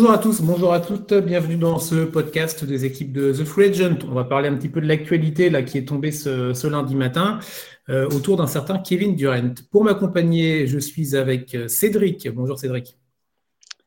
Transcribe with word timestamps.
bonjour 0.00 0.14
à 0.14 0.18
tous, 0.18 0.40
bonjour 0.40 0.72
à 0.72 0.80
toutes, 0.80 1.12
bienvenue 1.12 1.58
dans 1.58 1.78
ce 1.78 2.06
podcast 2.06 2.64
des 2.64 2.86
équipes 2.86 3.12
de 3.12 3.34
The 3.34 3.44
Free 3.44 3.66
Agent. 3.66 3.98
On 4.08 4.14
va 4.14 4.24
parler 4.24 4.48
un 4.48 4.56
petit 4.56 4.70
peu 4.70 4.80
de 4.80 4.86
l'actualité 4.86 5.50
là 5.50 5.62
qui 5.62 5.76
est 5.76 5.84
tombée 5.84 6.10
ce, 6.10 6.66
lundi 6.66 6.96
matin 6.96 7.38
euh, 7.90 8.08
autour 8.08 8.38
d'un 8.38 8.46
certain 8.46 8.78
Kevin 8.78 9.14
Durant. 9.14 9.52
Pour 9.70 9.84
m'accompagner, 9.84 10.66
je 10.66 10.78
suis 10.78 11.16
avec 11.16 11.54
euh, 11.54 11.68
Cédric. 11.68 12.30
Bonjour 12.30 12.58
Cédric. 12.58 12.96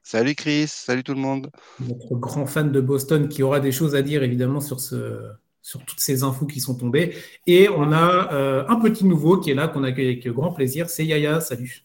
Salut 0.03 0.35
Chris, 0.35 0.67
salut 0.67 1.03
tout 1.03 1.15
le 1.15 1.19
monde. 1.19 1.49
Notre 1.79 2.13
grand 2.13 2.45
fan 2.45 2.71
de 2.71 2.79
Boston 2.79 3.27
qui 3.27 3.41
aura 3.41 3.59
des 3.59 3.71
choses 3.71 3.95
à 3.95 4.03
dire 4.03 4.21
évidemment 4.21 4.61
sur, 4.61 4.81
ce, 4.81 5.19
sur 5.63 5.83
toutes 5.83 5.99
ces 5.99 6.21
infos 6.21 6.45
qui 6.45 6.59
sont 6.59 6.75
tombées. 6.75 7.15
Et 7.47 7.69
on 7.69 7.91
a 7.91 8.31
euh, 8.33 8.67
un 8.67 8.79
petit 8.79 9.05
nouveau 9.05 9.39
qui 9.39 9.49
est 9.49 9.55
là, 9.55 9.67
qu'on 9.67 9.83
accueille 9.83 10.09
avec 10.09 10.27
grand 10.27 10.53
plaisir, 10.53 10.91
c'est 10.91 11.07
Yaya. 11.07 11.41
Salut. 11.41 11.81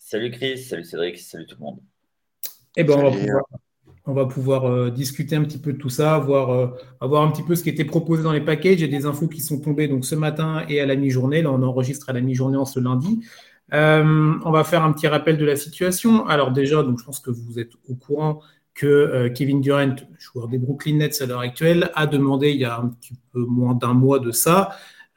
Salut 0.00 0.32
Chris, 0.32 0.58
salut 0.58 0.82
Cédric, 0.82 1.18
salut 1.20 1.46
tout 1.46 1.54
le 1.60 1.64
monde. 1.64 1.78
Eh 2.76 2.84
ben, 2.84 3.12
on 4.06 4.12
va 4.12 4.26
pouvoir, 4.26 4.66
euh, 4.66 4.90
discuter 4.90 5.34
un 5.34 5.42
petit 5.44 5.58
peu 5.58 5.72
de 5.72 5.78
tout 5.78 5.88
ça, 5.88 6.18
voir, 6.18 6.50
euh, 6.50 6.66
voir 7.00 7.22
un 7.22 7.30
petit 7.30 7.42
peu 7.42 7.54
ce 7.54 7.62
qui 7.62 7.70
était 7.70 7.84
proposé 7.84 8.22
dans 8.22 8.32
les 8.32 8.42
packages. 8.42 8.82
A 8.82 8.86
des 8.86 9.06
infos 9.06 9.28
qui 9.28 9.40
sont 9.40 9.60
tombées 9.60 9.88
donc, 9.88 10.04
ce 10.04 10.14
matin 10.14 10.64
et 10.68 10.80
à 10.80 10.86
la 10.86 10.94
mi-journée. 10.94 11.40
Là, 11.40 11.50
on 11.50 11.62
enregistre 11.62 12.10
à 12.10 12.12
la 12.12 12.20
mi-journée 12.20 12.58
en 12.58 12.66
ce 12.66 12.80
lundi. 12.80 13.24
Euh, 13.72 14.34
on 14.44 14.50
va 14.50 14.62
faire 14.62 14.84
un 14.84 14.92
petit 14.92 15.06
rappel 15.06 15.38
de 15.38 15.44
la 15.44 15.56
situation. 15.56 16.26
Alors 16.26 16.52
déjà, 16.52 16.82
donc, 16.82 16.98
je 16.98 17.04
pense 17.04 17.18
que 17.18 17.30
vous 17.30 17.58
êtes 17.58 17.72
au 17.88 17.94
courant 17.94 18.40
que 18.74 19.28
Kevin 19.28 19.60
Durant, 19.60 19.94
joueur 20.18 20.48
des 20.48 20.58
Brooklyn 20.58 20.96
Nets 20.96 21.22
à 21.22 21.26
l'heure 21.26 21.40
actuelle, 21.40 21.90
a 21.94 22.08
demandé 22.08 22.50
il 22.50 22.58
y 22.58 22.64
a 22.64 22.76
un 22.76 22.88
petit 22.88 23.14
peu 23.32 23.44
moins 23.44 23.74
d'un 23.74 23.94
mois 23.94 24.18
de 24.18 24.32
ça 24.32 24.70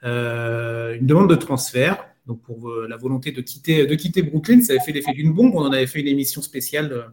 une 0.03 1.07
demande 1.07 1.29
de 1.29 1.35
transfert 1.35 2.05
donc 2.27 2.43
pour 2.43 2.71
la 2.87 2.97
volonté 2.97 3.31
de 3.31 3.41
quitter, 3.41 3.87
de 3.87 3.95
quitter 3.95 4.21
Brooklyn. 4.21 4.61
Ça 4.61 4.73
avait 4.73 4.81
fait 4.83 4.91
l'effet 4.91 5.13
d'une 5.13 5.33
bombe. 5.33 5.55
On 5.55 5.61
en 5.61 5.71
avait 5.71 5.87
fait 5.87 6.01
une 6.01 6.07
émission 6.07 6.43
spéciale 6.43 7.07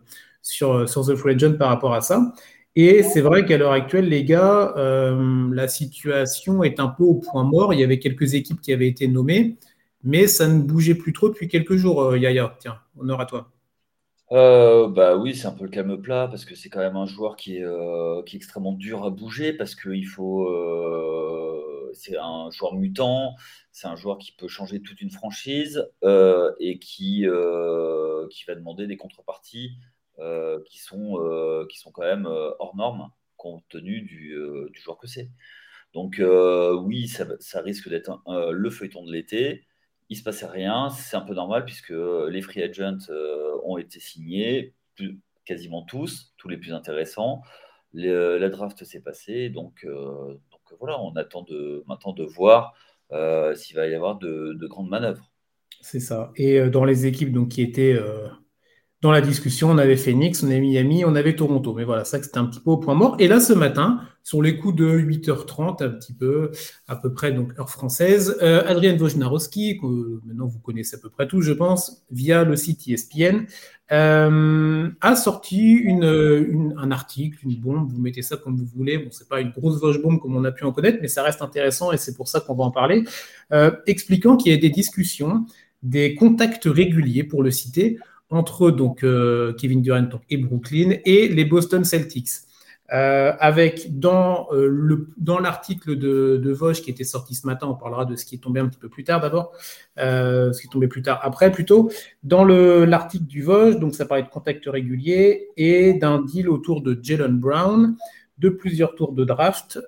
sur, 0.44 0.88
sur 0.88 1.04
The 1.04 1.16
Free 1.16 1.34
Agent 1.34 1.54
par 1.54 1.70
rapport 1.70 1.94
à 1.94 2.00
ça. 2.00 2.32
Et 2.76 3.04
c'est 3.04 3.20
vrai 3.20 3.44
qu'à 3.44 3.56
l'heure 3.56 3.72
actuelle, 3.72 4.08
les 4.08 4.24
gars, 4.24 4.74
euh, 4.76 5.48
la 5.52 5.68
situation 5.68 6.64
est 6.64 6.80
un 6.80 6.88
peu 6.88 7.04
au 7.04 7.14
point 7.14 7.44
mort. 7.44 7.72
Il 7.72 7.78
y 7.78 7.84
avait 7.84 8.00
quelques 8.00 8.34
équipes 8.34 8.60
qui 8.60 8.72
avaient 8.72 8.88
été 8.88 9.06
nommées, 9.06 9.58
mais 10.02 10.26
ça 10.26 10.48
ne 10.48 10.60
bougeait 10.60 10.96
plus 10.96 11.12
trop 11.12 11.28
depuis 11.28 11.46
quelques 11.46 11.76
jours, 11.76 12.02
euh, 12.02 12.18
Yaya. 12.18 12.56
Tiens, 12.58 12.80
honneur 12.98 13.20
à 13.20 13.26
toi. 13.26 13.50
Euh, 14.32 14.88
bah 14.88 15.16
oui, 15.16 15.36
c'est 15.36 15.46
un 15.46 15.52
peu 15.52 15.64
le 15.64 15.70
calme 15.70 16.00
plat 16.00 16.26
parce 16.26 16.44
que 16.44 16.56
c'est 16.56 16.68
quand 16.68 16.80
même 16.80 16.96
un 16.96 17.06
joueur 17.06 17.36
qui 17.36 17.58
est, 17.58 18.34
extrêmement 18.34 18.72
dur 18.72 19.04
à 19.04 19.10
bouger 19.10 19.52
parce 19.52 19.76
qu'il 19.76 20.06
faut. 20.08 20.48
c'est 21.92 22.16
un 22.16 22.50
joueur 22.50 22.74
mutant, 22.74 23.36
c'est 23.70 23.86
un 23.86 23.94
joueur 23.94 24.18
qui 24.18 24.32
peut 24.32 24.48
changer 24.48 24.80
toute 24.82 25.00
une 25.00 25.10
franchise 25.10 25.88
et 26.58 26.78
qui, 26.80 27.26
qui 28.30 28.44
va 28.48 28.54
demander 28.56 28.88
des 28.88 28.96
contreparties 28.96 29.76
euh, 29.76 29.93
qui, 30.18 30.78
sont, 30.78 31.18
euh, 31.18 31.66
qui 31.66 31.78
sont 31.78 31.90
quand 31.90 32.02
même 32.02 32.26
euh, 32.26 32.50
hors 32.58 32.76
normes 32.76 33.10
compte 33.36 33.64
tenu 33.68 34.00
du, 34.02 34.36
joueur 34.74 34.96
que 34.96 35.06
c'est. 35.06 35.28
Donc 35.92 36.20
oui, 36.82 37.08
ça, 37.08 37.60
risque 37.60 37.88
d'être 37.90 38.22
le 38.26 38.70
feuilleton 38.70 39.04
de 39.04 39.12
l'été. 39.12 39.66
Il 40.08 40.16
se 40.16 40.22
passait 40.22 40.46
rien, 40.46 40.88
c'est 40.88 41.16
un 41.16 41.20
peu 41.20 41.34
normal 41.34 41.64
puisque 41.64 41.92
les 41.92 42.40
free 42.40 42.62
agents 42.62 43.06
ont 43.64 43.76
été 43.76 44.00
signés, 44.00 44.72
quasiment 45.44 45.82
tous, 45.82 46.32
tous 46.38 46.48
les 46.48 46.56
plus 46.56 46.72
intéressants. 46.72 47.42
la 47.92 48.48
draft 48.48 48.82
s'est 48.82 49.02
passée, 49.02 49.50
donc, 49.50 49.84
donc 49.84 50.78
voilà, 50.80 50.98
on 51.02 51.14
attend 51.16 51.42
de, 51.42 51.84
maintenant 51.86 52.14
de 52.14 52.24
voir 52.24 52.74
s'il 53.54 53.76
va 53.76 53.86
y 53.86 53.94
avoir 53.94 54.16
de, 54.16 54.54
de, 54.54 54.66
grandes 54.66 54.88
manœuvres. 54.88 55.30
C'est 55.82 56.00
ça. 56.00 56.32
Et 56.36 56.70
dans 56.70 56.86
les 56.86 57.04
équipes 57.04 57.32
donc, 57.32 57.50
qui 57.50 57.60
étaient 57.60 57.98
dans 59.04 59.12
la 59.12 59.20
discussion, 59.20 59.70
on 59.70 59.76
avait 59.76 59.98
Phoenix, 59.98 60.42
on 60.42 60.46
avait 60.46 60.60
Miami, 60.60 61.04
on 61.04 61.14
avait 61.14 61.36
Toronto. 61.36 61.74
Mais 61.74 61.84
voilà, 61.84 62.06
ça 62.06 62.22
c'était 62.22 62.38
un 62.38 62.46
petit 62.46 62.60
peu 62.60 62.70
au 62.70 62.78
point 62.78 62.94
mort. 62.94 63.16
Et 63.18 63.28
là, 63.28 63.38
ce 63.38 63.52
matin, 63.52 64.00
sur 64.22 64.40
les 64.40 64.56
coups 64.56 64.76
de 64.76 64.98
8h30, 64.98 65.84
un 65.84 65.90
petit 65.90 66.14
peu, 66.14 66.52
à 66.88 66.96
peu 66.96 67.12
près, 67.12 67.30
donc 67.30 67.52
heure 67.58 67.68
française, 67.68 68.38
euh, 68.40 68.66
Adrien 68.66 68.96
Wojnarowski, 68.96 69.78
que 69.78 69.86
maintenant 70.24 70.46
vous 70.46 70.58
connaissez 70.58 70.96
à 70.96 71.00
peu 71.00 71.10
près 71.10 71.28
tous, 71.28 71.42
je 71.42 71.52
pense, 71.52 72.02
via 72.10 72.44
le 72.44 72.56
site 72.56 72.88
ESPN, 72.88 73.44
euh, 73.92 74.88
a 75.02 75.16
sorti 75.16 75.86
un 76.78 76.90
article, 76.90 77.40
une 77.42 77.60
bombe, 77.60 77.92
vous 77.92 78.00
mettez 78.00 78.22
ça 78.22 78.38
comme 78.38 78.56
vous 78.56 78.64
voulez. 78.74 78.96
Bon, 78.96 79.10
c'est 79.10 79.28
pas 79.28 79.42
une 79.42 79.50
grosse 79.50 79.82
Vosge 79.82 80.00
bombe 80.00 80.18
comme 80.18 80.34
on 80.34 80.44
a 80.44 80.50
pu 80.50 80.64
en 80.64 80.72
connaître, 80.72 81.00
mais 81.02 81.08
ça 81.08 81.22
reste 81.22 81.42
intéressant 81.42 81.92
et 81.92 81.98
c'est 81.98 82.16
pour 82.16 82.28
ça 82.28 82.40
qu'on 82.40 82.54
va 82.54 82.64
en 82.64 82.70
parler, 82.70 83.04
euh, 83.52 83.70
expliquant 83.86 84.38
qu'il 84.38 84.50
y 84.50 84.54
a 84.54 84.58
des 84.58 84.70
discussions, 84.70 85.44
des 85.82 86.14
contacts 86.14 86.64
réguliers, 86.64 87.24
pour 87.24 87.42
le 87.42 87.50
citer, 87.50 87.98
entre 88.34 88.70
donc 88.70 89.04
euh, 89.04 89.52
Kevin 89.54 89.80
Durant 89.80 90.08
et 90.28 90.36
Brooklyn 90.36 90.96
et 91.04 91.28
les 91.28 91.44
Boston 91.44 91.84
Celtics. 91.84 92.30
Euh, 92.92 93.32
avec 93.40 93.98
dans, 93.98 94.46
euh, 94.52 94.68
le, 94.68 95.08
dans 95.16 95.38
l'article 95.38 95.96
de, 95.96 96.36
de 96.36 96.52
Vosges 96.52 96.82
qui 96.82 96.90
était 96.90 97.02
sorti 97.02 97.34
ce 97.34 97.46
matin, 97.46 97.66
on 97.66 97.74
parlera 97.74 98.04
de 98.04 98.14
ce 98.14 98.26
qui 98.26 98.34
est 98.34 98.38
tombé 98.38 98.60
un 98.60 98.68
petit 98.68 98.78
peu 98.78 98.90
plus 98.90 99.04
tard 99.04 99.22
d'abord, 99.22 99.52
ce 99.96 100.60
qui 100.60 100.66
est 100.66 100.70
tombé 100.70 100.86
plus 100.86 101.00
tard 101.00 101.18
après 101.22 101.50
plutôt. 101.50 101.90
Dans 102.22 102.44
le, 102.44 102.84
l'article 102.84 103.24
du 103.24 103.42
Vosges, 103.42 103.78
donc 103.78 103.94
ça 103.94 104.04
parlait 104.04 104.24
de 104.24 104.28
contacts 104.28 104.66
réguliers 104.66 105.48
et 105.56 105.94
d'un 105.94 106.20
deal 106.20 106.50
autour 106.50 106.82
de 106.82 106.98
Jalen 107.02 107.38
Brown, 107.38 107.96
de 108.36 108.48
plusieurs 108.50 108.94
tours 108.96 109.12
de 109.12 109.24
draft. 109.24 109.78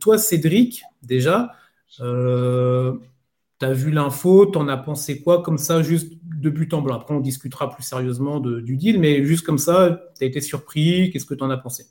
toi, 0.00 0.16
Cédric, 0.16 0.84
déjà, 1.02 1.52
tu 1.98 2.02
as 2.02 3.72
vu 3.72 3.90
l'info, 3.90 4.46
tu 4.46 4.56
en 4.56 4.68
as 4.68 4.76
pensé 4.78 5.20
quoi 5.20 5.42
comme 5.42 5.58
ça, 5.58 5.82
juste 5.82 6.12
de 6.46 6.50
but 6.50 6.72
en 6.74 6.82
blanc 6.82 6.96
Après, 6.96 7.14
on 7.14 7.20
discutera 7.20 7.70
plus 7.70 7.82
sérieusement 7.82 8.40
du 8.40 8.76
deal, 8.76 9.00
mais 9.00 9.24
juste 9.24 9.44
comme 9.44 9.58
ça, 9.58 10.00
tu 10.16 10.24
as 10.24 10.26
été 10.26 10.40
surpris, 10.40 11.10
qu'est-ce 11.10 11.26
que 11.26 11.34
tu 11.34 11.44
en 11.44 11.50
as 11.50 11.56
pensé? 11.56 11.86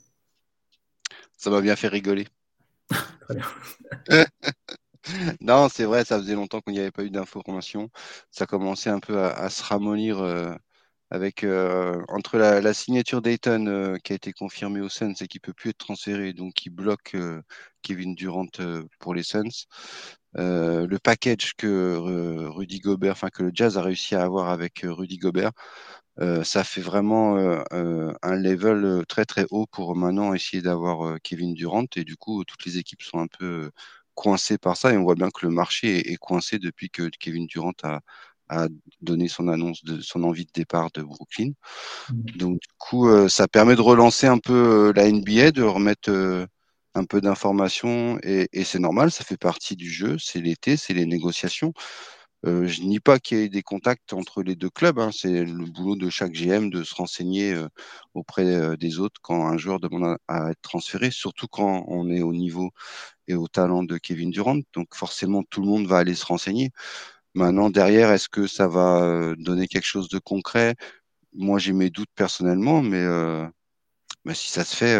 Ça 1.36 1.50
m'a 1.50 1.60
bien 1.60 1.76
fait 1.76 1.88
rigoler. 1.88 2.26
Non, 5.40 5.68
c'est 5.68 5.84
vrai, 5.84 6.04
ça 6.04 6.18
faisait 6.18 6.34
longtemps 6.34 6.60
qu'il 6.60 6.72
n'y 6.72 6.80
avait 6.80 6.90
pas 6.90 7.04
eu 7.04 7.10
d'informations. 7.10 7.90
Ça 8.30 8.46
commençait 8.46 8.90
un 8.90 9.00
peu 9.00 9.18
à, 9.20 9.48
se 9.50 9.62
ramollir 9.62 10.20
euh, 10.20 10.54
avec 11.10 11.44
euh, 11.44 12.02
entre 12.08 12.38
la, 12.38 12.74
signature 12.74 13.22
d'Ayton 13.22 13.66
euh, 13.68 13.96
qui 13.98 14.12
a 14.12 14.16
été 14.16 14.32
confirmée 14.32 14.80
au 14.80 14.88
Suns 14.88 15.14
et 15.20 15.28
qui 15.28 15.40
peut 15.40 15.52
plus 15.52 15.70
être 15.70 15.78
transféré, 15.78 16.32
donc 16.32 16.54
qui 16.54 16.70
bloque 16.70 17.16
Kevin 17.82 18.14
Durant 18.14 18.46
pour 18.98 19.14
les 19.14 19.22
Suns. 19.22 19.66
Euh, 20.38 20.86
le 20.86 20.98
package 20.98 21.54
que 21.56 21.66
euh, 21.66 22.50
Rudy 22.50 22.80
Gobert, 22.80 23.12
enfin 23.12 23.30
que 23.30 23.42
le 23.42 23.50
Jazz 23.54 23.78
a 23.78 23.82
réussi 23.82 24.14
à 24.14 24.22
avoir 24.22 24.50
avec 24.50 24.84
euh, 24.84 24.92
Rudy 24.92 25.18
Gobert, 25.18 25.52
ça 26.44 26.64
fait 26.64 26.80
vraiment 26.80 27.36
un 27.36 28.36
level 28.36 29.04
très 29.06 29.26
très 29.26 29.44
haut 29.50 29.66
pour 29.66 29.94
maintenant 29.96 30.32
essayer 30.34 30.62
d'avoir 30.62 31.20
Kevin 31.22 31.52
Durant 31.54 31.84
et 31.96 32.04
du 32.04 32.16
coup 32.16 32.42
toutes 32.44 32.64
les 32.64 32.78
équipes 32.78 33.02
sont 33.02 33.18
un 33.18 33.26
peu 33.26 33.70
coincées 34.14 34.56
par 34.58 34.76
ça 34.78 34.92
et 34.92 34.96
on 34.96 35.02
voit 35.04 35.14
bien 35.14 35.28
que 35.30 35.44
le 35.46 35.52
marché 35.52 36.10
est, 36.12 36.16
coincé 36.16 36.58
depuis 36.58 36.88
que 36.90 37.10
Kevin 37.20 37.46
Durant 37.46 37.74
a, 37.82 38.00
donné 39.00 39.28
son 39.28 39.48
annonce 39.48 39.84
de 39.84 40.00
son 40.00 40.22
envie 40.22 40.44
de 40.44 40.52
départ 40.52 40.90
de 40.92 41.02
Brooklyn. 41.02 41.52
Mmh. 42.10 42.22
Donc 42.36 42.60
du 42.60 42.68
coup, 42.78 43.28
ça 43.28 43.48
permet 43.48 43.76
de 43.76 43.80
relancer 43.80 44.26
un 44.26 44.38
peu 44.38 44.92
la 44.94 45.10
NBA, 45.10 45.52
de 45.52 45.62
remettre 45.62 46.10
un 46.96 47.04
peu 47.04 47.20
d'informations 47.20 48.18
et, 48.22 48.48
c'est 48.64 48.78
normal, 48.78 49.10
ça 49.10 49.24
fait 49.24 49.36
partie 49.36 49.76
du 49.76 49.90
jeu, 49.90 50.16
c'est 50.18 50.40
l'été, 50.40 50.76
c'est 50.76 50.94
les 50.94 51.06
négociations. 51.06 51.72
Euh, 52.44 52.66
je 52.66 52.82
nie 52.82 53.00
pas 53.00 53.18
qu'il 53.18 53.38
y 53.38 53.42
ait 53.42 53.48
des 53.48 53.62
contacts 53.62 54.12
entre 54.12 54.42
les 54.42 54.54
deux 54.56 54.70
clubs, 54.70 54.98
hein. 54.98 55.10
c'est 55.12 55.44
le 55.44 55.64
boulot 55.64 55.96
de 55.96 56.10
chaque 56.10 56.32
GM 56.32 56.70
de 56.70 56.84
se 56.84 56.94
renseigner 56.94 57.54
euh, 57.54 57.68
auprès 58.14 58.44
euh, 58.44 58.76
des 58.76 58.98
autres 59.00 59.20
quand 59.22 59.46
un 59.46 59.56
joueur 59.56 59.80
demande 59.80 60.16
à, 60.28 60.50
être 60.50 60.60
transféré, 60.60 61.10
surtout 61.10 61.48
quand 61.48 61.84
on 61.88 62.08
est 62.10 62.22
au 62.22 62.32
niveau 62.32 62.70
et 63.26 63.34
au 63.34 63.48
talent 63.48 63.82
de 63.82 63.98
Kevin 63.98 64.30
Durant. 64.30 64.60
Donc 64.74 64.94
forcément, 64.94 65.42
tout 65.44 65.60
le 65.60 65.66
monde 65.66 65.86
va 65.86 65.98
aller 65.98 66.14
se 66.14 66.26
renseigner. 66.26 66.70
Maintenant, 67.36 67.70
derrière, 67.70 68.10
est-ce 68.10 68.28
que 68.28 68.46
ça 68.46 68.66
va 68.66 69.34
donner 69.38 69.68
quelque 69.68 69.86
chose 69.86 70.08
de 70.08 70.18
concret? 70.18 70.74
Moi, 71.34 71.58
j'ai 71.58 71.72
mes 71.72 71.90
doutes 71.90 72.10
personnellement, 72.14 72.82
mais 72.82 73.04
bah, 74.24 74.34
si 74.34 74.50
ça 74.50 74.64
se 74.64 74.74
fait, 74.74 74.98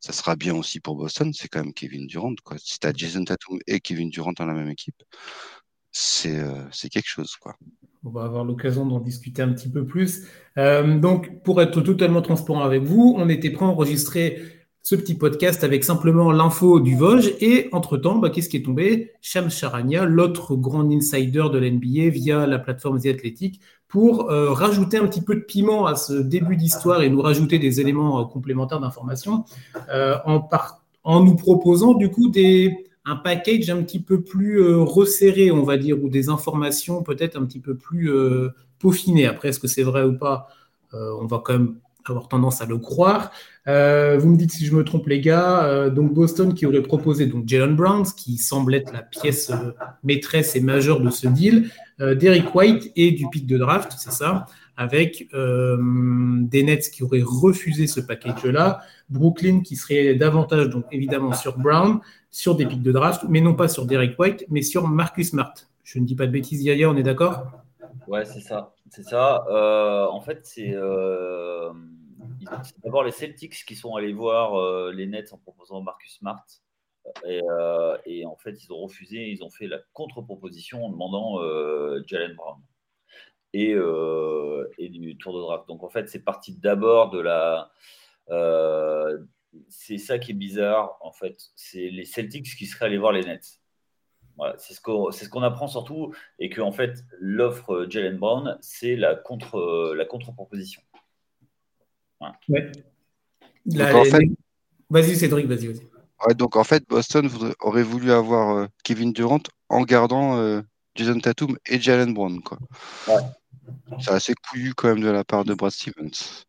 ça 0.00 0.12
sera 0.12 0.36
bien 0.36 0.54
aussi 0.54 0.80
pour 0.80 0.96
Boston. 0.96 1.32
C'est 1.34 1.48
quand 1.48 1.62
même 1.62 1.74
Kevin 1.74 2.06
Durant. 2.06 2.34
Quoi. 2.44 2.56
Si 2.58 2.78
tu 2.78 2.86
as 2.86 2.92
Jason 2.94 3.24
Tatum 3.24 3.58
et 3.66 3.80
Kevin 3.80 4.10
Durant 4.10 4.32
dans 4.32 4.46
la 4.46 4.54
même 4.54 4.68
équipe, 4.68 5.02
c'est 5.92 6.38
euh, 6.38 6.68
quelque 6.90 7.08
chose. 7.08 7.36
Quoi. 7.36 7.56
On 8.04 8.10
va 8.10 8.24
avoir 8.24 8.44
l'occasion 8.44 8.86
d'en 8.86 9.00
discuter 9.00 9.42
un 9.42 9.52
petit 9.52 9.68
peu 9.68 9.86
plus. 9.86 10.26
Euh, 10.56 10.98
donc, 10.98 11.42
pour 11.42 11.60
être 11.60 11.80
totalement 11.80 12.22
transparent 12.22 12.62
avec 12.62 12.82
vous, 12.82 13.14
on 13.16 13.28
était 13.28 13.50
prêt 13.50 13.64
à 13.64 13.68
enregistrer 13.68 14.59
ce 14.82 14.94
petit 14.94 15.14
podcast 15.14 15.62
avec 15.62 15.84
simplement 15.84 16.32
l'info 16.32 16.80
du 16.80 16.96
Vosges. 16.96 17.32
Et 17.40 17.68
entre-temps, 17.72 18.18
bah, 18.18 18.30
qu'est-ce 18.30 18.48
qui 18.48 18.56
est 18.56 18.64
tombé? 18.64 19.12
Sham 19.20 19.50
Charania, 19.50 20.04
l'autre 20.04 20.56
grand 20.56 20.90
insider 20.90 21.44
de 21.52 21.58
l'NBA 21.58 22.08
via 22.10 22.46
la 22.46 22.58
plateforme 22.58 23.00
The 23.00 23.06
Athletic, 23.06 23.60
pour 23.90 24.30
euh, 24.30 24.52
rajouter 24.52 24.98
un 24.98 25.06
petit 25.06 25.20
peu 25.20 25.34
de 25.34 25.40
piment 25.40 25.84
à 25.84 25.96
ce 25.96 26.12
début 26.12 26.56
d'histoire 26.56 27.02
et 27.02 27.10
nous 27.10 27.20
rajouter 27.20 27.58
des 27.58 27.80
éléments 27.80 28.20
euh, 28.20 28.24
complémentaires 28.24 28.78
d'information 28.78 29.44
euh, 29.92 30.16
en, 30.24 31.24
nous 31.24 31.34
proposant 31.34 31.94
du 31.94 32.08
coup 32.08 32.30
un 33.04 33.16
package 33.16 33.68
un 33.68 33.82
petit 33.82 34.00
peu 34.00 34.22
plus 34.22 34.62
resserré, 34.76 35.50
on 35.50 35.64
va 35.64 35.76
dire, 35.76 36.02
ou 36.02 36.08
des 36.08 36.28
informations 36.28 37.02
peut-être 37.02 37.36
un 37.36 37.44
petit 37.44 37.58
peu 37.58 37.74
plus 37.74 38.12
peaufinées. 38.78 39.26
Après, 39.26 39.48
est-ce 39.48 39.58
que 39.58 39.66
c'est 39.66 39.82
vrai 39.82 40.04
ou 40.04 40.16
pas? 40.16 40.46
On 40.92 41.26
va 41.26 41.40
quand 41.42 41.54
même 41.54 41.76
avoir 42.04 42.28
tendance 42.28 42.60
à 42.62 42.66
le 42.66 42.78
croire. 42.78 43.30
Euh, 43.68 44.18
vous 44.18 44.28
me 44.28 44.36
dites 44.36 44.52
si 44.52 44.64
je 44.64 44.74
me 44.74 44.84
trompe, 44.84 45.06
les 45.06 45.20
gars. 45.20 45.64
Euh, 45.64 45.90
donc 45.90 46.12
Boston 46.12 46.54
qui 46.54 46.66
aurait 46.66 46.82
proposé 46.82 47.26
donc 47.26 47.46
Jalen 47.46 47.76
Brown, 47.76 48.04
qui 48.16 48.38
semble 48.38 48.74
être 48.74 48.92
la 48.92 49.02
pièce 49.02 49.50
euh, 49.50 49.72
maîtresse 50.02 50.56
et 50.56 50.60
majeure 50.60 51.00
de 51.00 51.10
ce 51.10 51.28
deal, 51.28 51.70
Derek 51.98 52.54
White 52.54 52.92
et 52.96 53.12
du 53.12 53.28
pic 53.28 53.46
de 53.46 53.58
draft, 53.58 53.92
c'est 53.98 54.10
ça, 54.10 54.46
avec 54.74 55.28
des 55.30 56.62
Nets 56.62 56.90
qui 56.90 57.02
auraient 57.02 57.22
refusé 57.22 57.86
ce 57.86 58.00
package-là, 58.00 58.80
Brooklyn 59.10 59.60
qui 59.60 59.76
serait 59.76 60.14
davantage 60.14 60.70
donc 60.70 60.86
évidemment 60.92 61.34
sur 61.34 61.58
Brown, 61.58 62.00
sur 62.30 62.56
des 62.56 62.64
pics 62.64 62.82
de 62.82 62.92
draft, 62.92 63.24
mais 63.28 63.42
non 63.42 63.52
pas 63.52 63.68
sur 63.68 63.84
Derek 63.84 64.18
White, 64.18 64.46
mais 64.48 64.62
sur 64.62 64.88
Marcus 64.88 65.28
Smart. 65.28 65.52
Je 65.84 65.98
ne 65.98 66.06
dis 66.06 66.14
pas 66.14 66.26
de 66.26 66.32
bêtises, 66.32 66.62
Yaya, 66.62 66.88
on 66.88 66.96
est 66.96 67.02
d'accord? 67.02 67.60
Ouais, 68.08 68.24
c'est 68.24 68.40
ça. 68.40 68.72
C'est 68.90 69.04
ça. 69.04 69.44
en 70.10 70.20
fait, 70.20 70.46
c'est 70.46 70.74
d'abord 72.82 73.04
les 73.04 73.12
Celtics 73.12 73.64
qui 73.64 73.76
sont 73.76 73.94
allés 73.94 74.12
voir 74.12 74.54
euh, 74.60 74.92
les 74.92 75.06
Nets 75.06 75.32
en 75.32 75.38
proposant 75.38 75.80
Marcus 75.82 76.16
Smart. 76.16 76.44
Euh, 77.24 77.96
et, 78.04 78.26
en 78.26 78.36
fait, 78.36 78.62
ils 78.62 78.72
ont 78.72 78.78
refusé, 78.78 79.30
ils 79.30 79.42
ont 79.42 79.50
fait 79.50 79.66
la 79.66 79.78
contre-proposition 79.92 80.84
en 80.84 80.90
demandant 80.90 81.42
euh, 81.42 82.02
Jalen 82.06 82.34
Brown 82.34 82.60
et, 83.52 83.74
et, 84.78 84.88
du 84.88 85.16
tour 85.18 85.34
de 85.34 85.40
draft. 85.40 85.66
Donc 85.66 85.82
en 85.82 85.88
fait, 85.88 86.08
c'est 86.08 86.22
parti 86.22 86.56
d'abord 86.56 87.10
de 87.10 87.20
la. 87.20 87.72
c'est 89.68 89.98
ça 89.98 90.18
qui 90.18 90.32
est 90.32 90.34
bizarre, 90.34 90.98
en 91.00 91.12
fait. 91.12 91.36
C'est 91.56 91.90
les 91.90 92.04
Celtics 92.04 92.56
qui 92.56 92.66
seraient 92.66 92.86
allés 92.86 92.98
voir 92.98 93.12
les 93.12 93.22
Nets. 93.22 93.60
Voilà, 94.40 94.54
c'est 94.56 94.72
ce 94.72 94.80
qu'on 94.80 95.10
ce 95.10 95.28
qu'on 95.28 95.42
apprend 95.42 95.68
surtout, 95.68 96.14
et 96.38 96.48
que 96.48 96.62
en 96.62 96.72
fait, 96.72 97.04
l'offre 97.18 97.86
Jalen 97.90 98.16
Brown, 98.16 98.56
c'est 98.62 98.96
la 98.96 99.14
contre 99.14 99.92
la 99.94 100.06
contre-proposition. 100.06 100.80
Vas-y, 104.88 105.14
Cédric, 105.16 105.46
vas-y, 105.46 105.66
vas-y. 105.66 106.34
donc 106.36 106.56
en 106.56 106.64
fait, 106.64 106.82
Boston 106.88 107.28
aurait 107.60 107.82
voulu 107.82 108.12
avoir 108.12 108.56
euh, 108.56 108.66
Kevin 108.82 109.12
Durant 109.12 109.42
en 109.68 109.82
gardant 109.82 110.38
euh, 110.38 110.62
Jason 110.94 111.20
Tatum 111.20 111.58
et 111.66 111.78
Jalen 111.78 112.14
Brown. 112.14 112.40
Quoi. 112.40 112.58
C'est 114.00 114.12
assez 114.12 114.32
couillu 114.48 114.72
quand 114.72 114.88
même 114.88 115.02
de 115.02 115.10
la 115.10 115.22
part 115.22 115.44
de 115.44 115.52
Brad 115.52 115.70
Stevens. 115.70 116.46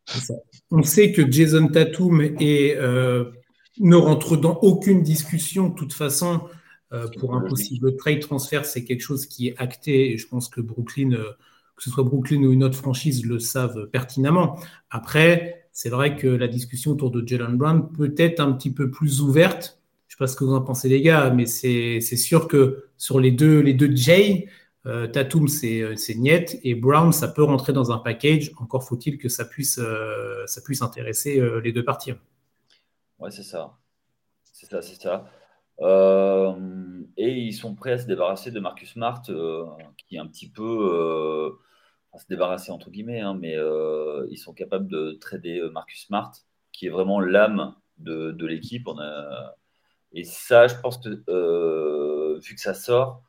On 0.70 0.82
sait 0.82 1.12
que 1.12 1.30
Jason 1.30 1.68
Tatum 1.68 2.22
est, 2.22 2.74
euh, 2.78 3.32
ne 3.80 3.96
rentre 3.96 4.38
dans 4.38 4.54
aucune 4.62 5.02
discussion. 5.02 5.68
De 5.68 5.74
toute 5.74 5.92
façon, 5.92 6.48
pour 7.18 7.34
un 7.34 7.40
possible 7.40 7.96
trade 7.96 8.20
transfert, 8.20 8.64
c'est 8.64 8.84
quelque 8.84 9.00
chose 9.00 9.26
qui 9.26 9.48
est 9.48 9.54
acté. 9.58 10.12
Et 10.12 10.18
je 10.18 10.28
pense 10.28 10.48
que 10.48 10.60
Brooklyn, 10.60 11.10
que 11.10 11.82
ce 11.82 11.90
soit 11.90 12.04
Brooklyn 12.04 12.42
ou 12.42 12.52
une 12.52 12.64
autre 12.64 12.76
franchise, 12.76 13.24
le 13.24 13.38
savent 13.38 13.86
pertinemment. 13.86 14.58
Après, 14.90 15.62
c'est 15.72 15.88
vrai 15.88 16.16
que 16.16 16.26
la 16.28 16.48
discussion 16.48 16.92
autour 16.92 17.10
de 17.10 17.26
Jalen 17.26 17.56
Brown 17.56 17.90
peut 17.90 18.14
être 18.18 18.40
un 18.40 18.52
petit 18.52 18.72
peu 18.72 18.90
plus 18.90 19.22
ouverte. 19.22 19.80
Je 20.06 20.14
ne 20.14 20.18
sais 20.18 20.18
pas 20.18 20.26
ce 20.26 20.36
que 20.36 20.44
vous 20.44 20.54
en 20.54 20.60
pensez, 20.60 20.88
les 20.90 21.00
gars, 21.00 21.30
mais 21.30 21.46
c'est 21.46 22.00
sûr 22.00 22.46
que 22.46 22.84
sur 22.98 23.18
les 23.18 23.30
deux, 23.30 23.60
les 23.60 23.72
deux 23.72 23.94
Jay, 23.96 24.48
euh, 24.84 25.06
Tatum, 25.06 25.48
c'est 25.48 26.14
niet, 26.16 26.60
et 26.62 26.74
Brown, 26.74 27.12
ça 27.12 27.28
peut 27.28 27.42
rentrer 27.42 27.72
dans 27.72 27.90
un 27.92 27.98
package. 27.98 28.52
Encore 28.58 28.84
faut-il 28.84 29.16
que 29.16 29.28
ça 29.28 29.44
puisse, 29.46 29.78
euh, 29.78 30.46
ça 30.46 30.60
puisse 30.60 30.82
intéresser 30.82 31.40
euh, 31.40 31.60
les 31.60 31.72
deux 31.72 31.84
parties. 31.84 32.12
Ouais, 33.18 33.30
c'est 33.30 33.42
ça. 33.42 33.78
C'est 34.52 34.66
ça, 34.66 34.82
c'est 34.82 35.00
ça. 35.00 35.30
Et 35.80 37.30
ils 37.38 37.52
sont 37.52 37.74
prêts 37.74 37.92
à 37.92 37.98
se 37.98 38.06
débarrasser 38.06 38.50
de 38.50 38.60
Marcus 38.60 38.92
Smart, 38.92 39.22
qui 39.22 40.16
est 40.16 40.18
un 40.18 40.26
petit 40.26 40.50
peu 40.50 41.58
se 42.18 42.26
débarrasser 42.28 42.70
entre 42.70 42.90
guillemets, 42.90 43.20
hein, 43.20 43.34
mais 43.34 43.56
euh, 43.56 44.26
ils 44.30 44.38
sont 44.38 44.52
capables 44.52 44.88
de 44.88 45.12
trader 45.20 45.58
euh, 45.60 45.70
Marcus 45.70 46.06
Smart, 46.06 46.32
qui 46.72 46.86
est 46.86 46.90
vraiment 46.90 47.20
l'âme 47.20 47.74
de, 47.98 48.46
l'équipe. 48.46 48.88
Et 50.12 50.24
ça, 50.24 50.66
je 50.66 50.74
pense 50.76 50.98
que 50.98 51.22
euh, 51.28 52.38
vu 52.40 52.54
que 52.54 52.60
ça 52.60 52.74
sort, 52.74 53.22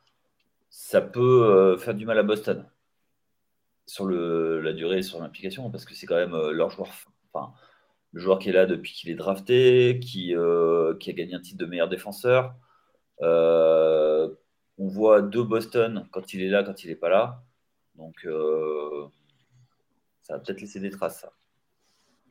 ça 0.68 1.00
peut 1.00 1.76
faire 1.78 1.94
du 1.94 2.04
mal 2.04 2.18
à 2.18 2.22
Boston 2.22 2.66
sur 3.86 4.08
la 4.08 4.72
durée 4.72 4.98
et 4.98 5.02
sur 5.02 5.20
l'implication, 5.20 5.70
parce 5.70 5.84
que 5.84 5.94
c'est 5.94 6.06
quand 6.06 6.16
même 6.16 6.36
leur 6.50 6.70
joueur, 6.70 6.88
enfin, 7.32 7.52
le 8.14 8.20
joueur 8.20 8.38
qui 8.38 8.48
est 8.48 8.52
là 8.52 8.64
depuis 8.64 8.92
qu'il 8.92 9.10
est 9.10 9.14
drafté, 9.14 10.00
qui, 10.00 10.34
qui 11.00 11.10
a 11.10 11.12
gagné 11.12 11.34
un 11.34 11.40
titre 11.40 11.58
de 11.58 11.66
meilleur 11.66 11.88
défenseur. 11.88 12.54
on 13.20 14.28
voit 14.78 15.20
deux 15.20 15.44
Boston 15.44 16.06
quand 16.10 16.32
il 16.32 16.42
est 16.42 16.48
là, 16.48 16.62
quand 16.62 16.82
il 16.84 16.88
n'est 16.88 16.96
pas 16.96 17.10
là. 17.10 17.44
Donc, 17.96 18.14
euh, 18.24 19.06
ça 20.22 20.34
va 20.34 20.40
peut-être 20.40 20.60
laisser 20.60 20.80
des 20.80 20.90
traces, 20.90 21.20
ça. 21.20 21.32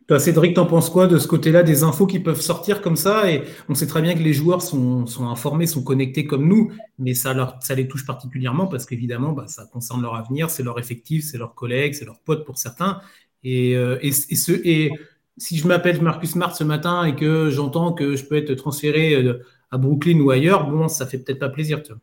Toi, 0.07 0.19
Cédric, 0.19 0.53
t'en 0.53 0.65
penses 0.65 0.89
quoi 0.89 1.07
de 1.07 1.17
ce 1.17 1.27
côté-là, 1.27 1.63
des 1.63 1.83
infos 1.83 2.05
qui 2.05 2.19
peuvent 2.19 2.41
sortir 2.41 2.81
comme 2.81 2.97
ça? 2.97 3.31
Et 3.31 3.43
on 3.69 3.75
sait 3.75 3.87
très 3.87 4.01
bien 4.01 4.13
que 4.15 4.19
les 4.19 4.33
joueurs 4.33 4.61
sont, 4.61 5.05
informés, 5.21 5.65
sont 5.65 5.81
connectés 5.81 6.25
comme 6.27 6.45
nous, 6.45 6.73
mais 6.99 7.13
ça, 7.13 7.33
leur, 7.33 7.57
ça 7.61 7.73
les 7.73 7.87
touche 7.87 8.05
particulièrement 8.05 8.67
parce 8.67 8.85
qu'évidemment, 8.85 9.31
bah, 9.31 9.45
ça 9.47 9.65
concerne 9.65 10.01
leur 10.01 10.15
avenir, 10.15 10.49
c'est 10.49 10.63
leur 10.63 10.77
effectif, 10.77 11.23
c'est 11.23 11.37
leurs 11.37 11.55
collègues, 11.55 11.93
c'est 11.93 12.03
leurs 12.03 12.19
potes 12.19 12.43
pour 12.45 12.57
certains. 12.57 12.99
Euh, 13.45 13.97
et, 14.01 14.11
ce, 14.11 14.51
et 14.51 14.91
si 15.37 15.57
je 15.57 15.67
m'appelle 15.67 16.01
Marcus 16.01 16.31
Smart 16.31 16.55
ce 16.55 16.63
matin 16.63 17.05
et 17.05 17.15
que 17.15 17.49
j'entends 17.49 17.93
que 17.93 18.15
je 18.15 18.25
peux 18.25 18.37
être 18.37 18.53
transféré 18.53 19.15
euh, 19.15 19.43
à 19.71 19.77
Brooklyn 19.77 20.19
ou 20.19 20.31
ailleurs, 20.31 20.69
bon, 20.69 20.87
ça 20.87 21.05
fait 21.05 21.17
peut-être 21.17 21.39
pas 21.39 21.49
plaisir. 21.49 21.81
Toi. 21.81 21.97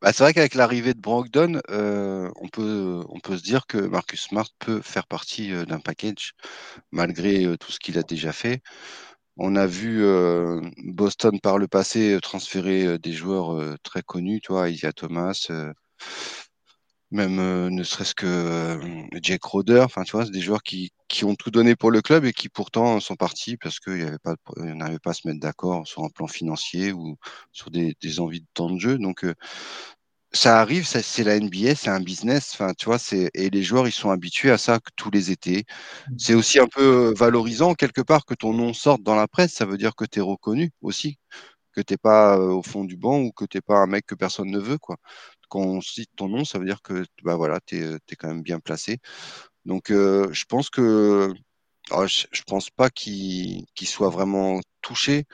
Bah, 0.00 0.12
c'est 0.12 0.22
vrai 0.22 0.34
qu'avec 0.34 0.54
l'arrivée 0.54 0.94
de 0.94 1.00
Brogdon, 1.00 1.60
euh, 1.70 2.30
on, 2.36 2.48
peut, 2.48 3.02
on 3.08 3.18
peut 3.20 3.36
se 3.36 3.42
dire 3.42 3.66
que 3.66 3.78
Marcus 3.78 4.22
Smart 4.22 4.48
peut 4.58 4.80
faire 4.82 5.06
partie 5.06 5.52
euh, 5.52 5.64
d'un 5.64 5.80
package, 5.80 6.34
malgré 6.92 7.56
tout 7.58 7.72
ce 7.72 7.80
qu'il 7.80 7.98
a 7.98 8.02
déjà 8.02 8.32
fait. 8.32 8.60
On 9.36 9.56
a 9.56 9.66
vu 9.66 10.04
Boston 10.84 11.40
par 11.40 11.58
le 11.58 11.66
passé 11.66 12.16
transférer 12.22 13.00
des 13.00 13.12
joueurs 13.12 13.76
très 13.82 14.02
connus, 14.02 14.40
toi, 14.40 14.70
Isaiah 14.70 14.92
Thomas, 14.92 15.50
même 17.14 17.36
ne 17.68 17.82
serait-ce 17.82 18.14
que 18.14 18.78
Jake 19.22 19.44
Roder, 19.44 19.80
enfin, 19.80 20.02
tu 20.02 20.12
vois, 20.12 20.26
c'est 20.26 20.32
des 20.32 20.40
joueurs 20.40 20.62
qui, 20.62 20.92
qui, 21.08 21.24
ont 21.24 21.34
tout 21.34 21.50
donné 21.50 21.76
pour 21.76 21.90
le 21.90 22.02
club 22.02 22.24
et 22.24 22.32
qui 22.32 22.48
pourtant 22.48 23.00
sont 23.00 23.16
partis 23.16 23.56
parce 23.56 23.80
qu'ils 23.80 24.18
n'arrivaient 24.58 24.98
pas 24.98 25.10
à 25.10 25.14
se 25.14 25.26
mettre 25.26 25.40
d'accord 25.40 25.86
sur 25.86 26.04
un 26.04 26.10
plan 26.10 26.26
financier 26.26 26.92
ou 26.92 27.16
sur 27.52 27.70
des, 27.70 27.94
des 28.02 28.20
envies 28.20 28.40
de 28.40 28.46
temps 28.54 28.70
de 28.70 28.78
jeu. 28.78 28.98
Donc, 28.98 29.24
ça 30.34 30.60
arrive, 30.60 30.84
c'est 30.86 31.24
la 31.24 31.38
NBA, 31.38 31.76
c'est 31.76 31.90
un 31.90 32.00
business, 32.00 32.50
enfin, 32.54 32.74
tu 32.76 32.86
vois, 32.86 32.98
c'est 32.98 33.30
et 33.34 33.50
les 33.50 33.62
joueurs 33.62 33.86
ils 33.86 33.92
sont 33.92 34.10
habitués 34.10 34.50
à 34.50 34.58
ça 34.58 34.80
tous 34.96 35.10
les 35.10 35.30
étés. 35.30 35.64
Mmh. 36.10 36.14
C'est 36.18 36.34
aussi 36.34 36.58
un 36.58 36.66
peu 36.66 37.14
valorisant 37.16 37.74
quelque 37.74 38.00
part 38.02 38.24
que 38.26 38.34
ton 38.34 38.52
nom 38.52 38.74
sorte 38.74 39.02
dans 39.02 39.14
la 39.14 39.28
presse, 39.28 39.52
ça 39.52 39.64
veut 39.64 39.78
dire 39.78 39.94
que 39.94 40.04
tu 40.04 40.18
es 40.18 40.22
reconnu 40.22 40.72
aussi, 40.82 41.18
que 41.72 41.80
tu 41.80 41.94
n'es 41.94 41.98
pas 41.98 42.38
au 42.38 42.62
fond 42.62 42.84
du 42.84 42.96
banc 42.96 43.20
ou 43.20 43.32
que 43.32 43.44
tu 43.44 43.58
n'es 43.58 43.62
pas 43.62 43.76
un 43.76 43.86
mec 43.86 44.06
que 44.06 44.16
personne 44.16 44.50
ne 44.50 44.58
veut 44.58 44.78
quoi. 44.78 44.96
Quand 45.48 45.60
on 45.60 45.80
cite 45.80 46.10
ton 46.16 46.28
nom, 46.28 46.44
ça 46.44 46.58
veut 46.58 46.66
dire 46.66 46.82
que 46.82 47.04
bah 47.22 47.36
voilà, 47.36 47.60
tu 47.64 47.76
es, 47.82 48.16
quand 48.16 48.28
même 48.28 48.42
bien 48.42 48.60
placé. 48.60 48.98
Donc 49.64 49.86
je 49.90 50.44
pense 50.46 50.70
que 50.70 51.32
oh, 51.90 52.06
je, 52.06 52.26
ne 52.26 52.44
pense 52.46 52.70
pas 52.70 52.90
qu'il 52.90 53.66
soit 53.82 54.10
vraiment 54.10 54.60
touché. 54.82 55.24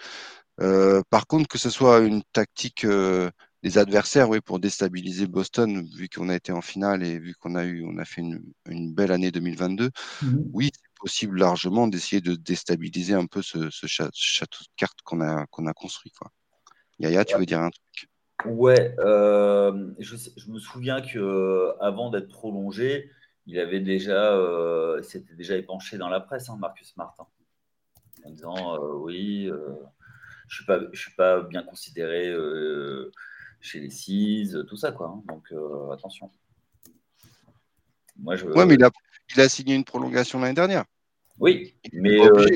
par 0.59 1.27
contre, 1.27 1.49
que 1.49 1.59
ce 1.59 1.71
soit 1.71 2.01
une 2.01 2.23
tactique 2.33 2.87
les 3.63 3.79
adversaires, 3.79 4.29
oui, 4.31 4.41
pour 4.41 4.59
déstabiliser 4.59 5.27
Boston, 5.27 5.87
vu 5.95 6.09
qu'on 6.09 6.29
a 6.29 6.37
été 6.37 6.53
en 6.53 6.63
finale 6.63 7.03
et 7.03 7.19
vu 7.19 7.35
qu'on 7.35 7.55
a 7.55 7.65
eu, 7.65 7.85
on 7.85 7.99
a 7.99 8.05
fait 8.05 8.23
une, 8.23 8.95
belle 8.95 9.13
année 9.13 9.31
2022. 9.31 9.91
Mhm. 10.23 10.51
Oui, 10.53 10.71
c'est 10.73 10.95
possible 10.99 11.39
largement 11.39 11.87
d'essayer 11.87 12.21
de 12.21 12.35
déstabiliser 12.35 13.15
un 13.15 13.27
peu 13.27 13.43
ce, 13.43 13.69
château 14.13 14.63
de 14.63 14.71
cartes 14.77 15.01
qu'on 15.05 15.21
a, 15.21 15.47
qu'on 15.51 15.67
a 15.67 15.75
construit. 15.75 16.13
Quoi. 16.13 16.31
Yaya, 16.99 17.25
tu 17.25 17.37
veux 17.37 17.47
dire 17.47 17.61
un 17.61 17.71
truc? 17.71 18.10
Ouais, 18.47 18.95
euh, 18.99 19.93
je, 19.99 20.15
me 20.51 20.59
souviens 20.59 21.01
que 21.01 21.19
euh, 21.19 21.73
avant 21.81 22.11
d'être 22.11 22.29
prolongé, 22.29 23.11
il 23.47 23.59
avait 23.59 23.81
déjà, 23.81 24.35
euh, 24.35 25.03
s'était 25.03 25.35
déjà 25.35 25.57
épanché 25.57 25.99
dans 25.99 26.09
la 26.09 26.21
presse, 26.21 26.49
hein, 26.49 26.57
Marcus 26.59 26.97
Martin, 26.97 27.27
en 28.25 28.31
disant 28.31 28.79
oui, 28.97 29.51
je 30.49 30.55
suis 30.55 30.65
pas, 30.65 30.81
je 30.93 31.01
suis 31.01 31.15
pas 31.15 31.43
bien 31.43 31.63
considéré 31.63 32.35
chez 33.61 33.81
les 33.81 33.91
CIS, 33.91 34.55
tout 34.69 34.77
ça, 34.77 34.93
quoi. 34.93 35.09
Hein. 35.09 35.23
Donc, 35.29 35.45
euh, 35.53 35.91
attention. 35.93 36.31
Moi, 38.17 38.37
je... 38.37 38.47
Ouais, 38.47 38.67
mais 38.67 38.75
il 38.75 38.85
a, 38.85 38.91
il 39.35 39.41
a 39.41 39.49
signé 39.49 39.75
une 39.75 39.85
prolongation 39.85 40.41
l'année 40.41 40.55
dernière. 40.55 40.85
Oui, 41.39 41.75
il 41.93 42.03
mais. 42.03 42.21
Euh, 42.21 42.47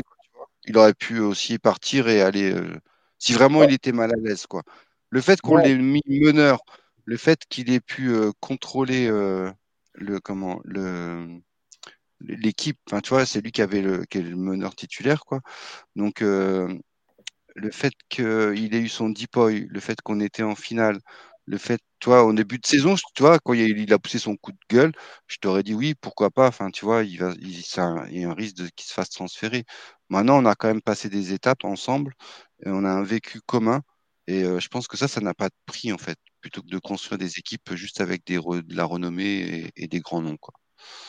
il 0.67 0.79
aurait 0.79 0.95
pu 0.95 1.21
aussi 1.21 1.59
partir 1.59 2.09
et 2.09 2.23
aller. 2.23 2.53
Euh, 2.53 2.81
si 3.19 3.33
vraiment 3.33 3.63
il 3.65 3.73
était 3.73 3.93
mal 3.93 4.11
à 4.13 4.17
l'aise, 4.17 4.47
quoi. 4.47 4.63
Le 5.11 5.21
fait 5.21 5.41
qu'on 5.41 5.57
l'ait 5.57 5.77
mis 5.77 6.03
meneur, 6.07 6.61
le 7.05 7.17
fait 7.17 7.45
qu'il 7.49 7.71
ait 7.71 7.81
pu 7.81 8.13
contrôler 8.41 9.09
le 9.09 10.21
comment 10.21 10.61
le 10.65 11.41
l'équipe, 12.21 12.79
enfin 12.89 13.01
tu 13.01 13.11
vois, 13.11 13.27
c'est 13.27 13.41
lui 13.41 13.53
qui 13.53 13.63
avait 13.63 13.83
le, 13.83 14.05
qui 14.07 14.19
est 14.19 14.23
le 14.23 14.37
meneur 14.37 14.75
titulaire, 14.75 15.25
quoi. 15.25 15.41
Donc 15.97 16.23
le 17.55 17.71
fait 17.71 17.93
qu'il 18.09 18.75
ait 18.75 18.81
eu 18.81 18.89
son 18.89 19.11
depoy, 19.11 19.67
le 19.71 19.81
fait 19.81 20.01
qu'on 20.03 20.21
était 20.21 20.43
en 20.43 20.55
finale, 20.55 20.99
le 21.47 21.59
fait, 21.59 21.81
toi, 22.01 22.25
au 22.25 22.33
début 22.33 22.59
de 22.59 22.67
saison, 22.67 22.95
tu 23.15 23.23
vois, 23.23 23.39
quand 23.39 23.53
il 23.55 23.93
a, 23.93 23.99
poussé 23.99 24.19
son 24.19 24.37
coup 24.37 24.53
de 24.53 24.59
gueule, 24.71 24.93
je 25.27 25.37
t'aurais 25.39 25.63
dit 25.63 25.75
oui, 25.75 25.95
pourquoi 25.95 26.31
pas. 26.31 26.49
Enfin, 26.49 26.71
tu 26.71 26.85
vois, 26.85 27.05
il, 27.05 27.19
va, 27.19 27.33
il, 27.39 27.61
y 27.61 28.25
a 28.25 28.31
un 28.31 28.35
risque 28.35 28.57
qu'il 28.75 28.87
se 28.87 28.95
fasse 28.95 29.11
transférer. 29.11 29.65
Maintenant, 30.09 30.43
on 30.43 30.47
a 30.47 30.55
quand 30.55 30.69
même 30.69 30.83
passé 30.83 31.09
des 31.09 31.33
étapes 31.33 31.65
ensemble, 31.65 32.15
et 32.65 32.71
on 32.71 32.85
a 32.85 32.91
un 32.91 33.03
vécu 33.03 33.41
commun. 33.47 33.83
Et 34.27 34.43
je 34.45 34.69
pense 34.69 34.89
que 34.89 34.97
ça, 34.97 35.09
ça 35.09 35.21
n'a 35.21 35.35
pas 35.35 35.49
de 35.49 35.55
prix, 35.67 35.93
en 35.93 35.99
fait, 35.99 36.17
plutôt 36.41 36.63
que 36.63 36.69
de 36.69 36.79
construire 36.79 37.19
des 37.19 37.39
équipes 37.39 37.75
juste 37.75 38.01
avec 38.01 38.25
de 38.27 38.75
la 38.75 38.85
renommée 38.85 39.71
et, 39.77 39.87
des 39.87 40.01
grands 40.01 40.23
noms. 40.23 40.37
Quoi. 40.39 40.55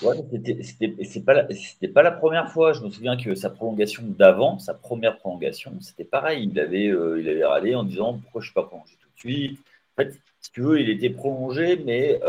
Ouais, 0.02 0.16
c'était 0.62 1.20
pas, 1.22 1.34
la, 1.34 1.48
pas 1.94 2.04
la 2.04 2.12
première 2.12 2.52
fois. 2.52 2.74
Je 2.74 2.82
me 2.82 2.90
souviens 2.90 3.18
que 3.18 3.36
sa 3.36 3.50
prolongation 3.50 4.04
d'avant, 4.06 4.60
sa 4.60 4.74
première 4.74 5.18
prolongation, 5.18 5.80
c'était 5.82 6.04
pareil. 6.04 6.50
Il 6.52 6.60
avait, 6.60 6.86
il 6.86 7.30
avait 7.30 7.46
râlé 7.46 7.76
en 7.76 7.84
disant 7.84 8.20
pourquoi 8.20 8.42
je 8.42 8.46
ne 8.46 8.50
suis 8.50 8.54
pas 8.54 8.64
prolongé 8.64 8.96
tout 9.00 9.10
de 9.10 9.20
suite? 9.20 9.60
En 9.98 10.04
fait, 10.04 10.20
si 10.42 10.52
tu 10.52 10.62
veux, 10.62 10.82
il 10.82 10.90
était 10.90 11.10
prolongé, 11.10 11.78
mais 11.78 12.20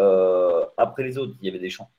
après 0.77 1.03
les 1.03 1.19
autres, 1.19 1.35
il 1.43 1.47
y 1.47 1.49
avait 1.49 1.59
des, 1.59 1.71
champs, 1.71 1.91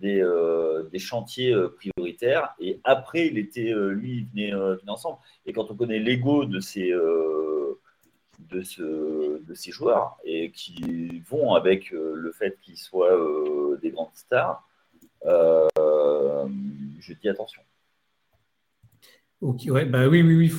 des 0.00 0.98
chantiers 0.98 1.54
prioritaires. 1.76 2.54
Et 2.58 2.80
après, 2.82 3.28
il 3.28 3.38
était, 3.38 3.72
lui, 3.72 4.26
il 4.34 4.50
venait, 4.50 4.52
ensemble. 4.88 5.18
Et 5.46 5.52
quand 5.52 5.70
on 5.70 5.76
connaît 5.76 6.00
l'ego 6.00 6.44
de 6.46 6.58
ces 6.58 6.92
de, 8.38 8.62
ce, 8.62 9.42
de 9.42 9.54
ces 9.54 9.70
joueurs 9.70 10.16
et 10.24 10.50
qui 10.50 11.22
vont 11.28 11.54
avec 11.54 11.92
euh, 11.92 12.14
le 12.14 12.32
fait 12.32 12.58
qu'ils 12.62 12.76
soient 12.76 13.12
euh, 13.12 13.78
des 13.82 13.90
grandes 13.90 14.14
stars, 14.14 14.66
euh, 15.26 15.68
je 17.00 17.12
dis 17.14 17.28
attention. 17.28 17.62
Bah 19.42 20.08
oui, 20.08 20.22
oui, 20.22 20.36
oui. 20.36 20.52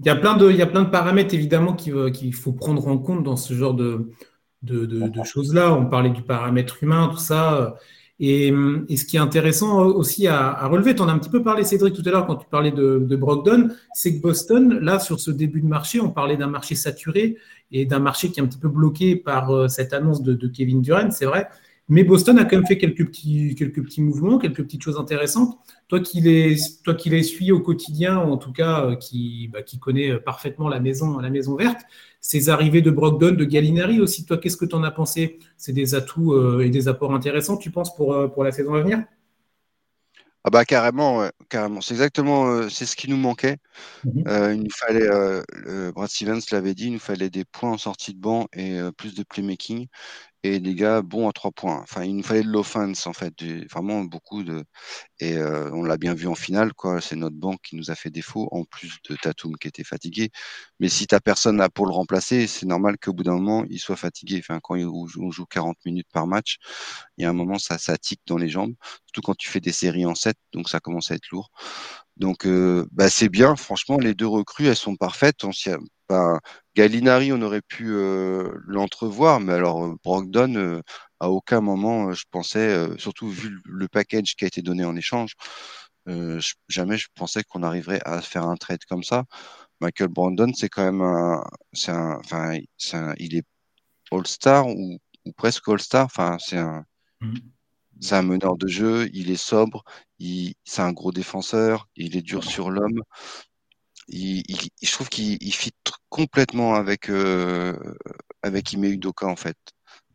Il, 0.00 0.06
y 0.06 0.08
a 0.08 0.16
plein 0.16 0.36
de, 0.36 0.90
paramètres 0.90 1.34
évidemment 1.34 1.74
qu'il 1.74 2.34
faut 2.34 2.52
prendre 2.52 2.86
en 2.88 2.96
compte 2.98 3.24
dans 3.24 3.36
ce 3.36 3.52
genre 3.52 3.74
de 3.74 4.10
choses-là. 5.24 5.74
On 5.74 5.86
parlait 5.86 6.10
du 6.10 6.22
paramètre 6.22 6.82
humain, 6.82 7.08
tout 7.10 7.18
ça. 7.18 7.76
Et, 8.20 8.50
ce 8.50 9.04
qui 9.04 9.16
est 9.16 9.20
intéressant 9.20 9.84
aussi 9.84 10.26
à, 10.26 10.66
relever, 10.66 10.94
tu 10.94 11.02
en 11.02 11.08
as 11.08 11.12
un 11.12 11.18
petit 11.18 11.30
peu 11.30 11.42
parlé, 11.42 11.64
Cédric, 11.64 11.94
tout 11.94 12.02
à 12.06 12.10
l'heure 12.10 12.26
quand 12.26 12.36
tu 12.36 12.46
parlais 12.50 12.72
de, 12.72 13.16
Brogdon, 13.16 13.68
c'est 13.94 14.16
que 14.16 14.20
Boston, 14.20 14.78
là, 14.80 14.98
sur 14.98 15.20
ce 15.20 15.30
début 15.30 15.60
de 15.60 15.66
marché, 15.66 16.00
on 16.00 16.10
parlait 16.10 16.36
d'un 16.36 16.48
marché 16.48 16.74
saturé 16.74 17.36
et 17.70 17.84
d'un 17.84 18.00
marché 18.00 18.30
qui 18.30 18.40
est 18.40 18.42
un 18.42 18.46
petit 18.46 18.58
peu 18.58 18.68
bloqué 18.68 19.14
par 19.14 19.50
euh, 19.50 19.68
cette 19.68 19.92
annonce 19.92 20.22
de, 20.22 20.32
de 20.32 20.48
Kevin 20.48 20.80
Durant, 20.80 21.10
c'est 21.10 21.26
vrai. 21.26 21.48
Mais 21.90 22.04
Boston 22.04 22.38
a 22.38 22.44
quand 22.44 22.56
même 22.56 22.66
fait 22.66 22.76
quelques 22.76 23.06
petits, 23.06 23.54
quelques 23.54 23.82
petits 23.82 24.02
mouvements, 24.02 24.38
quelques 24.38 24.62
petites 24.62 24.82
choses 24.82 24.98
intéressantes. 24.98 25.58
Toi 25.88 26.00
qui 26.00 26.20
les, 26.20 26.56
toi 26.84 26.94
qui 26.94 27.08
les 27.08 27.22
suis 27.22 27.50
au 27.50 27.60
quotidien, 27.60 28.18
en 28.18 28.36
tout 28.36 28.52
cas, 28.52 28.84
euh, 28.84 28.96
qui, 28.96 29.48
bah, 29.48 29.62
qui 29.62 29.78
connaît 29.78 30.18
parfaitement 30.18 30.68
la 30.68 30.80
maison, 30.80 31.18
la 31.18 31.30
maison 31.30 31.56
verte, 31.56 31.80
ces 32.20 32.50
arrivées 32.50 32.82
de 32.82 32.90
Brogdon, 32.90 33.34
de 33.34 33.44
Gallinari 33.44 34.00
aussi, 34.00 34.26
toi, 34.26 34.36
qu'est-ce 34.36 34.58
que 34.58 34.66
tu 34.66 34.74
en 34.74 34.82
as 34.82 34.90
pensé? 34.90 35.38
C'est 35.56 35.72
des 35.72 35.94
atouts 35.94 36.34
euh, 36.34 36.60
et 36.60 36.68
des 36.68 36.88
apports 36.88 37.14
intéressants, 37.14 37.56
tu 37.56 37.70
penses, 37.70 37.94
pour, 37.96 38.12
euh, 38.12 38.28
pour 38.28 38.44
la 38.44 38.52
saison 38.52 38.74
à 38.74 38.82
venir? 38.82 39.04
Ah 40.44 40.50
bah 40.50 40.64
carrément, 40.64 41.28
carrément. 41.50 41.80
C'est 41.80 41.92
exactement, 41.94 42.70
c'est 42.70 42.86
ce 42.86 42.96
qui 42.96 43.10
nous 43.10 43.16
manquait. 43.18 43.56
Mhm. 44.04 44.22
il 44.54 44.62
nous 44.62 44.70
fallait, 44.70 45.92
Brad 45.92 46.08
Stevens 46.08 46.40
l'avait 46.52 46.74
dit, 46.74 46.86
il 46.86 46.92
nous 46.92 46.98
fallait 46.98 47.28
des 47.28 47.44
points 47.44 47.72
en 47.72 47.76
sortie 47.76 48.14
de 48.14 48.20
banc 48.20 48.46
et 48.54 48.78
plus 48.96 49.14
de 49.14 49.24
playmaking 49.24 49.88
et 50.42 50.60
des 50.60 50.74
gars 50.74 51.02
bons 51.02 51.28
à 51.28 51.32
trois 51.32 51.50
points. 51.50 51.80
Enfin, 51.82 52.04
il 52.04 52.16
nous 52.16 52.22
fallait 52.22 52.42
de 52.42 52.48
l'offense, 52.48 53.06
en 53.06 53.12
fait, 53.12 53.34
vraiment 53.70 54.02
beaucoup 54.04 54.42
de. 54.44 54.64
Et 55.20 55.36
euh, 55.36 55.70
on 55.72 55.82
l'a 55.82 55.96
bien 55.96 56.14
vu 56.14 56.26
en 56.28 56.34
finale, 56.34 56.72
quoi. 56.74 57.00
C'est 57.00 57.16
notre 57.16 57.36
banque 57.36 57.60
qui 57.62 57.76
nous 57.76 57.90
a 57.90 57.94
fait 57.94 58.10
défaut, 58.10 58.48
en 58.52 58.64
plus 58.64 58.98
de 59.08 59.16
Tatum 59.16 59.56
qui 59.58 59.68
était 59.68 59.84
fatigué. 59.84 60.30
Mais 60.80 60.88
si 60.88 61.06
t'as 61.06 61.20
personne 61.20 61.56
là 61.58 61.68
pour 61.68 61.86
le 61.86 61.92
remplacer, 61.92 62.46
c'est 62.46 62.66
normal 62.66 62.96
qu'au 62.98 63.12
bout 63.12 63.24
d'un 63.24 63.34
moment, 63.34 63.64
il 63.70 63.78
soit 63.80 63.96
fatigué. 63.96 64.38
Enfin, 64.40 64.60
quand 64.62 64.76
on 64.76 65.30
joue 65.30 65.46
40 65.46 65.76
minutes 65.84 66.08
par 66.12 66.26
match, 66.26 66.58
il 67.16 67.22
y 67.22 67.26
a 67.26 67.30
un 67.30 67.32
moment, 67.32 67.58
ça, 67.58 67.78
ça 67.78 67.96
tique 67.98 68.20
dans 68.26 68.36
les 68.38 68.48
jambes. 68.48 68.74
Surtout 69.06 69.22
quand 69.22 69.36
tu 69.36 69.48
fais 69.48 69.60
des 69.60 69.72
séries 69.72 70.06
en 70.06 70.14
7, 70.14 70.36
donc 70.52 70.68
ça 70.68 70.80
commence 70.80 71.10
à 71.10 71.14
être 71.16 71.28
lourd. 71.32 71.50
Donc, 72.16 72.46
euh, 72.46 72.86
bah, 72.92 73.10
c'est 73.10 73.28
bien. 73.28 73.56
Franchement, 73.56 73.98
les 73.98 74.14
deux 74.14 74.26
recrues, 74.26 74.66
elles 74.68 74.76
sont 74.76 74.96
parfaites. 74.96 75.44
On 75.44 75.52
ben, 76.08 76.40
Gallinari, 76.74 77.32
on 77.32 77.42
aurait 77.42 77.62
pu 77.62 77.90
euh, 77.90 78.52
l'entrevoir, 78.66 79.40
mais 79.40 79.52
alors 79.52 79.84
euh, 79.84 79.96
Brogdon, 80.04 80.54
euh, 80.54 80.82
à 81.20 81.30
aucun 81.30 81.60
moment, 81.60 82.12
je 82.12 82.24
pensais, 82.30 82.88
surtout 82.98 83.28
vu 83.28 83.60
le 83.64 83.88
package 83.88 84.36
qui 84.36 84.44
a 84.44 84.48
été 84.48 84.62
donné 84.62 84.84
en 84.84 84.96
échange, 84.96 85.34
jamais 86.68 86.96
je 86.96 87.08
pensais 87.14 87.42
qu'on 87.44 87.62
arriverait 87.62 88.00
à 88.04 88.22
faire 88.22 88.44
un 88.44 88.56
trade 88.56 88.84
comme 88.88 89.02
ça. 89.02 89.24
Michael 89.80 90.08
Brandon, 90.08 90.52
c'est 90.54 90.68
quand 90.68 90.84
même 90.84 91.02
un, 91.02 91.44
c'est 91.72 91.92
un, 91.92 92.18
enfin, 92.18 92.58
il 93.18 93.36
est 93.36 93.44
All-Star 94.12 94.68
ou, 94.68 94.98
presque 95.36 95.68
All-Star. 95.68 96.06
Enfin, 96.06 96.38
c'est 96.40 96.58
un, 96.58 96.84
mm. 97.20 97.34
c'est 98.00 98.16
un 98.16 98.22
meneur 98.22 98.56
de 98.56 98.68
jeu. 98.68 99.08
Il 99.12 99.30
est 99.30 99.36
sobre. 99.36 99.84
Il, 100.18 100.54
c'est 100.64 100.82
un 100.82 100.92
gros 100.92 101.12
défenseur. 101.12 101.88
Il 101.96 102.16
est 102.16 102.22
dur 102.22 102.44
sur 102.44 102.70
l'homme 102.70 103.02
il, 104.08 104.44
je 104.82 104.92
trouve 104.92 105.08
qu'il 105.08 105.52
fit 105.54 105.72
complètement 106.08 106.74
avec 106.74 107.10
euh, 107.10 107.76
avec 108.42 108.72
Ime 108.72 108.84
Udoka 108.84 109.26
en 109.26 109.36
fait. 109.36 109.56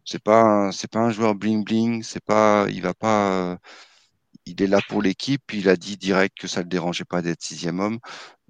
C'est 0.05 0.21
pas 0.23 0.71
c'est 0.71 0.91
pas 0.91 0.99
un 0.99 1.11
joueur 1.11 1.35
bling 1.35 1.63
bling, 1.63 2.03
c'est 2.03 2.23
pas 2.23 2.67
il 2.69 2.81
va 2.81 2.93
pas 2.93 3.57
il 4.45 4.61
est 4.61 4.67
là 4.67 4.79
pour 4.89 5.01
l'équipe. 5.01 5.43
Il 5.53 5.69
a 5.69 5.75
dit 5.77 5.97
direct 5.97 6.37
que 6.39 6.47
ça 6.47 6.61
le 6.61 6.67
dérangeait 6.69 7.05
pas 7.05 7.21
d'être 7.21 7.41
sixième 7.43 7.79
homme, 7.79 7.99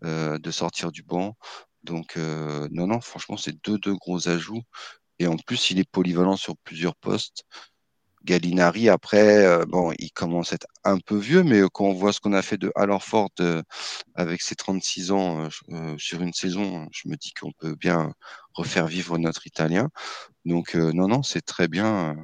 euh, 0.06 0.40
de 0.40 0.52
sortir 0.52 0.92
du 0.92 1.04
banc. 1.04 1.36
Donc 1.84 2.18
euh, 2.18 2.68
non 2.72 2.88
non 2.88 3.02
franchement 3.02 3.38
c'est 3.38 3.56
deux 3.66 3.78
deux 3.80 3.96
gros 3.96 4.30
ajouts 4.30 4.64
et 5.20 5.28
en 5.28 5.38
plus 5.38 5.72
il 5.72 5.80
est 5.80 5.90
polyvalent 5.92 6.38
sur 6.38 6.58
plusieurs 6.64 6.96
postes. 6.98 7.46
Gallinari, 8.26 8.88
après, 8.88 9.46
euh, 9.46 9.66
bon, 9.66 9.92
il 10.00 10.12
commence 10.12 10.54
à 10.54 10.56
être 10.56 10.68
un 10.86 10.98
peu 10.98 11.18
vieux, 11.18 11.44
mais 11.44 11.62
quand 11.74 11.86
on 11.86 11.94
voit 11.94 12.14
ce 12.14 12.22
qu'on 12.22 12.34
a 12.34 12.42
fait 12.42 12.58
de 12.58 12.72
Ford 13.02 13.30
euh, 13.42 13.62
avec 14.16 14.42
ses 14.42 14.56
36 14.56 15.12
ans 15.12 15.50
euh, 15.70 15.96
sur 15.98 16.22
une 16.22 16.32
saison, 16.32 16.88
je 16.92 17.10
me 17.10 17.16
dis 17.16 17.34
qu'on 17.34 17.52
peut 17.52 17.76
bien 17.76 18.14
refaire 18.54 18.88
vivre 18.88 19.18
notre 19.18 19.46
Italien. 19.46 19.90
Donc, 20.46 20.76
non, 20.76 21.08
non, 21.08 21.24
c'est 21.24 21.42
très 21.42 21.68
bien. 21.68 22.16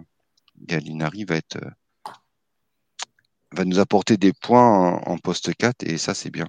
Gallinari 0.61 1.25
va 1.25 1.35
être 1.35 1.57
va 3.51 3.65
nous 3.65 3.79
apporter 3.79 4.15
des 4.15 4.31
points 4.31 5.01
en, 5.05 5.17
poste 5.17 5.55
4 5.55 5.83
et 5.83 5.97
ça, 5.97 6.13
c'est 6.13 6.29
bien. 6.29 6.47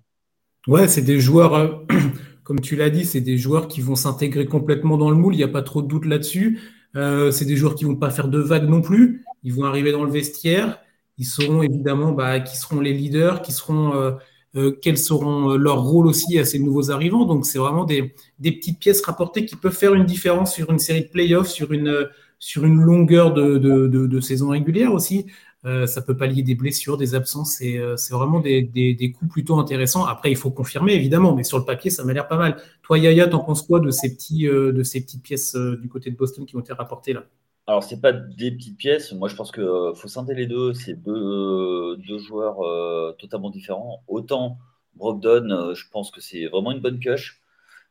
Ouais, 0.66 0.86
c'est 0.86 1.02
des 1.02 1.18
joueurs, 1.18 1.86
comme 2.44 2.60
tu 2.60 2.76
l'as 2.76 2.90
dit, 2.90 3.06
c'est 3.06 3.22
des 3.22 3.38
joueurs 3.38 3.68
qui 3.68 3.80
vont 3.80 3.96
s'intégrer 3.96 4.44
complètement 4.46 4.98
dans 4.98 5.10
le 5.10 5.16
moule, 5.16 5.34
il 5.34 5.38
n'y 5.38 5.44
a 5.44 5.48
pas 5.48 5.62
trop 5.62 5.80
de 5.80 5.88
doute 5.88 6.04
là-dessus. 6.04 6.60
c'est 6.94 7.44
des 7.46 7.56
joueurs 7.56 7.74
qui 7.74 7.84
vont 7.84 7.96
pas 7.96 8.10
faire 8.10 8.28
de 8.28 8.38
vagues 8.38 8.68
non 8.68 8.82
plus. 8.82 9.24
Ils 9.42 9.54
vont 9.54 9.64
arriver 9.64 9.92
dans 9.92 10.04
le 10.04 10.10
vestiaire. 10.10 10.78
Ils 11.18 11.26
sauront 11.26 11.62
évidemment 11.62 12.12
bah, 12.12 12.40
qui 12.40 12.56
seront 12.56 12.80
les 12.80 12.92
leaders, 12.94 13.42
qui 13.42 13.52
seront, 13.52 13.94
euh, 13.94 14.12
euh, 14.56 14.72
quels 14.82 14.98
seront 14.98 15.52
euh, 15.52 15.56
leurs 15.56 15.82
rôles 15.82 16.06
aussi 16.06 16.38
à 16.38 16.44
ces 16.44 16.58
nouveaux 16.58 16.90
arrivants. 16.90 17.24
Donc, 17.24 17.46
c'est 17.46 17.58
vraiment 17.58 17.84
des, 17.84 18.14
petites 18.42 18.78
pièces 18.78 19.02
rapportées 19.04 19.44
qui 19.44 19.56
peuvent 19.56 19.76
faire 19.76 19.94
une 19.94 20.06
différence 20.06 20.54
sur 20.54 20.70
une 20.70 20.78
série 20.78 21.02
de 21.02 21.08
playoffs, 21.08 21.48
sur 21.48 21.72
une, 21.72 22.08
sur 22.38 22.64
une 22.64 22.80
longueur 22.80 23.34
de, 23.34 23.58
de, 23.58 24.20
saison 24.20 24.48
régulière 24.48 24.92
aussi. 24.92 25.26
Euh, 25.66 25.86
ça 25.86 26.00
peut 26.00 26.16
pallier 26.16 26.42
des 26.42 26.54
blessures, 26.54 26.96
des 26.96 27.14
absences. 27.14 27.56
C'est 27.58 27.78
euh, 27.78 27.96
vraiment 28.10 28.40
des, 28.40 28.62
des, 28.62 28.94
des, 28.94 29.12
coups 29.12 29.30
plutôt 29.30 29.58
intéressants. 29.58 30.06
Après, 30.06 30.30
il 30.30 30.36
faut 30.36 30.50
confirmer, 30.50 30.94
évidemment, 30.94 31.36
mais 31.36 31.44
sur 31.44 31.58
le 31.58 31.64
papier, 31.66 31.90
ça 31.90 32.02
m'a 32.02 32.14
l'air 32.14 32.28
pas 32.28 32.38
mal. 32.38 32.56
Toi, 32.82 32.98
Yaya, 32.98 33.28
t'en 33.28 33.40
penses 33.40 33.62
quoi 33.62 33.78
de 33.80 33.90
ces, 33.90 34.14
petits, 34.14 34.44
de 34.46 34.82
ces 34.82 35.02
petites 35.02 35.22
pièces 35.22 35.54
du 35.54 35.88
côté 35.88 36.10
de 36.10 36.16
Boston 36.16 36.46
qui 36.46 36.56
ont 36.56 36.60
été 36.60 36.72
rapportées 36.72 37.12
là? 37.12 37.24
Alors, 37.66 37.84
c'est 37.84 38.00
pas 38.00 38.12
des 38.12 38.50
petites 38.50 38.76
pièces. 38.78 39.12
Moi, 39.12 39.28
je 39.28 39.36
pense 39.36 39.52
qu'il 39.52 39.62
euh, 39.62 39.94
faut 39.94 40.08
scinder 40.08 40.34
les 40.34 40.46
deux. 40.46 40.72
C'est 40.74 40.94
deux, 40.94 41.96
deux 41.98 42.18
joueurs 42.18 42.60
euh, 42.62 43.12
totalement 43.18 43.50
différents. 43.50 44.02
Autant 44.08 44.58
Brogdon, 44.96 45.50
euh, 45.50 45.74
je 45.74 45.88
pense 45.90 46.10
que 46.10 46.20
c'est 46.20 46.46
vraiment 46.46 46.72
une 46.72 46.80
bonne 46.80 46.98
cush. 46.98 47.40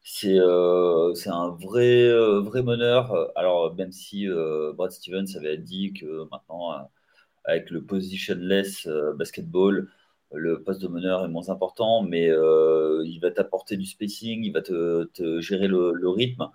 C'est 0.03 0.37
un 0.39 1.49
vrai, 1.61 2.11
vrai 2.39 2.63
meneur. 2.63 3.31
Alors, 3.35 3.75
même 3.75 3.91
si 3.91 4.27
Brad 4.75 4.91
Stevens 4.91 5.35
avait 5.37 5.57
dit 5.57 5.93
que 5.93 6.27
maintenant, 6.31 6.89
avec 7.45 7.69
le 7.69 7.83
positionless 7.83 8.87
basketball, 9.17 9.89
le 10.33 10.63
poste 10.63 10.81
de 10.81 10.87
meneur 10.87 11.25
est 11.25 11.29
moins 11.29 11.49
important, 11.49 12.01
mais 12.03 12.27
il 12.27 13.19
va 13.21 13.31
t'apporter 13.31 13.77
du 13.77 13.85
spacing, 13.85 14.43
il 14.43 14.51
va 14.51 14.61
te, 14.61 15.07
gérer 15.41 15.67
le 15.67 16.09
rythme. 16.09 16.49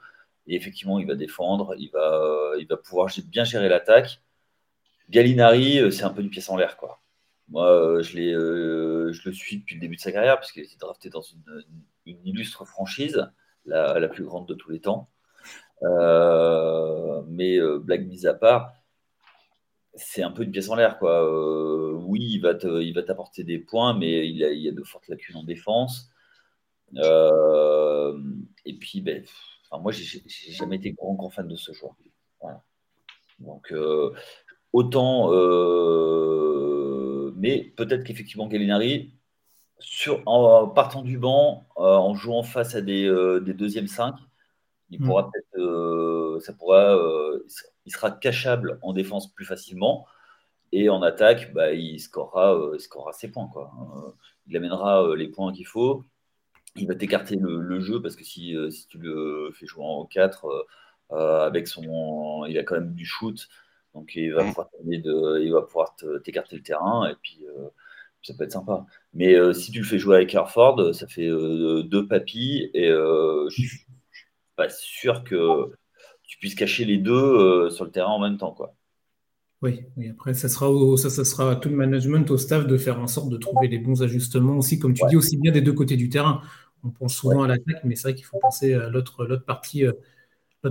Et 0.46 0.56
effectivement, 0.56 0.98
il 0.98 1.06
va 1.06 1.14
défendre, 1.14 1.74
il 1.78 1.90
va, 1.90 2.14
euh, 2.22 2.56
il 2.60 2.66
va 2.66 2.76
pouvoir 2.76 3.08
bien 3.26 3.44
gérer 3.44 3.68
l'attaque. 3.68 4.20
Gallinari, 5.10 5.78
euh, 5.78 5.90
c'est 5.90 6.04
un 6.04 6.10
peu 6.10 6.22
une 6.22 6.30
pièce 6.30 6.48
en 6.50 6.56
l'air. 6.56 6.76
quoi. 6.76 7.02
Moi, 7.48 7.70
euh, 7.70 8.02
je, 8.02 9.12
je 9.12 9.28
le 9.28 9.34
suis 9.34 9.58
depuis 9.58 9.74
le 9.76 9.80
début 9.80 9.96
de 9.96 10.00
sa 10.00 10.12
carrière, 10.12 10.38
puisqu'il 10.38 10.60
a 10.60 10.64
été 10.64 10.76
drafté 10.76 11.10
dans 11.10 11.22
une, 11.22 11.64
illustre 12.06 12.64
franchise, 12.66 13.26
la, 13.64 13.98
la, 13.98 14.08
plus 14.08 14.24
grande 14.24 14.46
de 14.46 14.54
tous 14.54 14.70
les 14.70 14.80
temps. 14.80 15.08
mais 17.28 17.58
blague 17.78 18.06
mise 18.06 18.26
à 18.26 18.34
part, 18.34 18.74
c'est 19.94 20.22
un 20.22 20.30
peu 20.30 20.42
une 20.42 20.50
pièce 20.52 20.68
en 20.68 20.74
l'air. 20.74 20.98
quoi. 20.98 21.96
oui, 22.06 22.20
il 22.20 22.40
va, 22.40 22.54
t'apporter 23.02 23.44
des 23.44 23.58
points, 23.58 23.94
mais 23.94 24.28
il, 24.28 24.44
a, 24.44 24.48
a 24.48 24.72
de 24.72 24.82
fortes 24.82 25.08
lacunes 25.08 25.36
en 25.36 25.44
défense. 25.44 26.10
et 26.96 28.78
puis, 28.78 29.00
ben, 29.00 29.24
Enfin, 29.74 29.82
moi, 29.82 29.92
j'ai 29.92 30.22
jamais 30.52 30.76
été 30.76 30.92
grand, 30.92 31.14
grand 31.14 31.30
fan 31.30 31.48
de 31.48 31.56
ce 31.56 31.72
joueur. 31.72 31.94
Donc, 33.40 33.72
euh, 33.72 34.14
autant. 34.72 35.30
mais 37.36 37.72
peut-être 37.76 38.04
qu'effectivement, 38.04 38.46
Gallinari, 38.46 39.14
sur, 39.80 40.22
en 40.26 40.68
partant 40.68 41.02
du 41.02 41.18
banc, 41.18 41.66
en 41.74 42.14
jouant 42.14 42.44
face 42.44 42.76
à 42.76 42.82
des, 42.82 43.08
des 43.42 43.54
deuxièmes 43.54 43.88
5, 43.88 44.14
il 44.90 45.00
hmm. 45.00 45.06
pourra 45.06 45.30
peut-être. 45.30 46.40
ça 46.40 46.52
pourra, 46.52 46.96
il 47.84 47.92
sera 47.92 48.12
cachable 48.12 48.78
en 48.82 48.92
défense 48.92 49.32
plus 49.32 49.44
facilement. 49.44 50.06
Et 50.70 50.88
en 50.88 51.02
attaque, 51.02 51.52
bah, 51.52 51.72
il, 51.72 51.98
scorera, 52.00 52.56
il 52.74 52.80
scorera 52.80 53.12
ses 53.12 53.30
points. 53.30 53.48
Quoi. 53.52 53.72
il 54.46 54.56
amènera 54.56 55.16
les 55.16 55.28
points 55.28 55.52
qu'il 55.52 55.66
faut 55.66 56.04
il 56.76 56.88
va 56.88 56.94
t'écarter 56.94 57.36
le, 57.36 57.80
jeu 57.80 58.00
parce 58.02 58.16
que 58.16 58.24
si, 58.24 58.56
euh, 58.56 58.70
si, 58.70 58.86
tu 58.88 58.98
le 58.98 59.50
fais 59.54 59.66
jouer 59.66 59.84
en 59.84 60.04
4 60.06 60.46
euh, 60.46 60.62
euh, 61.12 61.46
avec 61.46 61.68
son. 61.68 62.44
Il 62.48 62.58
a 62.58 62.62
quand 62.64 62.74
même 62.74 62.94
du 62.94 63.06
shoot, 63.06 63.48
donc 63.94 64.14
il 64.16 64.32
va 64.32 64.44
pouvoir, 64.44 64.68
de, 64.82 65.40
il 65.42 65.52
va 65.52 65.62
pouvoir 65.62 65.94
t'écarter 66.24 66.56
le 66.56 66.62
terrain 66.62 67.08
et 67.08 67.14
puis 67.22 67.44
ça 68.22 68.34
peut 68.36 68.44
être 68.44 68.52
sympa. 68.52 68.86
Mais 69.12 69.36
si 69.54 69.70
tu 69.70 69.80
le 69.80 69.84
fais 69.84 69.98
jouer 69.98 70.16
avec 70.16 70.34
Harford, 70.34 70.94
ça 70.94 71.06
fait 71.06 71.28
deux 71.28 72.06
papis 72.08 72.70
et 72.74 72.88
je 72.88 73.48
suis 73.50 73.86
pas 74.56 74.68
sûr 74.68 75.24
que 75.24 75.70
tu 76.22 76.38
puisses 76.38 76.54
cacher 76.54 76.84
les 76.84 76.98
deux 76.98 77.70
sur 77.70 77.84
le 77.84 77.90
terrain 77.90 78.12
en 78.12 78.20
même 78.20 78.38
temps. 78.38 78.52
Quoi. 78.52 78.74
Oui, 79.62 79.80
après, 80.10 80.34
ça 80.34 80.48
sera, 80.48 80.68
ça, 80.96 81.08
ça, 81.08 81.24
sera 81.24 81.52
à 81.52 81.56
tout 81.56 81.68
le 81.68 81.76
management, 81.76 82.30
au 82.30 82.36
staff 82.36 82.66
de 82.66 82.76
faire 82.76 83.00
en 83.00 83.06
sorte 83.06 83.30
de 83.30 83.36
trouver 83.36 83.68
les 83.68 83.78
bons 83.78 84.02
ajustements 84.02 84.56
aussi, 84.56 84.78
comme 84.78 84.92
tu 84.92 85.02
dis, 85.08 85.16
aussi 85.16 85.36
bien 85.38 85.52
des 85.52 85.62
deux 85.62 85.72
côtés 85.72 85.96
du 85.96 86.08
terrain 86.08 86.42
on 86.84 86.90
pense 86.90 87.14
souvent 87.14 87.42
à 87.42 87.48
l'attaque, 87.48 87.82
mais 87.84 87.96
c'est 87.96 88.02
vrai 88.02 88.14
qu'il 88.14 88.26
faut 88.26 88.38
penser 88.38 88.74
à 88.74 88.88
l'autre, 88.88 89.36
partie, 89.46 89.86
euh, 89.86 89.92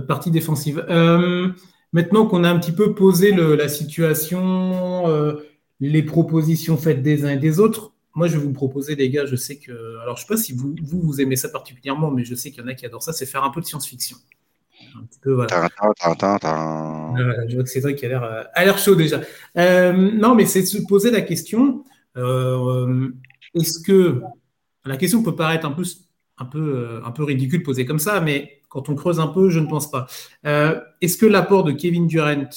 partie 0.06 0.30
défensive. 0.30 0.84
Euh, 0.88 1.50
maintenant 1.92 2.26
qu'on 2.26 2.44
a 2.44 2.50
un 2.50 2.58
petit 2.58 2.72
peu 2.72 2.94
posé 2.94 3.32
la 3.32 3.68
situation, 3.68 5.08
euh, 5.08 5.34
les 5.80 6.02
propositions 6.02 6.76
faites 6.76 7.02
des 7.02 7.24
uns 7.24 7.30
et 7.30 7.36
des 7.36 7.58
autres, 7.58 7.92
moi 8.14 8.28
je 8.28 8.38
vais 8.38 8.44
vous 8.44 8.52
proposer, 8.52 8.94
les 8.94 9.10
gars, 9.10 9.26
je 9.26 9.36
sais 9.36 9.58
que. 9.58 9.72
Alors 10.02 10.16
je 10.16 10.22
ne 10.22 10.26
sais 10.26 10.34
pas 10.34 10.40
si 10.40 10.52
vous, 10.52 10.74
vous, 10.82 11.20
aimez 11.20 11.36
ça 11.36 11.48
particulièrement, 11.48 12.10
mais 12.10 12.24
je 12.24 12.34
sais 12.34 12.50
qu'il 12.50 12.62
y 12.62 12.64
en 12.64 12.68
a 12.68 12.74
qui 12.74 12.86
adorent 12.86 13.02
ça, 13.02 13.12
c'est 13.12 13.26
faire 13.26 13.42
un 13.42 13.50
peu 13.50 13.60
de 13.60 13.66
science-fiction. 13.66 14.16
Un 14.96 15.04
petit 15.04 15.18
peu, 15.18 15.32
voilà. 15.32 15.68
je 17.48 17.54
vois 17.54 17.64
que 17.64 17.70
Cédric 17.70 18.02
a 18.04 18.08
l'air, 18.08 18.22
a 18.22 18.64
l'air 18.64 18.78
chaud 18.78 18.94
déjà. 18.94 19.20
non, 19.56 20.34
mais 20.36 20.46
c'est 20.46 20.60
de 20.60 20.66
se 20.66 20.78
poser 20.86 21.10
la 21.10 21.22
question 21.22 21.84
est-ce 23.54 23.80
que. 23.80 24.20
La 24.84 24.96
question 24.96 25.22
peut 25.22 25.34
paraître 25.34 25.66
un 25.66 25.72
peu 26.44 26.58
euh, 26.58 27.24
ridicule 27.24 27.62
posé 27.62 27.86
comme 27.86 27.98
ça, 27.98 28.20
mais 28.20 28.60
quand 28.68 28.88
on 28.88 28.94
creuse 28.94 29.20
un 29.20 29.28
peu, 29.28 29.50
je 29.50 29.60
ne 29.60 29.66
pense 29.66 29.90
pas. 29.90 30.06
Euh, 30.46 30.80
est-ce 31.00 31.16
que 31.16 31.26
l'apport 31.26 31.64
de 31.64 31.72
Kevin 31.72 32.06
Durant 32.06 32.50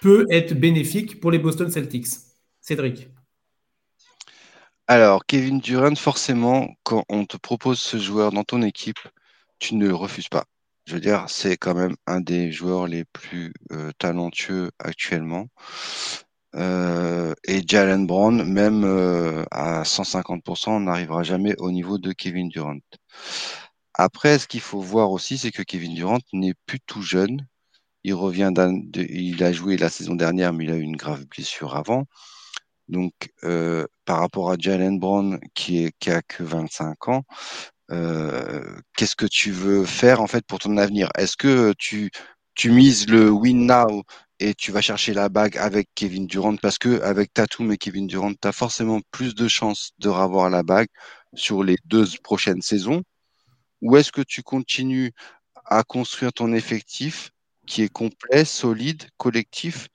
peut 0.00 0.26
être 0.30 0.54
bénéfique 0.54 1.20
pour 1.20 1.30
les 1.30 1.38
Boston 1.38 1.70
Celtics? 1.70 2.06
Cédric 2.60 3.08
Alors, 4.86 5.26
Kevin 5.26 5.60
Durant, 5.60 5.94
forcément, 5.94 6.74
quand 6.82 7.04
on 7.08 7.26
te 7.26 7.36
propose 7.36 7.78
ce 7.78 7.98
joueur 7.98 8.32
dans 8.32 8.44
ton 8.44 8.62
équipe, 8.62 8.98
tu 9.58 9.74
ne 9.76 9.86
le 9.86 9.94
refuses 9.94 10.28
pas. 10.28 10.44
Je 10.86 10.94
veux 10.94 11.00
dire, 11.00 11.24
c'est 11.28 11.56
quand 11.56 11.74
même 11.74 11.96
un 12.06 12.20
des 12.20 12.52
joueurs 12.52 12.86
les 12.86 13.04
plus 13.04 13.52
euh, 13.72 13.90
talentueux 13.98 14.70
actuellement. 14.78 15.48
Euh, 16.56 17.34
et 17.44 17.62
Jalen 17.66 18.06
Brown, 18.06 18.44
même 18.44 18.84
euh, 18.84 19.44
à 19.50 19.84
150%, 19.84 20.70
on 20.70 20.80
n'arrivera 20.80 21.22
jamais 21.22 21.54
au 21.58 21.70
niveau 21.70 21.98
de 21.98 22.12
Kevin 22.12 22.48
Durant. 22.48 22.78
Après, 23.94 24.38
ce 24.38 24.46
qu'il 24.48 24.60
faut 24.60 24.80
voir 24.80 25.10
aussi, 25.10 25.38
c'est 25.38 25.50
que 25.52 25.62
Kevin 25.62 25.94
Durant 25.94 26.18
n'est 26.32 26.54
plus 26.66 26.80
tout 26.80 27.02
jeune. 27.02 27.46
Il 28.04 28.14
revient 28.14 28.52
il 28.94 29.42
a 29.44 29.52
joué 29.52 29.76
la 29.76 29.88
saison 29.90 30.14
dernière, 30.14 30.52
mais 30.52 30.64
il 30.64 30.70
a 30.70 30.76
eu 30.76 30.82
une 30.82 30.96
grave 30.96 31.26
blessure 31.26 31.76
avant. 31.76 32.04
Donc, 32.88 33.12
euh, 33.44 33.86
par 34.04 34.20
rapport 34.20 34.50
à 34.50 34.56
Jalen 34.58 34.98
Brown, 34.98 35.40
qui, 35.54 35.84
est, 35.84 35.92
qui 35.98 36.10
a 36.10 36.22
que 36.22 36.42
25 36.42 37.08
ans, 37.08 37.24
qu'est-ce 38.96 39.16
que 39.16 39.26
tu 39.26 39.52
veux 39.52 39.84
faire 39.84 40.20
en 40.20 40.26
fait 40.26 40.44
pour 40.46 40.58
ton 40.58 40.76
avenir? 40.76 41.08
Est-ce 41.16 41.36
que 41.36 41.74
tu, 41.78 42.10
tu 42.54 42.70
mises 42.70 43.08
le 43.08 43.30
win 43.30 43.66
now 43.66 44.04
et 44.40 44.54
tu 44.54 44.72
vas 44.72 44.80
chercher 44.80 45.14
la 45.14 45.28
bague 45.28 45.56
avec 45.58 45.88
Kevin 45.94 46.26
Durant 46.26 46.56
parce 46.56 46.78
que 46.78 47.00
avec 47.02 47.32
Tatum 47.32 47.72
et 47.72 47.78
Kevin 47.78 48.06
Durant, 48.06 48.32
tu 48.34 48.48
as 48.48 48.52
forcément 48.52 49.00
plus 49.10 49.34
de 49.34 49.48
chances 49.48 49.92
de 49.98 50.08
revoir 50.08 50.50
la 50.50 50.62
bague 50.62 50.88
sur 51.34 51.62
les 51.62 51.76
deux 51.84 52.06
prochaines 52.22 52.62
saisons. 52.62 53.02
Ou 53.82 53.96
est-ce 53.96 54.12
que 54.12 54.22
tu 54.22 54.42
continues 54.42 55.12
à 55.66 55.82
construire 55.84 56.32
ton 56.32 56.52
effectif 56.52 57.30
qui 57.66 57.82
est 57.82 57.88
complet, 57.88 58.44
solide, 58.44 59.04
collectif, 59.16 59.88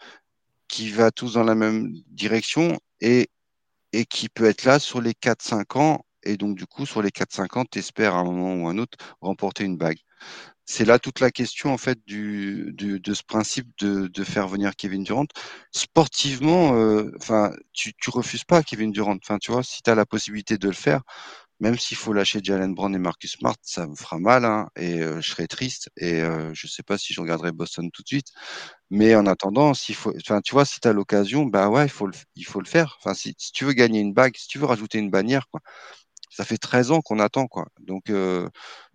qui 0.68 0.92
va 0.92 1.12
tous 1.12 1.34
dans 1.34 1.44
la 1.44 1.56
même 1.56 1.94
direction 2.08 2.80
et, 3.02 3.30
et 3.94 4.06
qui 4.06 4.30
peut 4.30 4.46
être 4.46 4.66
là 4.66 4.80
sur 4.80 5.02
les 5.02 5.14
4-5 5.14 5.78
ans 5.78 6.06
et 6.24 6.38
donc 6.38 6.58
du 6.58 6.66
coup 6.66 6.86
sur 6.86 7.02
les 7.02 7.12
4-5 7.12 7.58
ans, 7.60 7.66
tu 7.70 7.80
espères 7.80 8.16
à 8.16 8.20
un 8.20 8.24
moment 8.24 8.54
ou 8.56 8.68
un 8.68 8.78
autre 8.78 8.98
remporter 9.22 9.64
une 9.64 9.78
bague? 9.78 10.00
C'est 10.70 10.86
là 10.86 11.00
toute 11.00 11.20
la 11.20 11.32
question 11.32 11.74
en 11.74 11.80
fait 11.80 11.98
du, 12.06 12.72
de 12.78 13.14
ce 13.16 13.24
principe 13.24 13.68
de, 13.80 14.24
faire 14.24 14.48
venir 14.48 14.76
Kevin 14.76 15.04
Durant. 15.04 15.26
Sportivement, 15.72 16.76
euh, 16.76 17.12
enfin, 17.18 17.52
tu, 17.74 17.94
tu 18.00 18.12
refuses 18.12 18.44
pas 18.44 18.62
Kevin 18.62 18.92
Durant. 18.92 19.18
Enfin, 19.18 19.40
tu 19.40 19.52
vois, 19.52 19.64
si 19.64 19.82
tu 19.82 19.90
as 19.90 19.96
la 19.96 20.06
possibilité 20.06 20.60
de 20.60 20.68
le 20.68 20.76
faire, 20.76 21.02
même 21.60 21.78
s'il 21.80 21.98
faut 21.98 22.14
lâcher 22.14 22.40
Jalen 22.44 22.76
Brown 22.76 22.94
et 22.94 23.00
Marcus 23.00 23.32
Smart, 23.32 23.56
ça 23.64 23.88
me 23.88 23.96
fera 23.96 24.20
mal 24.20 24.46
hein, 24.46 24.70
et 24.76 25.02
euh, 25.02 25.20
je 25.22 25.32
serai 25.32 25.48
triste 25.48 25.90
et 25.98 26.22
euh, 26.22 26.54
je 26.54 26.68
sais 26.68 26.84
pas 26.84 27.00
si 27.00 27.14
je 27.14 27.22
regarderai 27.22 27.52
Boston 27.52 27.90
tout 27.92 28.04
de 28.04 28.08
suite. 28.08 28.28
Mais 28.92 29.16
en 29.16 29.26
attendant, 29.26 29.74
s'il 29.74 29.96
faut, 29.96 30.14
enfin, 30.18 30.42
tu 30.42 30.54
vois, 30.54 30.66
si 30.66 30.80
tu 30.80 30.88
as 30.88 30.94
l'occasion, 30.94 31.46
bah 31.46 31.70
ouais, 31.70 31.86
il 31.86 31.90
faut 31.90 32.06
le, 32.08 32.14
il 32.36 32.46
faut 32.46 32.62
le 32.62 32.68
faire. 32.68 32.98
Enfin, 33.00 33.16
si, 33.16 33.34
si, 33.40 33.52
tu 33.54 33.66
veux 33.66 33.74
gagner 33.74 34.02
une 34.02 34.14
bague, 34.14 34.36
si 34.38 34.48
tu 34.48 34.60
veux 34.60 34.66
rajouter 34.68 35.00
une 35.00 35.10
bannière, 35.10 35.48
quoi, 35.52 35.62
ça 36.30 36.46
fait 36.46 36.58
13 36.58 36.92
ans 36.92 37.02
qu'on 37.02 37.20
attend, 37.20 37.48
quoi. 37.48 37.68
Donc 37.80 38.12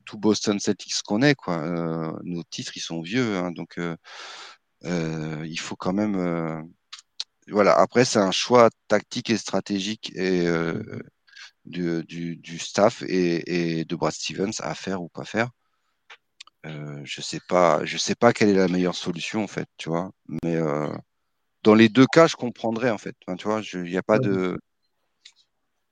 tout 0.05 0.19
Boston 0.19 0.59
Celtics 0.61 1.03
qu'on 1.03 1.23
est, 1.23 1.35
quoi. 1.35 1.59
Euh, 1.59 2.13
nos 2.23 2.43
titres, 2.45 2.77
ils 2.77 2.81
sont 2.81 3.03
vieux, 3.03 3.37
hein, 3.37 3.51
donc 3.51 3.79
euh, 3.79 3.97
euh, 4.85 5.45
il 5.47 5.59
faut 5.59 5.77
quand 5.77 5.93
même. 5.93 6.69
voilà. 7.49 7.79
Après, 7.79 8.05
c'est 8.05 8.19
un 8.19 8.33
choix 8.33 8.71
tactique 8.89 9.31
et 9.31 9.39
stratégique 9.39 10.13
et 10.17 10.47
du, 11.65 12.05
du, 12.37 12.59
staff 12.59 13.03
et, 13.03 13.85
de 13.85 13.97
Brad 13.97 14.13
Stevens 14.13 14.53
à 14.61 14.75
faire 14.75 15.03
ou 15.03 15.09
pas 15.09 15.25
faire. 15.25 15.51
je 16.65 17.21
sais 17.21 17.41
pas, 17.49 17.85
je 17.85 17.97
sais 17.99 18.15
pas 18.15 18.33
quelle 18.33 18.51
est 18.51 18.55
la 18.55 18.69
meilleure 18.69 18.95
solution 18.95 19.45
en 19.45 19.49
fait, 19.49 19.69
tu 19.77 19.89
vois. 19.89 20.11
Mais 20.43 20.59
dans 21.63 21.75
les 21.75 21.89
deux 21.89 22.07
cas, 22.07 22.27
je 22.27 22.37
comprendrais 22.37 22.91
en 22.91 22.99
fait. 22.99 23.17
tu 23.39 23.49
vois, 23.49 23.63
il 23.73 23.83
n'y 23.85 23.97
a 23.97 24.03
pas 24.03 24.19
de 24.19 24.59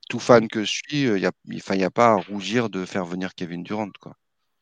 tout 0.09 0.19
fan 0.19 0.47
que 0.47 0.63
je 0.63 0.71
suis, 0.71 1.03
il 1.03 1.13
n'y 1.13 1.25
a, 1.25 1.85
a 1.85 1.89
pas 1.91 2.11
à 2.11 2.15
rougir 2.15 2.69
de 2.69 2.85
faire 2.85 3.05
venir 3.05 3.35
Kevin 3.35 3.63
Durant. 3.63 3.89
Quoi. 3.99 4.15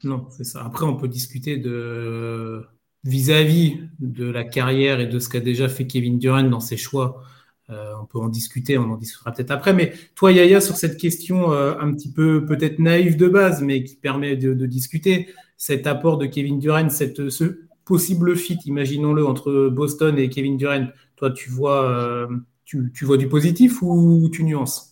Non, 0.03 0.27
c'est 0.29 0.43
ça. 0.43 0.63
Après, 0.65 0.85
on 0.85 0.95
peut 0.95 1.07
discuter 1.07 1.57
de 1.57 2.65
vis-à-vis 3.03 3.79
de 3.99 4.29
la 4.29 4.43
carrière 4.43 4.99
et 4.99 5.07
de 5.07 5.19
ce 5.19 5.29
qu'a 5.29 5.39
déjà 5.39 5.69
fait 5.69 5.87
Kevin 5.87 6.19
Durant 6.19 6.43
dans 6.43 6.59
ses 6.59 6.77
choix. 6.77 7.23
Euh, 7.69 7.93
on 8.01 8.05
peut 8.05 8.19
en 8.19 8.27
discuter, 8.27 8.77
on 8.77 8.91
en 8.91 8.97
discutera 8.97 9.31
peut-être 9.31 9.51
après. 9.51 9.73
Mais 9.73 9.93
toi, 10.15 10.31
Yaya, 10.31 10.59
sur 10.61 10.75
cette 10.75 10.97
question 10.97 11.53
euh, 11.53 11.73
un 11.79 11.93
petit 11.93 12.11
peu 12.11 12.45
peut-être 12.45 12.79
naïve 12.79 13.17
de 13.17 13.27
base, 13.27 13.61
mais 13.61 13.83
qui 13.83 13.95
permet 13.95 14.35
de, 14.35 14.53
discuter, 14.65 15.29
cet 15.57 15.87
apport 15.87 16.17
de 16.17 16.25
Kevin 16.25 16.59
Durant, 16.59 16.89
cette, 16.89 17.29
ce 17.29 17.61
possible 17.85 18.35
fit, 18.35 18.57
imaginons-le, 18.65 19.25
entre 19.25 19.69
Boston 19.69 20.17
et 20.17 20.29
Kevin 20.29 20.57
Durant, 20.57 20.87
toi, 21.15 21.31
tu 21.31 21.49
vois, 21.49 21.89
euh, 21.89 22.27
tu, 22.65 22.91
tu 22.93 23.05
vois 23.05 23.17
du 23.17 23.29
positif 23.29 23.81
ou 23.81 24.29
tu 24.31 24.43
nuances? 24.43 24.90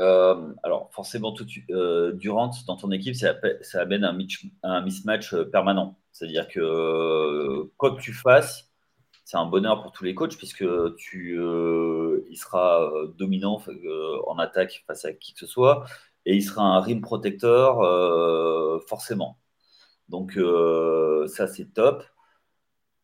Euh, 0.00 0.52
alors, 0.62 0.90
forcément, 0.92 1.34
euh, 1.70 2.12
Durant 2.12 2.50
dans 2.66 2.76
ton 2.76 2.90
équipe, 2.90 3.14
ça, 3.14 3.36
amène 3.74 4.04
un, 4.04 4.82
mismatch 4.82 5.34
euh, 5.34 5.44
permanent. 5.44 5.98
C'est-à-dire 6.12 6.48
que 6.48 7.62
quoi 7.76 7.94
que 7.94 8.00
tu 8.00 8.12
fasses, 8.12 8.70
c'est 9.24 9.36
un 9.36 9.46
bonheur 9.46 9.82
pour 9.82 9.92
tous 9.92 10.04
les 10.04 10.14
coachs 10.14 10.36
puisque 10.36 10.64
tu, 10.96 11.36
il 11.36 12.36
sera 12.36 12.90
dominant 13.16 13.60
en 14.26 14.38
attaque 14.38 14.84
face 14.86 15.04
à 15.04 15.12
qui 15.12 15.32
que 15.32 15.40
ce 15.40 15.46
soit 15.46 15.84
et 16.26 16.36
il 16.36 16.42
sera 16.42 16.62
un 16.62 16.80
rim 16.80 17.00
protecteur 17.00 17.78
forcément. 18.86 19.38
Donc, 20.08 20.38
ça, 21.28 21.48
c'est 21.48 21.72
top. 21.72 22.04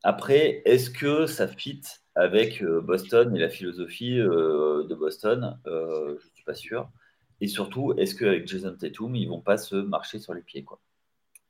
Après, 0.02 0.62
est-ce 0.66 0.90
que 0.90 1.26
ça 1.26 1.48
fit 1.48 1.82
avec 2.14 2.62
Boston 2.64 3.34
et 3.34 3.40
la 3.40 3.48
philosophie 3.48 4.16
de 4.18 4.94
Boston? 4.94 5.58
Pas 6.50 6.56
sûr. 6.56 6.88
Et 7.40 7.48
surtout, 7.48 7.94
est-ce 7.96 8.14
qu'avec 8.14 8.46
Jason 8.46 8.76
Tatum, 8.76 9.14
ils 9.14 9.28
vont 9.28 9.40
pas 9.40 9.56
se 9.56 9.76
marcher 9.76 10.18
sur 10.18 10.34
les 10.34 10.42
pieds 10.42 10.64
quoi? 10.64 10.78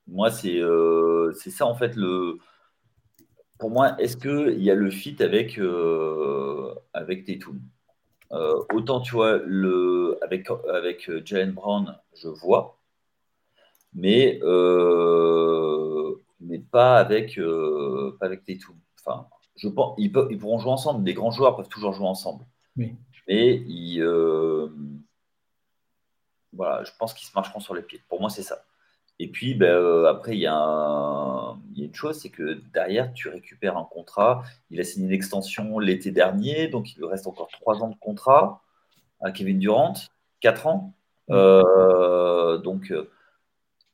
Moi, 0.07 0.31
c'est 0.31 0.61
euh, 0.61 1.33
ça 1.33 1.67
en 1.67 1.75
fait 1.75 1.95
le. 1.97 2.39
Pour 3.59 3.71
moi, 3.71 3.87
est-ce 4.01 4.17
qu'il 4.17 4.63
y 4.63 4.71
a 4.71 4.75
le 4.75 4.91
fit 4.91 5.17
avec, 5.23 5.59
euh, 5.59 6.75
avec 6.93 7.25
Tatum? 7.27 7.61
Euh, 8.33 8.63
Autant, 8.73 9.01
tu 9.01 9.13
vois, 9.13 9.39
le, 9.45 10.19
avec, 10.23 10.49
avec 10.69 11.11
Jalen 11.25 11.53
Brown, 11.53 11.97
je 12.21 12.29
vois. 12.29 12.63
mais, 13.95 14.41
mais 16.41 16.59
pas 16.59 16.99
avec, 16.99 17.39
pas 18.19 18.27
avec 18.27 18.45
Tatum. 18.45 18.77
Enfin, 18.99 19.27
je 19.57 19.69
pense, 19.69 19.95
ils, 19.99 20.11
peuvent, 20.13 20.29
ils 20.31 20.39
pourront 20.39 20.59
jouer 20.59 20.73
ensemble. 20.73 21.05
Des 21.05 21.15
grands 21.15 21.31
joueurs 21.31 21.57
peuvent 21.57 21.69
toujours 21.69 21.93
jouer 21.93 22.07
ensemble. 22.07 22.45
Oui. 22.77 22.95
Mais 23.29 23.57
ils, 23.67 24.03
voilà, 26.53 26.85
je 26.85 26.91
pense 26.99 27.15
qu'ils 27.15 27.29
se 27.29 27.33
marcheront 27.35 27.61
sur 27.61 27.75
les 27.75 27.83
pieds. 27.83 28.03
Pour 28.09 28.21
moi, 28.21 28.31
c'est 28.31 28.43
ça. 28.43 28.65
Et 29.19 29.29
puis, 29.29 29.55
ben, 29.55 29.67
euh, 29.67 30.07
après, 30.07 30.35
il 30.35 30.41
y, 30.41 30.47
a 30.47 31.55
une 31.77 31.95
chose, 31.95 32.19
c'est 32.19 32.31
que 32.31 32.63
derrière, 32.73 33.13
tu 33.13 33.29
récupères 33.29 33.77
un 33.77 33.85
contrat. 33.85 34.43
Il 34.71 34.81
a 34.81 34.85
signé 34.85 35.07
une 35.07 35.13
extension 35.13 35.79
l'été 35.79 36.11
dernier, 36.11 36.69
donc 36.69 36.93
il 36.95 36.99
lui 36.99 37.07
reste 37.07 37.27
encore 37.27 37.49
trois 37.49 37.83
ans 37.83 37.89
de 37.89 37.97
contrat 37.97 38.63
à 39.21 39.31
Kevin 39.31 39.59
Durant, 39.59 39.95
quatre 40.41 40.67
ans. 40.67 40.95
Euh, 41.31 42.59
donc, 42.59 42.91
euh, 42.91 43.11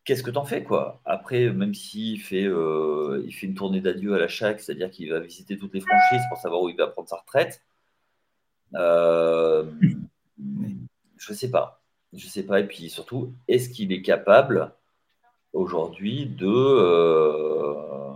qu'est-ce 0.05 0.23
que 0.23 0.31
tu 0.31 0.39
en 0.39 0.45
fais, 0.45 0.63
quoi? 0.63 1.01
Après, 1.05 1.51
même 1.51 1.75
s'il 1.75 2.21
fait, 2.21 2.45
il 2.45 3.33
fait 3.33 3.47
une 3.47 3.55
tournée 3.55 3.81
d'adieu 3.81 4.15
à 4.15 4.19
la 4.19 4.29
chaque, 4.29 4.61
c'est-à-dire 4.61 4.91
qu'il 4.91 5.11
va 5.11 5.19
visiter 5.19 5.59
toutes 5.59 5.75
les 5.75 5.81
franchises 5.81 6.23
pour 6.29 6.39
savoir 6.39 6.63
où 6.63 6.69
il 6.69 6.77
va 6.77 6.87
prendre 6.87 7.09
sa 7.09 7.17
retraite, 7.17 7.63
je 11.17 11.33
ne 11.33 11.37
sais 11.37 11.51
pas. 11.51 11.83
Je 12.13 12.27
sais 12.27 12.45
pas. 12.45 12.61
Et 12.61 12.67
puis 12.67 12.89
surtout, 12.89 13.35
est-ce 13.49 13.69
qu'il 13.69 13.93
est 13.93 14.03
capable 14.03 14.73
aujourd'hui 15.53 16.27
de, 16.27 16.47
euh, 16.47 18.13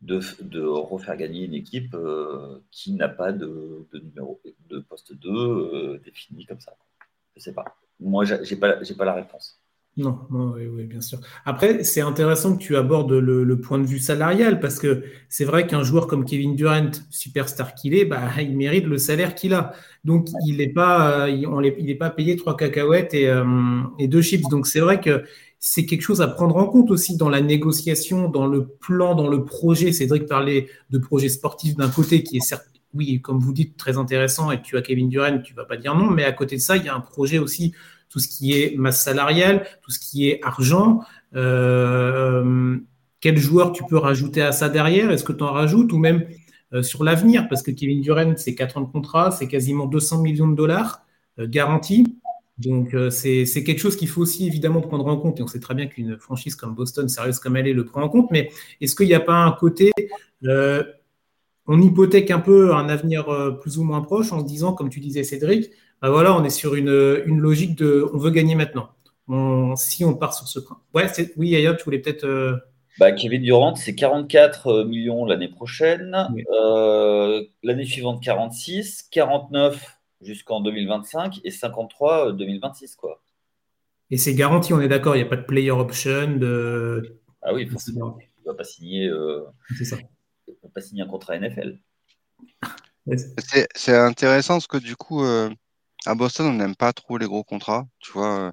de, 0.00 0.60
refaire 0.60 1.16
gagner 1.16 1.44
une 1.44 1.54
équipe 1.54 1.94
euh, 1.94 2.60
qui 2.70 2.92
n'a 2.92 3.08
pas 3.08 3.32
de, 3.32 3.86
numéro 3.92 4.40
de 4.68 4.78
poste 4.80 5.14
2 5.14 5.30
euh, 5.30 5.98
défini 6.04 6.46
comme 6.46 6.60
ça? 6.60 6.76
Je 7.36 7.42
sais 7.42 7.52
pas. 7.52 7.76
Moi, 8.00 8.24
j'ai 8.24 8.56
pas, 8.56 8.76
pas 8.76 9.04
la 9.04 9.14
réponse. 9.14 9.60
Non, 9.96 10.18
oui, 10.30 10.84
bien 10.86 11.00
sûr. 11.00 11.20
Après, 11.44 11.84
c'est 11.84 12.00
intéressant 12.00 12.56
que 12.56 12.62
tu 12.62 12.76
abordes 12.76 13.12
le, 13.12 13.60
point 13.60 13.78
de 13.78 13.86
vue 13.86 14.00
salarial 14.00 14.58
parce 14.58 14.80
que 14.80 15.04
c'est 15.28 15.44
vrai 15.44 15.68
qu'un 15.68 15.84
joueur 15.84 16.08
comme 16.08 16.24
Kevin 16.24 16.56
Durant, 16.56 16.90
superstar 17.10 17.76
qu'il 17.76 17.94
est, 17.94 18.04
bah, 18.04 18.30
il 18.40 18.56
mérite 18.56 18.86
le 18.86 18.98
salaire 18.98 19.36
qu'il 19.36 19.54
a. 19.54 19.72
Donc, 20.02 20.28
il 20.46 20.56
n'est 20.56 20.68
pas, 20.68 21.28
il, 21.28 21.90
est 21.90 21.94
pas 21.94 22.10
payé 22.10 22.34
trois 22.34 22.56
cacahuètes 22.56 23.14
et, 23.14 23.32
et 24.00 24.08
deux 24.08 24.20
chips. 24.20 24.48
Donc, 24.50 24.66
c'est 24.66 24.80
vrai 24.80 25.00
que 25.00 25.22
c'est 25.66 25.86
quelque 25.86 26.02
chose 26.02 26.20
à 26.20 26.28
prendre 26.28 26.56
en 26.56 26.66
compte 26.66 26.90
aussi 26.90 27.16
dans 27.16 27.30
la 27.30 27.40
négociation, 27.40 28.28
dans 28.28 28.46
le 28.46 28.66
plan, 28.66 29.14
dans 29.14 29.28
le 29.28 29.46
projet. 29.46 29.92
Cédric 29.92 30.26
parlait 30.26 30.68
de 30.90 30.98
projet 30.98 31.30
sportif 31.30 31.74
d'un 31.74 31.88
côté 31.88 32.22
qui 32.22 32.36
est 32.36 32.40
certes, 32.40 32.68
oui, 32.92 33.22
comme 33.22 33.38
vous 33.38 33.54
dites, 33.54 33.78
très 33.78 33.96
intéressant 33.96 34.50
et 34.50 34.60
tu 34.60 34.76
as 34.76 34.82
Kevin 34.82 35.08
Durant, 35.08 35.38
tu 35.38 35.54
vas 35.54 35.64
pas 35.64 35.78
dire 35.78 35.94
non, 35.94 36.10
mais 36.10 36.24
à 36.24 36.32
côté 36.32 36.56
de 36.56 36.60
ça, 36.60 36.76
il 36.76 36.84
y 36.84 36.90
a 36.90 36.94
un 36.94 37.00
projet 37.00 37.38
aussi, 37.38 37.72
tout 38.14 38.20
ce 38.20 38.28
qui 38.28 38.52
est 38.52 38.76
masse 38.76 39.02
salariale, 39.02 39.66
tout 39.82 39.90
ce 39.90 39.98
qui 39.98 40.28
est 40.28 40.40
argent. 40.44 41.00
Euh, 41.34 42.76
quel 43.18 43.36
joueur 43.38 43.72
tu 43.72 43.82
peux 43.82 43.98
rajouter 43.98 44.40
à 44.40 44.52
ça 44.52 44.68
derrière? 44.68 45.10
Est-ce 45.10 45.24
que 45.24 45.32
tu 45.32 45.42
en 45.42 45.50
rajoutes 45.50 45.92
ou 45.92 45.98
même 45.98 46.24
euh, 46.72 46.84
sur 46.84 47.02
l'avenir? 47.02 47.48
Parce 47.48 47.60
que 47.62 47.72
Kevin 47.72 48.02
Durant, 48.02 48.34
c'est 48.36 48.54
4 48.54 48.78
ans 48.78 48.82
de 48.82 48.92
contrat, 48.92 49.32
c'est 49.32 49.48
quasiment 49.48 49.86
200 49.86 50.22
millions 50.22 50.46
de 50.46 50.54
dollars 50.54 51.04
euh, 51.40 51.48
garantis. 51.48 52.20
Donc, 52.56 52.94
euh, 52.94 53.10
c'est 53.10 53.64
quelque 53.64 53.80
chose 53.80 53.96
qu'il 53.96 54.06
faut 54.06 54.20
aussi 54.20 54.46
évidemment 54.46 54.80
prendre 54.80 55.08
en 55.08 55.16
compte. 55.16 55.40
Et 55.40 55.42
on 55.42 55.48
sait 55.48 55.58
très 55.58 55.74
bien 55.74 55.88
qu'une 55.88 56.16
franchise 56.16 56.54
comme 56.54 56.76
Boston, 56.76 57.08
sérieuse 57.08 57.40
comme 57.40 57.56
elle 57.56 57.66
est, 57.66 57.72
le 57.72 57.84
prend 57.84 58.00
en 58.00 58.08
compte. 58.08 58.30
Mais 58.30 58.48
est-ce 58.80 58.94
qu'il 58.94 59.08
n'y 59.08 59.14
a 59.14 59.20
pas 59.20 59.38
un 59.38 59.50
côté, 59.50 59.90
euh, 60.44 60.84
on 61.66 61.82
hypothèque 61.82 62.30
un 62.30 62.38
peu 62.38 62.76
un 62.76 62.88
avenir 62.88 63.26
plus 63.60 63.76
ou 63.78 63.82
moins 63.82 64.02
proche 64.02 64.30
en 64.30 64.38
se 64.38 64.46
disant, 64.46 64.72
comme 64.72 64.88
tu 64.88 65.00
disais 65.00 65.24
Cédric, 65.24 65.72
bah 66.02 66.10
voilà, 66.10 66.36
on 66.36 66.44
est 66.44 66.50
sur 66.50 66.74
une, 66.74 66.90
logique 67.40 67.76
de 67.76 68.08
on 68.12 68.18
veut 68.18 68.30
gagner 68.30 68.54
maintenant. 68.54 68.90
si 69.76 70.04
on 70.04 70.14
part 70.14 70.34
sur 70.34 70.48
ce 70.48 70.60
point. 70.60 70.78
Ouais, 70.94 71.06
oui, 71.36 71.50
Yaya, 71.50 71.74
tu 71.74 71.84
voulais 71.84 71.98
peut-être. 71.98 72.62
Bah, 72.98 73.10
Kevin 73.12 73.42
Durant, 73.42 73.74
c'est 73.74 73.94
44 73.94 74.84
millions 74.84 75.24
l'année 75.24 75.48
prochaine. 75.48 76.10
l'année 77.62 77.84
suivante, 77.84 78.22
46. 78.22 79.08
49 79.10 79.98
jusqu'en 80.24 80.60
2025 80.60 81.40
et 81.44 81.50
53 81.50 82.32
2026 82.32 82.92
euh, 82.92 82.96
quoi. 82.98 83.22
Et 84.10 84.16
c'est 84.16 84.34
garanti, 84.34 84.72
on 84.72 84.80
est 84.80 84.88
d'accord, 84.88 85.16
il 85.16 85.20
n'y 85.20 85.26
a 85.26 85.28
pas 85.28 85.36
de 85.36 85.44
player 85.44 85.70
option 85.70 86.36
de. 86.36 87.18
Ah 87.42 87.54
oui, 87.54 87.66
forcément. 87.66 88.18
Il 88.20 88.46
ne 88.46 88.52
va 88.52 88.56
pas 88.56 88.64
signer. 88.64 89.06
Euh, 89.06 89.44
ça. 89.82 89.96
va 89.96 90.68
pas 90.74 90.80
signer 90.80 91.02
un 91.02 91.06
contrat 91.06 91.38
NFL. 91.38 91.78
C'est 93.74 93.96
intéressant 93.96 94.54
parce 94.54 94.66
que 94.66 94.78
du 94.78 94.96
coup, 94.96 95.24
euh, 95.24 95.50
à 96.06 96.14
Boston, 96.14 96.46
on 96.46 96.52
n'aime 96.54 96.76
pas 96.76 96.92
trop 96.92 97.18
les 97.18 97.26
gros 97.26 97.44
contrats. 97.44 97.86
Tu 98.00 98.12
vois, 98.12 98.52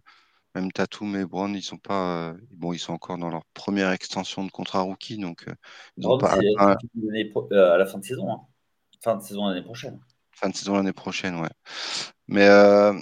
même 0.55 0.71
Tatum 0.71 1.15
et 1.15 1.25
Brown, 1.25 1.53
ils 1.55 1.63
sont 1.63 1.77
pas. 1.77 2.33
bon, 2.51 2.73
ils 2.73 2.79
sont 2.79 2.93
encore 2.93 3.17
dans 3.17 3.29
leur 3.29 3.43
première 3.53 3.91
extension 3.91 4.43
de 4.43 4.51
contrat 4.51 4.81
rookie, 4.81 5.17
donc 5.17 5.45
ils 5.97 6.07
ont 6.07 6.17
pas. 6.17 6.37
À, 6.57 6.71
à 6.71 7.77
la 7.77 7.85
fin 7.85 7.99
de 7.99 8.03
saison, 8.03 8.31
hein. 8.31 8.41
fin 9.01 9.15
de 9.15 9.21
saison 9.21 9.47
l'année 9.47 9.63
prochaine 9.63 9.99
fin 10.41 10.49
de 10.49 10.55
saison 10.55 10.75
l'année 10.75 10.93
prochaine, 10.93 11.35
ouais. 11.35 11.49
Mais 12.27 12.47
euh, 12.47 12.93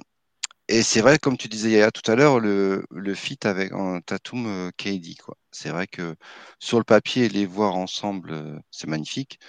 et 0.67 0.83
c'est 0.83 1.01
vrai, 1.01 1.17
comme 1.19 1.37
tu 1.37 1.47
disais 1.47 1.71
Yaya 1.71 1.91
tout 1.91 2.09
à 2.11 2.15
l'heure, 2.15 2.39
le, 2.39 2.85
le 2.91 3.13
fit 3.15 3.39
avec 3.43 3.71
Tatum 4.05 4.45
euh, 4.47 4.71
KD, 4.77 5.15
quoi. 5.17 5.35
C'est 5.51 5.69
vrai 5.69 5.87
que 5.87 6.15
sur 6.59 6.77
le 6.77 6.83
papier, 6.83 7.29
les 7.29 7.45
voir 7.45 7.75
ensemble, 7.75 8.31
euh, 8.33 8.59
c'est 8.71 8.87
magnifique. 8.87 9.39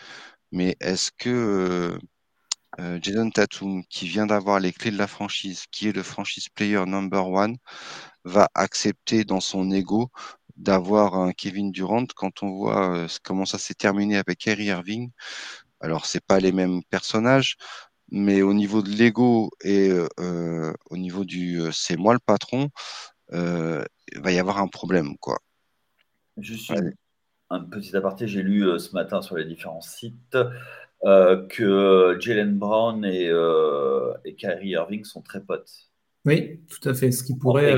Mais 0.53 0.77
est-ce 0.81 1.11
que 1.13 1.99
Jason 3.01 3.31
Tatum, 3.31 3.85
qui 3.89 4.09
vient 4.09 4.27
d'avoir 4.27 4.61
les 4.61 4.73
clés 4.73 4.91
de 4.91 4.99
la 4.99 5.07
franchise, 5.07 5.65
qui 5.71 5.89
est 5.89 5.93
le 5.93 6.03
franchise 6.03 6.49
player 6.49 6.85
number 6.87 7.29
one, 7.29 7.57
va 8.25 8.49
accepter 8.55 9.25
dans 9.25 9.41
son 9.41 9.71
ego 9.71 10.11
d'avoir 10.57 11.15
un 11.15 11.33
Kevin 11.33 11.73
Durant 11.73 12.07
quand 12.15 12.43
on 12.43 12.51
voit 12.51 13.07
comment 13.23 13.47
ça 13.47 13.59
s'est 13.59 13.75
terminé 13.75 14.19
avec 14.19 14.39
Kyrie 14.39 14.67
Irving 14.67 15.11
alors, 15.81 16.05
c'est 16.05 16.25
pas 16.25 16.41
les 16.41 16.53
mêmes 16.53 16.83
personnages, 16.91 17.57
mais 18.11 18.43
au 18.43 18.53
niveau 18.53 18.83
de 18.83 18.91
l'ego 18.91 19.51
et 19.65 19.91
euh, 20.21 20.73
au 20.91 20.97
niveau 20.97 21.25
du 21.25 21.61
euh, 21.61 21.71
c'est 21.73 21.97
moi 21.97 22.13
le 22.13 22.21
patron, 22.21 22.69
euh, 23.33 23.85
il 24.13 24.21
va 24.21 24.33
y 24.33 24.39
avoir 24.39 24.59
un 24.59 24.69
problème, 24.69 25.17
quoi. 25.19 25.39
Un 27.49 27.61
petit 27.61 27.97
aparté, 27.97 28.29
j'ai 28.29 28.43
lu 28.43 28.79
ce 28.79 28.93
matin 28.93 29.23
sur 29.23 29.37
les 29.37 29.45
différents 29.45 29.81
sites 29.81 30.37
que 31.03 32.17
Jalen 32.21 32.59
Brown 32.59 33.05
et, 33.05 33.31
et, 34.25 34.35
Kyrie 34.35 34.71
Irving 34.71 35.05
sont 35.05 35.23
très 35.23 35.41
potes. 35.41 35.91
Oui, 36.25 36.61
tout 36.69 36.89
à 36.89 36.95
fait. 36.95 37.11
Ce 37.13 37.23
qui 37.23 37.37
pourrait. 37.37 37.75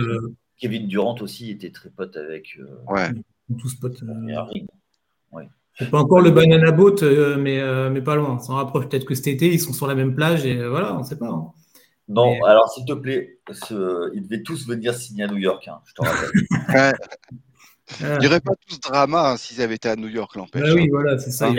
Kevin 0.59 0.87
Durant 0.87 1.17
aussi 1.21 1.51
était 1.51 1.71
très 1.71 1.91
pote 1.91 2.17
avec. 2.17 2.59
ouais. 2.89 3.11
Tous 3.59 3.75
potes. 3.75 4.03
Irving. 4.29 4.67
Oui. 5.33 5.45
C'est 5.79 5.91
pas 5.91 6.01
encore 6.01 6.21
le 6.21 6.31
banana 6.31 6.71
boat, 6.71 6.97
euh, 7.03 7.37
mais, 7.39 7.59
euh, 7.61 7.91
mais 7.91 8.03
pas 8.03 8.15
loin. 8.15 8.37
On 8.37 8.39
s'en 8.39 8.57
rapproche. 8.57 8.89
Peut-être 8.89 9.07
que 9.07 9.15
cet 9.15 9.29
été, 9.29 9.53
ils 9.53 9.61
sont 9.61 9.73
sur 9.73 9.87
la 9.87 9.95
même 9.95 10.15
plage 10.15 10.45
et 10.45 10.59
euh, 10.59 10.69
voilà, 10.69 10.95
on 10.95 10.99
ne 10.99 11.05
sait 11.05 11.17
pas. 11.17 11.29
Hein. 11.29 11.51
Non, 12.09 12.45
alors 12.45 12.71
s'il 12.71 12.85
te 12.85 12.93
plaît, 12.93 13.39
ils 13.49 14.23
devaient 14.23 14.43
tous 14.43 14.67
venir 14.67 14.93
signer 14.93 15.25
à 15.25 15.29
New 15.29 15.39
York, 15.39 15.67
hein, 15.69 15.81
je 15.87 15.95
te 15.95 16.03
rappelle. 16.03 16.31
Il 18.01 18.19
n'y 18.21 18.27
aurait 18.27 18.41
pas 18.41 18.53
tout 18.55 18.75
ce 18.75 18.81
drama 18.81 19.33
hein, 19.33 19.37
s'ils 19.37 19.61
avaient 19.61 19.75
été 19.75 19.89
à 19.89 19.97
New 19.97 20.09
York, 20.09 20.35
l'empêche. 20.37 20.63
Ah 20.67 20.75
oui, 20.75 20.89
voilà, 20.91 21.19
c'est 21.19 21.31
ça. 21.31 21.51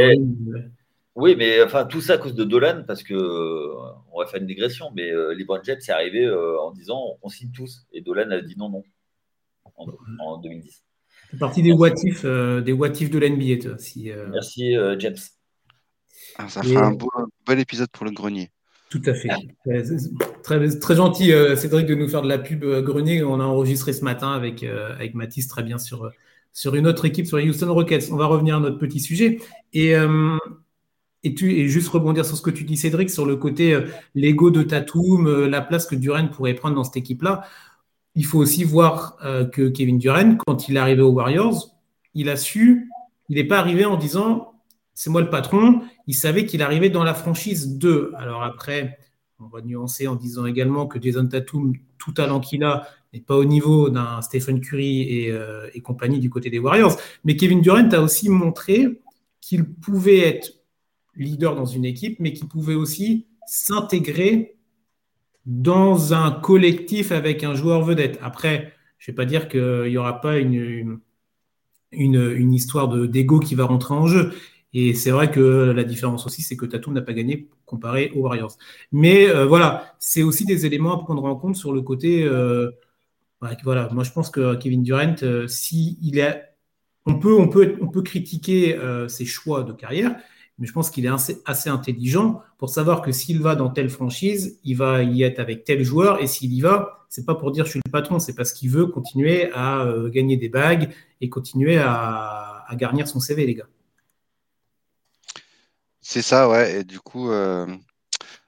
Oui, 1.15 1.35
mais 1.35 1.61
enfin, 1.61 1.85
tout 1.85 2.01
ça 2.01 2.13
à 2.13 2.17
cause 2.17 2.33
de 2.33 2.43
Dolan, 2.43 2.83
parce 2.87 3.03
que 3.03 3.13
on 4.11 4.19
va 4.19 4.25
faire 4.25 4.41
une 4.41 4.47
digression, 4.47 4.91
mais 4.95 5.11
LeBron 5.11 5.59
James 5.63 5.77
est 5.77 5.91
arrivé 5.91 6.29
en 6.29 6.71
disant 6.71 7.17
on 7.21 7.29
signe 7.29 7.51
tous. 7.51 7.85
Et 7.91 8.01
Dolan 8.01 8.31
a 8.31 8.41
dit 8.41 8.55
non, 8.57 8.69
non, 8.69 8.83
en, 9.75 9.87
en 10.19 10.37
2010. 10.39 10.83
C'est 11.33 11.39
partie 11.39 11.63
des 11.63 11.71
what 11.71 11.89
euh, 12.25 12.61
des 12.61 12.73
what 12.73 12.89
de 12.89 13.17
l'NBA. 13.17 13.77
Si, 13.79 14.11
euh, 14.11 14.27
Merci, 14.31 14.77
euh, 14.77 14.95
James. 14.99 15.17
Ah, 16.37 16.47
ça 16.47 16.61
fera 16.61 16.85
un, 16.85 16.91
beau, 16.91 17.09
bel 17.47 17.59
épisode 17.59 17.89
pour 17.91 18.05
le 18.05 18.11
grenier. 18.11 18.51
Tout 18.91 19.01
à 19.07 19.15
fait. 19.15 19.29
Très, 20.43 20.69
très 20.79 20.95
gentil, 20.95 21.31
Cédric, 21.55 21.87
de 21.87 21.95
nous 21.95 22.07
faire 22.07 22.21
de 22.21 22.29
la 22.29 22.37
pub 22.37 22.63
grenier. 22.83 23.23
On 23.23 23.39
a 23.39 23.43
enregistré 23.43 23.93
ce 23.93 24.03
matin 24.03 24.31
avec, 24.31 24.61
avec 24.63 25.15
Mathis 25.15 25.47
très 25.47 25.63
bien 25.63 25.79
sur, 25.79 26.11
sur 26.53 26.75
une 26.75 26.85
autre 26.85 27.03
équipe, 27.05 27.25
sur 27.25 27.37
les 27.37 27.49
Houston 27.49 27.73
Rockets. 27.73 28.11
On 28.11 28.15
va 28.15 28.27
revenir 28.27 28.57
à 28.57 28.59
notre 28.59 28.77
petit 28.77 28.99
sujet. 28.99 29.39
Et, 29.73 29.95
et, 31.23 31.35
tu, 31.35 31.51
et 31.51 31.67
juste 31.67 31.89
rebondir 31.89 32.25
sur 32.25 32.35
ce 32.37 32.41
que 32.41 32.51
tu 32.51 32.63
dis, 32.63 32.77
Cédric, 32.77 33.09
sur 33.09 33.25
le 33.25 33.35
côté 33.35 33.79
l'ego 34.15 34.51
de 34.51 34.63
Tatum, 34.63 35.45
la 35.45 35.61
place 35.61 35.85
que 35.85 35.95
Duran 35.95 36.27
pourrait 36.27 36.53
prendre 36.53 36.75
dans 36.75 36.83
cette 36.83 36.97
équipe-là 36.97 37.43
il 38.15 38.25
faut 38.25 38.39
aussi 38.39 38.63
voir 38.63 39.17
euh, 39.23 39.45
que 39.45 39.69
Kevin 39.69 39.97
Durant, 39.97 40.35
quand 40.35 40.67
il 40.67 40.75
est 40.75 40.79
arrivé 40.79 41.01
aux 41.01 41.11
Warriors, 41.11 41.75
il 42.13 42.29
a 42.29 42.37
su, 42.37 42.89
il 43.29 43.37
n'est 43.37 43.43
pas 43.43 43.59
arrivé 43.59 43.85
en 43.85 43.97
disant 43.97 44.53
c'est 44.93 45.09
moi 45.09 45.21
le 45.21 45.29
patron, 45.29 45.81
il 46.05 46.13
savait 46.13 46.45
qu'il 46.45 46.61
arrivait 46.61 46.91
dans 46.91 47.03
la 47.03 47.15
franchise 47.15 47.77
2. 47.79 48.13
Alors 48.15 48.43
après, 48.43 48.99
on 49.39 49.47
va 49.47 49.61
nuancer 49.61 50.07
en 50.07 50.15
disant 50.15 50.45
également 50.45 50.85
que 50.85 51.01
Jason 51.01 51.25
Tatum, 51.27 51.73
tout 51.97 52.11
talent 52.11 52.39
qu'il 52.39 52.63
a, 52.63 52.87
n'est 53.11 53.19
pas 53.19 53.35
au 53.35 53.45
niveau 53.45 53.89
d'un 53.89 54.21
Stephen 54.21 54.61
Curry 54.61 55.01
et, 55.01 55.31
euh, 55.31 55.67
et, 55.73 55.81
compagnie 55.81 56.19
du 56.19 56.29
côté 56.29 56.51
des 56.51 56.59
Warriors. 56.59 56.95
Mais 57.23 57.35
Kevin 57.35 57.61
Durant 57.61 57.89
a 57.89 57.99
aussi 57.99 58.29
montré 58.29 59.01
qu'il 59.41 59.65
pouvait 59.65 60.19
être 60.19 60.51
leader 61.15 61.55
dans 61.55 61.65
une 61.65 61.85
équipe, 61.85 62.19
mais 62.19 62.33
qu'il 62.33 62.47
pouvait 62.47 62.75
aussi 62.75 63.27
s'intégrer 63.45 64.55
dans 65.45 66.13
un 66.13 66.31
collectif 66.31 67.11
avec 67.11 67.43
un 67.43 67.53
joueur 67.55 67.83
vedette. 67.83 68.19
Après, 68.21 68.73
je 68.97 69.11
ne 69.11 69.13
vais 69.13 69.15
pas 69.15 69.25
dire 69.25 69.49
qu'il 69.49 69.89
n'y 69.89 69.97
aura 69.97 70.21
pas 70.21 70.37
une, 70.37 70.99
une, 71.91 72.53
histoire 72.53 72.87
d'ego 72.87 73.39
qui 73.39 73.55
va 73.55 73.65
rentrer 73.65 73.93
en 73.93 74.07
jeu. 74.07 74.33
Et 74.73 74.93
c'est 74.93 75.11
vrai 75.11 75.29
que 75.29 75.71
la 75.71 75.83
différence 75.83 76.25
aussi, 76.25 76.41
c'est 76.41 76.57
que 76.57 76.65
Tatum 76.65 76.93
n'a 76.93 77.01
pas 77.01 77.13
gagné 77.13 77.49
comparé 77.65 78.11
aux 78.15 78.21
Warriors. 78.21 78.57
Mais 78.91 79.29
euh, 79.29 79.45
voilà, 79.45 79.95
c'est 79.99 80.23
aussi 80.23 80.45
des 80.45 80.65
éléments 80.65 80.93
à 80.93 81.03
prendre 81.03 81.23
en 81.25 81.35
compte 81.35 81.55
sur 81.55 81.73
le 81.73 81.81
côté. 81.81 82.23
Euh, 82.23 82.71
voilà, 83.63 83.89
moi 83.91 84.03
je 84.03 84.11
pense 84.11 84.29
que 84.29 84.55
Kevin 84.55 84.83
Durant, 84.83 85.15
euh, 85.21 85.47
si 85.47 85.99
il 86.01 86.17
est, 86.17 86.41
on 87.05 87.19
peut, 87.19 87.35
on 87.35 87.49
peut, 87.49 87.75
on 87.81 87.87
peut 87.87 88.01
critiquer 88.01 88.79
ses 89.09 89.25
choix 89.25 89.63
de 89.63 89.73
carrière, 89.73 90.15
mais 90.59 90.67
je 90.67 90.73
pense 90.73 90.89
qu'il 90.89 91.05
est 91.05 91.11
assez, 91.45 91.69
intelligent 91.69 92.41
pour 92.57 92.69
savoir 92.69 93.01
que 93.01 93.11
s'il 93.11 93.41
va 93.41 93.55
dans 93.55 93.69
telle 93.69 93.89
franchise, 93.89 94.59
il 94.63 94.77
va 94.77 95.03
y 95.03 95.23
être 95.23 95.39
avec 95.39 95.63
tel 95.63 95.83
joueur, 95.83 96.21
et 96.21 96.27
s'il 96.27 96.53
y 96.53 96.61
va, 96.61 97.05
c'est 97.09 97.25
pas 97.25 97.35
pour 97.35 97.51
dire 97.51 97.65
je 97.65 97.71
suis 97.71 97.81
le 97.83 97.91
patron, 97.91 98.19
c'est 98.19 98.35
parce 98.35 98.53
qu'il 98.53 98.69
veut 98.69 98.87
continuer 98.87 99.51
à 99.53 99.85
gagner 100.09 100.37
des 100.37 100.49
bagues 100.49 100.93
et 101.21 101.29
continuer 101.29 101.77
à, 101.77 102.67
garnir 102.73 103.07
son 103.07 103.19
CV, 103.19 103.45
les 103.45 103.55
gars. 103.55 103.67
C'est 106.01 106.21
ça, 106.23 106.49
ouais. 106.49 106.79
Et 106.79 106.83
du 106.83 106.99
coup, 106.99 107.29
euh, 107.29 107.67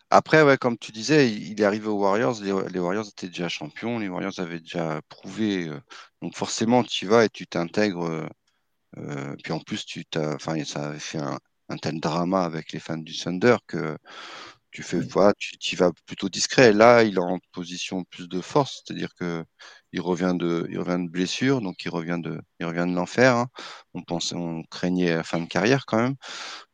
après, 0.09 0.43
ouais, 0.43 0.57
comme 0.57 0.77
tu 0.77 0.91
disais, 0.91 1.29
il, 1.31 1.59
est 1.59 1.63
arrivé 1.63 1.87
aux 1.87 1.99
Warriors. 1.99 2.41
Les, 2.41 2.79
Warriors 2.79 3.07
étaient 3.07 3.27
déjà 3.27 3.49
champions. 3.49 3.99
Les 3.99 4.07
Warriors 4.07 4.39
avaient 4.39 4.59
déjà 4.59 5.01
prouvé. 5.09 5.67
Euh, 5.67 5.79
donc 6.21 6.35
forcément, 6.35 6.83
tu 6.83 7.05
y 7.05 7.07
vas 7.07 7.25
et 7.25 7.29
tu 7.29 7.47
t'intègres. 7.47 8.27
Euh, 8.97 9.35
puis 9.43 9.53
en 9.53 9.59
plus, 9.59 9.85
tu 9.85 10.05
t'as, 10.05 10.35
enfin, 10.35 10.63
ça 10.63 10.87
avait 10.87 10.99
fait 10.99 11.17
un, 11.19 11.39
tel 11.81 11.99
drama 11.99 12.43
avec 12.43 12.71
les 12.71 12.79
fans 12.79 12.97
du 12.97 13.17
Thunder 13.17 13.57
que 13.67 13.97
tu 14.71 14.83
fais, 14.83 14.99
voilà, 14.99 15.33
tu, 15.59 15.75
vas 15.77 15.91
plutôt 16.05 16.27
discret. 16.29 16.73
Là, 16.73 17.03
il 17.03 17.15
est 17.15 17.19
en 17.19 17.39
position 17.53 18.03
plus 18.03 18.27
de 18.27 18.41
force, 18.41 18.83
c'est-à-dire 18.85 19.15
que 19.15 19.45
il 19.93 20.01
revient 20.01 20.35
de, 20.37 20.67
il 20.69 20.79
revient 20.79 21.01
de 21.03 21.09
blessure, 21.09 21.61
donc 21.61 21.85
il 21.85 21.89
revient 21.89 22.19
de, 22.21 22.41
il 22.59 22.65
revient 22.65 22.85
de 22.87 22.93
l'enfer. 22.93 23.35
Hein. 23.37 23.47
On 23.93 24.01
pensait, 24.03 24.35
on 24.35 24.63
craignait 24.63 25.15
la 25.15 25.23
fin 25.23 25.39
de 25.39 25.47
carrière 25.47 25.85
quand 25.85 25.97
même. 25.97 26.15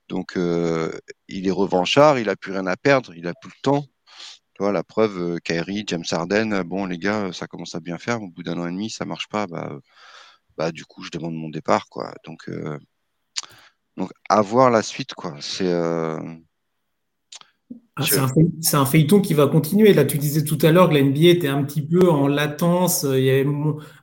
Donc, 0.10 0.38
euh, 0.38 0.92
il 1.30 1.48
est 1.48 1.52
revanchard, 1.52 2.20
il 2.20 2.28
n'a 2.28 2.36
plus 2.36 2.52
rien 2.54 2.68
à 2.68 2.76
perdre, 2.78 3.14
il 3.16 3.28
a 3.28 3.34
plus 3.42 3.50
le 3.50 3.62
temps. 3.62 3.86
Tu 4.56 4.64
vois, 4.64 4.72
la 4.74 4.84
preuve, 4.84 5.36
euh, 5.36 5.40
Kyrie, 5.40 5.86
James 5.88 6.04
Harden, 6.12 6.64
bon, 6.64 6.86
les 6.86 6.98
gars, 6.98 7.32
ça 7.34 7.48
commence 7.48 7.76
à 7.76 7.80
bien 7.82 7.98
faire. 7.98 8.22
Au 8.22 8.30
bout 8.30 8.44
d'un 8.44 8.60
an 8.60 8.68
et 8.68 8.72
demi, 8.72 8.90
ça 8.90 9.06
marche 9.06 9.30
pas. 9.30 9.48
Bah, 9.48 9.80
bah 10.58 10.72
du 10.72 10.86
coup, 10.86 11.04
je 11.04 11.12
demande 11.12 11.36
mon 11.36 11.50
départ, 11.50 11.88
quoi. 11.90 12.14
Donc, 12.26 12.50
euh, 12.50 12.80
donc 14.02 14.12
à 14.30 14.42
voir 14.42 14.70
la 14.70 14.82
suite, 14.82 15.14
quoi. 15.14 15.36
C'est. 15.40 15.72
Ah, 17.98 18.04
c'est 18.62 18.78
un, 18.78 18.86
feuilleton 18.86 19.22
qui 19.22 19.34
va 19.34 19.48
continuer. 19.48 19.94
Là, 19.94 20.06
tu 20.06 20.18
disais 20.18 20.44
tout 20.44 20.58
à 20.62 20.72
l'heure 20.72 20.90
que 20.90 20.94
la 20.94 21.04
NBA 21.04 21.28
était 21.28 21.50
un 21.50 21.64
petit 21.64 21.82
peu 21.82 22.10
en 22.10 22.28
latence, 22.28 23.06
il 23.08 23.24
y 23.24 23.30
avait 23.30 23.48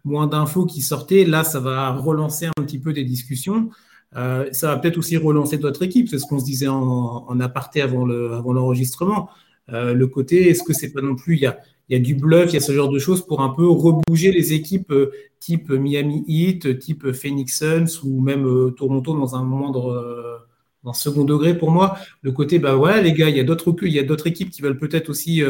moins 0.05 0.27
d'infos 0.27 0.67
qui 0.67 0.83
sortaient. 0.83 1.25
Là, 1.25 1.43
ça 1.43 1.59
va 1.59 1.93
relancer 1.93 2.47
un 2.47 2.63
petit 2.63 2.79
peu 2.79 2.93
des 2.93 3.05
discussions. 3.05 3.71
Euh, 4.17 4.49
ça 4.53 4.69
va 4.69 4.79
peut-être 4.79 4.99
aussi 4.99 5.17
relancer 5.17 5.59
d'autres 5.59 5.83
équipes, 5.83 6.09
c'est 6.09 6.19
ce 6.19 6.27
qu'on 6.27 6.39
se 6.39 6.45
disait 6.45 6.69
en, 6.69 7.41
aparté 7.41 7.83
avant 7.83 8.07
l'enregistrement. 8.07 9.29
Euh, 9.71 9.93
le 9.93 10.07
côté, 10.07 10.49
est-ce 10.49 10.63
que 10.63 10.73
c'est 10.73 10.93
pas 10.93 11.03
non 11.03 11.15
plus, 11.15 11.37
il 11.37 11.41
y 11.41 11.47
a, 11.47 11.59
il 11.89 11.97
y 11.97 12.01
a 12.01 12.03
du 12.03 12.15
bluff, 12.15 12.51
il 12.51 12.55
y 12.55 12.57
a 12.57 12.61
ce 12.61 12.73
genre 12.73 12.89
de 12.89 12.99
choses 12.99 13.25
pour 13.25 13.41
un 13.41 13.51
peu 13.51 13.67
rebouger 13.67 14.33
les 14.33 14.53
équipes 14.53 14.93
euh, 14.93 15.11
type 15.41 15.71
Miami 15.71 16.25
Heat, 16.27 16.79
type 16.79 17.13
Phoenix 17.13 17.59
Suns 17.59 18.03
ou 18.05 18.21
même 18.21 18.73
Toronto 18.77 19.17
dans 19.17 19.37
un 19.37 19.43
moindre, 19.43 20.45
dans 20.83 20.93
second 20.93 21.25
degré 21.25 21.57
pour 21.57 21.71
moi. 21.71 21.97
Le 22.23 22.33
côté, 22.33 22.59
bah 22.59 22.77
ouais, 22.77 23.03
les 23.03 23.13
gars, 23.13 23.29
il 23.29 23.37
y 23.37 23.41
a 23.41 23.45
d'autres, 23.45 23.75
il 23.83 23.93
y 23.93 24.01
a 24.01 24.03
d'autres 24.03 24.27
équipes 24.27 24.51
qui 24.51 24.63
veulent 24.63 24.79
peut-être 24.79 25.09
aussi 25.09 25.43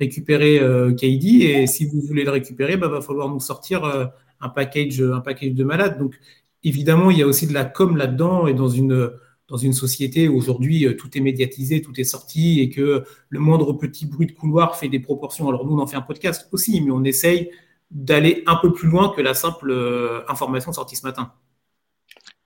récupérer 0.00 0.60
KD 0.96 1.24
et 1.44 1.66
si 1.68 1.86
vous 1.86 2.00
voulez 2.00 2.24
le 2.24 2.32
récupérer, 2.32 2.76
bah 2.76 2.88
va 2.88 3.00
falloir 3.00 3.28
nous 3.28 3.38
sortir 3.38 4.10
un 4.40 4.48
package, 4.48 5.00
un 5.00 5.20
package 5.20 5.54
de 5.54 5.62
malades. 5.62 6.00
Donc 6.00 6.18
évidemment, 6.64 7.12
il 7.12 7.18
y 7.18 7.22
a 7.22 7.26
aussi 7.26 7.46
de 7.46 7.54
la 7.54 7.64
com 7.64 7.96
là-dedans 7.96 8.48
et 8.48 8.54
dans 8.54 8.68
une, 8.68 9.12
dans 9.48 9.56
une 9.56 9.72
société 9.72 10.28
où 10.28 10.36
aujourd'hui 10.36 10.86
euh, 10.86 10.94
tout 10.94 11.16
est 11.16 11.20
médiatisé, 11.20 11.80
tout 11.80 11.98
est 11.98 12.04
sorti 12.04 12.60
et 12.60 12.68
que 12.68 13.04
le 13.28 13.40
moindre 13.40 13.72
petit 13.72 14.06
bruit 14.06 14.26
de 14.26 14.32
couloir 14.32 14.76
fait 14.76 14.88
des 14.88 15.00
proportions. 15.00 15.48
Alors 15.48 15.66
nous, 15.66 15.74
on 15.74 15.78
en 15.78 15.86
fait 15.86 15.96
un 15.96 16.02
podcast 16.02 16.48
aussi, 16.52 16.80
mais 16.82 16.90
on 16.90 17.02
essaye 17.02 17.50
d'aller 17.90 18.42
un 18.46 18.56
peu 18.56 18.72
plus 18.72 18.88
loin 18.88 19.12
que 19.16 19.22
la 19.22 19.32
simple 19.32 19.70
euh, 19.70 20.20
information 20.28 20.72
sortie 20.72 20.96
ce 20.96 21.06
matin. 21.06 21.32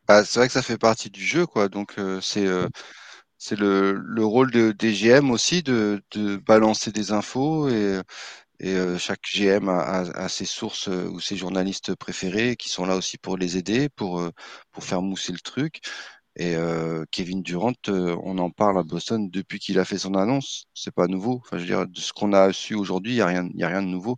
Bah, 0.07 0.25
c'est 0.25 0.39
vrai 0.39 0.47
que 0.47 0.53
ça 0.53 0.63
fait 0.63 0.79
partie 0.79 1.11
du 1.11 1.25
jeu, 1.25 1.47
quoi. 1.47 1.69
Donc 1.69 1.95
euh, 1.99 2.21
c'est 2.21 2.47
c'est 3.39 3.59
le, 3.59 3.95
le, 3.95 4.25
rôle 4.25 4.53
de, 4.53 4.71
des 4.71 4.93
GM 4.93 5.33
aussi 5.33 5.65
de, 5.65 6.01
de 6.13 6.37
balancer 6.37 6.93
des 6.93 7.11
infos 7.11 7.69
et 7.69 8.01
et 8.61 8.77
chaque 8.97 9.23
GM 9.35 9.69
a, 9.69 10.29
ses 10.29 10.45
sources 10.45 10.87
ou 10.87 11.19
ses 11.19 11.35
journalistes 11.35 11.97
préférés 11.97 12.55
qui 12.55 12.69
sont 12.69 12.87
là 12.87 12.95
aussi 12.95 13.19
pour 13.19 13.37
les 13.37 13.57
aider, 13.57 13.89
pour, 13.89 14.23
pour 14.71 14.85
faire 14.85 15.03
mousser 15.03 15.33
le 15.33 15.41
truc. 15.41 15.81
Et 16.37 16.57
Kevin 17.11 17.43
Durant, 17.43 17.73
on 17.89 18.39
en 18.39 18.51
parle 18.51 18.79
à 18.79 18.83
Boston 18.83 19.29
depuis 19.31 19.59
qu'il 19.59 19.79
a 19.79 19.85
fait 19.85 19.99
son 19.99 20.15
annonce. 20.15 20.65
C'est 20.75 20.95
pas 20.95 21.07
nouveau. 21.07 21.41
Enfin, 21.45 21.59
je 21.59 21.63
veux 21.63 21.69
dire, 21.69 21.87
de 21.87 21.99
ce 22.01 22.13
qu'on 22.13 22.33
a 22.33 22.53
su 22.53 22.75
aujourd'hui, 22.75 23.13
il 23.13 23.17
y 23.17 23.21
a 23.21 23.27
rien, 23.27 23.49
y 23.55 23.65
a 23.65 23.69
rien 23.69 23.83
de 23.83 23.89
nouveau. 23.89 24.17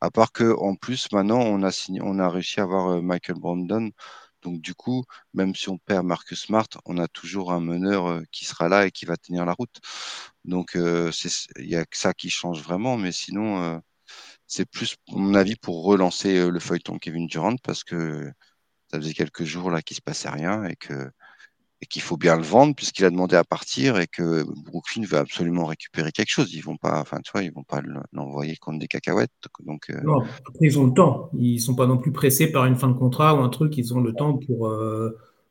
À 0.00 0.10
part 0.10 0.32
que, 0.32 0.56
en 0.58 0.74
plus, 0.76 1.10
maintenant, 1.12 1.40
on 1.40 1.62
a 1.62 1.70
signé, 1.72 2.00
on 2.02 2.18
a 2.18 2.28
réussi 2.30 2.60
à 2.60 2.64
avoir 2.64 3.02
Michael 3.02 3.36
Brandon. 3.38 3.90
Donc, 4.42 4.60
du 4.60 4.74
coup, 4.74 5.04
même 5.34 5.54
si 5.54 5.68
on 5.68 5.78
perd 5.78 6.04
Marcus 6.06 6.40
Smart, 6.42 6.66
on 6.86 6.98
a 6.98 7.06
toujours 7.08 7.52
un 7.52 7.60
meneur 7.60 8.22
qui 8.32 8.44
sera 8.44 8.68
là 8.68 8.86
et 8.86 8.90
qui 8.90 9.04
va 9.06 9.16
tenir 9.16 9.44
la 9.44 9.52
route. 9.52 9.80
Donc, 10.44 10.76
euh, 10.76 11.10
il 11.58 11.68
y 11.68 11.76
a 11.76 11.84
que 11.84 11.96
ça 11.96 12.14
qui 12.14 12.30
change 12.30 12.62
vraiment, 12.62 12.96
mais 12.96 13.12
sinon, 13.12 13.62
euh, 13.62 13.78
c'est 14.46 14.66
plus, 14.66 14.96
à 15.10 15.16
mon 15.16 15.34
avis, 15.34 15.56
pour 15.56 15.84
relancer 15.84 16.36
euh, 16.38 16.50
le 16.50 16.60
feuilleton 16.60 16.98
Kevin 16.98 17.26
Durant 17.26 17.56
parce 17.58 17.84
que 17.84 18.32
ça 18.90 18.98
faisait 19.00 19.14
quelques 19.14 19.44
jours 19.44 19.70
là 19.70 19.82
qu'il 19.82 19.96
se 19.96 20.02
passait 20.02 20.28
rien 20.30 20.64
et 20.64 20.76
que 20.76 21.10
et 21.82 21.86
qu'il 21.86 22.00
faut 22.00 22.16
bien 22.16 22.36
le 22.36 22.42
vendre 22.42 22.74
puisqu'il 22.74 23.04
a 23.04 23.10
demandé 23.10 23.36
à 23.36 23.44
partir 23.44 23.98
et 23.98 24.06
que 24.06 24.44
Brooklyn 24.64 25.02
veut 25.04 25.18
absolument 25.18 25.66
récupérer 25.66 26.12
quelque 26.12 26.30
chose. 26.30 26.54
Ils 26.54 26.62
vont 26.62 26.78
pas, 26.78 27.00
enfin, 27.00 27.18
tu 27.22 27.30
vois, 27.32 27.42
ils 27.42 27.52
vont 27.52 27.64
pas 27.64 27.82
l'envoyer 28.12 28.56
contre 28.56 28.78
des 28.78 28.88
cacahuètes. 28.88 29.30
Donc, 29.66 29.90
non, 30.04 30.20
après, 30.20 30.60
ils 30.62 30.78
ont 30.78 30.86
le 30.86 30.94
temps. 30.94 31.28
Ils 31.36 31.60
sont 31.60 31.74
pas 31.74 31.86
non 31.86 31.98
plus 31.98 32.12
pressés 32.12 32.50
par 32.50 32.64
une 32.64 32.76
fin 32.76 32.88
de 32.88 32.94
contrat 32.94 33.34
ou 33.34 33.38
un 33.40 33.48
truc. 33.48 33.76
Ils 33.76 33.92
ont 33.92 34.00
le 34.00 34.14
temps 34.14 34.38
pour, 34.38 34.72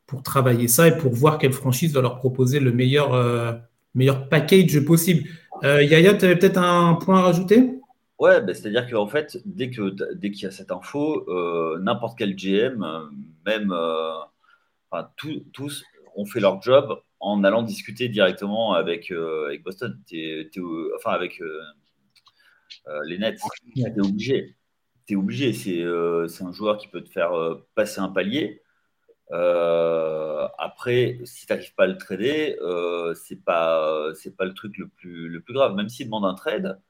pour 0.08 0.24
travailler 0.24 0.68
ça 0.68 0.88
et 0.88 0.98
pour 0.98 1.14
voir 1.14 1.38
quelle 1.38 1.54
franchise 1.54 1.94
va 1.94 2.02
leur 2.02 2.16
proposer 2.16 2.60
le 2.62 2.72
meilleur, 2.72 3.62
meilleur 3.94 4.30
package 4.30 4.80
possible. 4.86 5.28
Euh, 5.64 5.84
Yaya, 5.84 6.14
tu 6.16 6.26
avais 6.26 6.38
peut-être 6.38 6.58
un 6.58 6.96
point 6.96 7.20
à 7.20 7.22
rajouter? 7.22 7.80
Ouais, 8.20 8.42
bah, 8.42 8.54
c'est-à-dire 8.54 8.90
qu'en 8.90 9.08
fait, 9.08 9.40
dès 9.46 9.70
qu'il 9.70 9.96
dès 10.16 10.32
qu'il 10.32 10.44
y 10.44 10.48
a 10.48 10.52
cette 10.52 10.72
info, 10.72 11.26
euh, 11.30 11.80
n'importe 11.80 12.18
quel 12.18 12.36
GM, 12.36 12.84
même 13.46 13.72
euh, 13.72 15.02
tous, 15.54 15.84
ont 16.16 16.26
fait 16.26 16.40
leur 16.40 16.62
job 16.62 17.02
en 17.20 17.44
allant 17.44 17.62
discuter 17.62 18.10
directement 18.10 18.74
avec, 18.74 19.12
avec 19.12 19.64
Boston, 19.64 20.00
enfin 20.96 21.12
avec 21.12 21.42
les 23.06 23.18
Nets. 23.18 23.40
Tu 23.76 23.82
es 23.82 24.00
obligé. 24.00 24.56
Es 25.08 25.16
obligé. 25.16 25.54
C'est 25.54 26.44
un 26.44 26.52
joueur 26.52 26.78
qui 26.78 26.88
peut 26.88 27.04
te 27.04 27.10
faire 27.10 27.32
passer 27.76 28.00
un 28.00 28.10
palier. 28.10 28.62
Euh, 29.32 30.48
après, 30.58 31.20
si 31.24 31.46
tu 31.46 31.54
n'arrives 31.54 31.74
pas 31.76 31.84
à 31.84 31.88
le 31.88 31.98
trader, 31.98 32.58
euh, 32.62 33.14
c'est 33.16 33.44
pas 33.44 34.14
c'est 34.16 34.36
pas 34.36 34.46
le 34.46 34.54
truc 34.54 34.78
le 34.78 34.88
plus 34.88 35.30
le 35.30 35.42
plus 35.42 35.54
grave. 35.54 35.76
Même 35.76 35.90
s'il 35.90 36.08
demande 36.08 36.26
un 36.26 36.34
trade, 36.36 36.82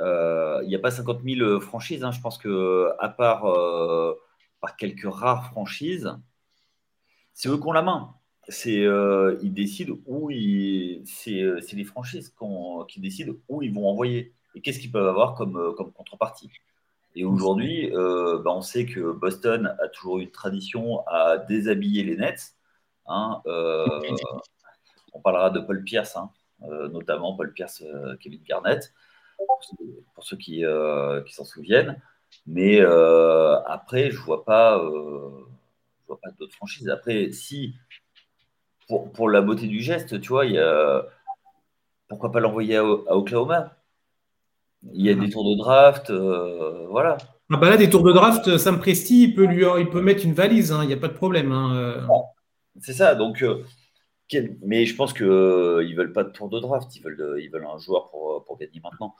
euh, 0.00 0.60
il 0.62 0.68
n'y 0.68 0.74
a 0.74 0.78
pas 0.78 0.90
50 0.90 1.22
000 1.24 1.60
franchises. 1.60 2.04
Hein. 2.04 2.12
Je 2.12 2.20
pense 2.20 2.38
que 2.38 2.90
à 2.98 3.08
part 3.08 3.46
euh, 3.46 4.14
par 4.60 4.76
quelques 4.76 5.06
rares 5.12 5.46
franchises, 5.46 6.10
c'est 7.34 7.50
eux 7.50 7.58
qui 7.58 7.66
ont 7.66 7.72
la 7.72 7.82
main. 7.82 8.14
C'est 8.48 8.86
ils 9.42 9.52
décident 9.52 9.96
où 10.06 10.30
ils 10.30 11.02
c'est 11.06 11.74
les 11.74 11.84
franchises 11.84 12.34
qui 12.88 13.00
décident 13.00 13.34
où 13.48 13.62
ils 13.62 13.72
vont 13.72 13.88
envoyer 13.88 14.32
et 14.54 14.60
qu'est-ce 14.60 14.78
qu'ils 14.78 14.92
peuvent 14.92 15.06
avoir 15.06 15.34
comme 15.34 15.74
comme 15.76 15.92
contrepartie? 15.92 16.50
Et 17.16 17.24
aujourd'hui, 17.24 17.92
euh, 17.94 18.40
bah, 18.42 18.50
on 18.52 18.60
sait 18.60 18.86
que 18.86 19.12
Boston 19.12 19.76
a 19.80 19.88
toujours 19.88 20.18
eu 20.18 20.22
une 20.22 20.30
tradition 20.30 21.06
à 21.06 21.38
déshabiller 21.38 22.02
les 22.02 22.16
Nets. 22.16 22.54
Hein, 23.06 23.40
euh, 23.46 23.86
on 25.12 25.20
parlera 25.20 25.50
de 25.50 25.60
Paul 25.60 25.84
Pierce, 25.84 26.16
hein, 26.16 26.30
euh, 26.64 26.88
notamment 26.88 27.36
Paul 27.36 27.52
Pierce, 27.52 27.84
Kevin 28.20 28.42
Garnett, 28.42 28.92
pour 30.14 30.24
ceux, 30.24 30.36
qui, 30.36 30.64
s'en 31.28 31.44
souviennent. 31.44 32.00
Mais 32.46 32.80
après, 32.80 34.10
je 34.10 34.18
ne 34.18 34.24
vois 34.24 34.44
pas, 34.44 34.82
vois 36.06 36.20
pas 36.20 36.30
d'autres 36.38 36.54
franchises. 36.54 36.88
Après, 36.88 37.32
si, 37.32 37.74
pour, 38.88 39.28
la 39.28 39.40
beauté 39.40 39.66
du 39.66 39.80
geste, 39.80 40.20
tu 40.20 40.28
vois, 40.28 40.44
pourquoi 42.08 42.32
pas 42.32 42.40
l'envoyer 42.40 42.76
à 42.76 42.84
Oklahoma? 42.84 43.76
Il 44.92 45.04
y 45.04 45.10
a 45.10 45.14
des 45.14 45.30
tours 45.30 45.48
de 45.48 45.56
draft, 45.56 46.10
euh, 46.10 46.86
voilà. 46.90 47.16
Ah 47.50 47.56
bah 47.56 47.70
là, 47.70 47.76
des 47.76 47.88
tours 47.88 48.02
de 48.02 48.12
draft, 48.12 48.58
Sam 48.58 48.78
Presti, 48.78 49.24
il 49.24 49.34
peut, 49.34 49.46
lui, 49.46 49.64
il 49.78 49.88
peut 49.88 50.02
mettre 50.02 50.24
une 50.24 50.34
valise, 50.34 50.72
hein, 50.72 50.80
il 50.82 50.88
n'y 50.88 50.92
a 50.92 50.98
pas 50.98 51.08
de 51.08 51.14
problème. 51.14 51.52
Hein, 51.52 51.76
euh. 51.76 52.06
C'est 52.80 52.92
ça, 52.92 53.14
donc. 53.14 53.42
Euh, 53.42 53.64
mais 54.62 54.84
je 54.84 54.96
pense 54.96 55.12
qu'ils 55.12 55.26
ne 55.26 55.96
veulent 55.96 56.12
pas 56.12 56.24
de 56.24 56.30
tour 56.30 56.48
de 56.48 56.58
draft, 56.58 56.94
ils 56.96 57.02
veulent, 57.02 57.38
ils 57.40 57.50
veulent 57.50 57.66
un 57.66 57.78
joueur 57.78 58.10
pour, 58.10 58.44
pour 58.44 58.58
gagner 58.58 58.80
maintenant. 58.82 59.14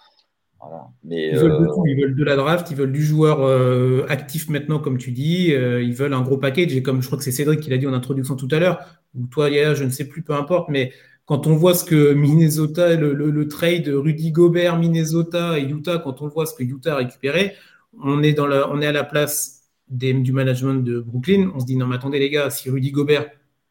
Mais, 1.02 1.28
ils, 1.28 1.36
veulent 1.36 1.60
de 1.60 1.66
tout. 1.66 1.84
ils 1.86 2.00
veulent 2.00 2.14
de 2.14 2.24
la 2.24 2.36
draft, 2.36 2.70
ils 2.70 2.76
veulent 2.76 2.92
du 2.92 3.02
joueur 3.02 4.10
actif 4.10 4.48
maintenant, 4.48 4.78
comme 4.78 4.96
tu 4.96 5.12
dis. 5.12 5.48
ils 5.48 5.94
veulent 5.94 6.14
un 6.14 6.22
gros 6.22 6.38
package. 6.38 6.74
Et 6.74 6.82
comme 6.82 7.02
je 7.02 7.06
crois 7.06 7.18
que 7.18 7.24
c'est 7.24 7.32
Cédric 7.32 7.60
qui 7.60 7.70
l'a 7.70 7.76
dit 7.76 7.86
en 7.86 7.92
introduction 7.92 8.34
tout 8.34 8.48
à 8.50 8.58
l'heure, 8.58 8.78
ou 9.14 9.26
toi, 9.26 9.50
Yaya, 9.50 9.74
je 9.74 9.84
ne 9.84 9.90
sais 9.90 10.08
plus, 10.08 10.22
peu 10.22 10.34
importe, 10.34 10.70
mais 10.70 10.92
quand 11.26 11.46
on 11.46 11.56
voit 11.56 11.74
ce 11.74 11.84
que 11.84 12.12
Minnesota, 12.12 12.96
le, 12.96 13.14
le, 13.14 13.48
trade 13.48 13.88
Rudy 13.88 14.30
Gobert, 14.30 14.78
Minnesota 14.78 15.58
et 15.58 15.62
Utah, 15.62 15.98
quand 15.98 16.20
on 16.20 16.28
voit 16.28 16.46
ce 16.46 16.54
que 16.54 16.62
Utah 16.62 16.94
a 16.94 16.96
récupéré, 16.96 17.54
on 18.02 18.22
est, 18.22 18.34
dans 18.34 18.46
on 18.46 18.80
est 18.82 18.86
à 18.86 18.92
la 18.92 19.04
place 19.04 19.70
du 19.88 20.32
management 20.32 20.82
de 20.82 21.00
Brooklyn. 21.00 21.50
On 21.54 21.60
se 21.60 21.66
dit 21.66 21.76
non, 21.76 21.86
mais 21.86 21.96
attendez, 21.96 22.18
les 22.18 22.30
gars, 22.30 22.50
si 22.50 22.68
Rudy 22.68 22.90
Gobert, 22.90 23.30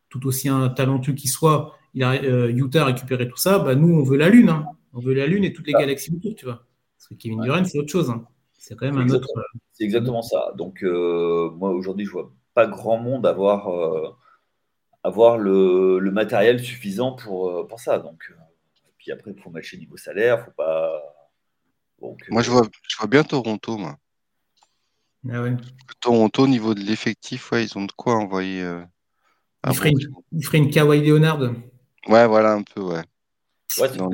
tout 0.10 0.26
aussi 0.26 0.50
un 0.50 0.70
talentueux 0.70 1.14
qu'il 1.14 1.30
soit, 1.30 1.76
il 1.94 2.04
a, 2.04 2.14
euh, 2.14 2.50
Utah 2.50 2.84
a 2.84 2.86
récupéré 2.86 3.28
tout 3.28 3.38
ça, 3.38 3.60
bah, 3.60 3.76
nous, 3.76 3.94
on 3.94 4.04
veut 4.04 4.18
la 4.18 4.30
Lune. 4.30 4.50
Hein. 4.50 4.66
On 4.94 5.00
veut 5.00 5.14
la 5.14 5.28
Lune 5.28 5.44
et 5.44 5.54
toutes 5.54 5.68
les 5.68 5.74
ah. 5.76 5.82
galaxies 5.82 6.14
autour, 6.16 6.36
tu 6.36 6.46
vois. 6.46 6.66
Parce 7.04 7.10
que 7.10 7.16
Kevin 7.16 7.42
Durant, 7.42 7.66
c'est 7.66 7.80
autre 7.80 7.92
chose. 7.92 8.10
Hein. 8.10 8.26
C'est 8.58 8.76
quand 8.76 8.86
même 8.86 8.98
un 8.98 9.10
autre. 9.10 9.28
Euh, 9.38 9.60
c'est 9.74 9.84
exactement 9.84 10.22
ça. 10.22 10.54
Donc, 10.58 10.84
euh, 10.84 11.50
moi, 11.52 11.72
aujourd'hui, 11.72 12.06
je 12.06 12.12
vois 12.12 12.32
pas 12.54 12.68
grand 12.68 12.98
monde 12.98 13.26
avoir 13.26 13.68
avoir 15.04 15.38
le, 15.38 16.00
matériel 16.12 16.64
suffisant 16.64 17.14
pour, 17.14 17.50
euh, 17.50 17.68
pour 17.68 17.80
ça. 17.80 18.00
Donc, 18.00 18.24
euh, 18.32 18.36
puis 18.98 19.12
après, 19.12 19.32
il 19.36 19.42
faut 19.42 19.50
matcher 19.50 19.78
niveau 19.78 19.98
salaire, 19.98 20.46
faut 20.46 20.52
pas. 20.52 21.02
moi, 22.30 22.42
je 22.42 22.50
vois, 22.50 22.64
je 22.88 22.98
vois 22.98 23.08
bien 23.08 23.24
Toronto, 23.24 23.78
moi. 23.78 23.98
Ah 25.30 25.42
ouais. 25.42 25.56
Toronto, 26.02 26.44
au 26.44 26.48
niveau 26.48 26.74
de 26.74 26.82
l'effectif, 26.82 27.52
ouais, 27.52 27.66
ils 27.66 27.78
ont 27.78 27.86
de 27.86 27.92
quoi 27.92 28.16
envoyer. 28.16 28.62
Euh, 28.62 28.84
il, 29.68 29.74
ferait 29.74 30.58
une, 30.58 30.70
Kawhi 30.70 31.06
Leonard. 31.06 31.40
Ouais, 32.08 32.28
voilà, 32.28 32.54
un 32.54 32.64
peu, 32.64 32.82
ouais. 32.82 33.04
Ouais, 33.80 33.96
dans, 33.96 34.10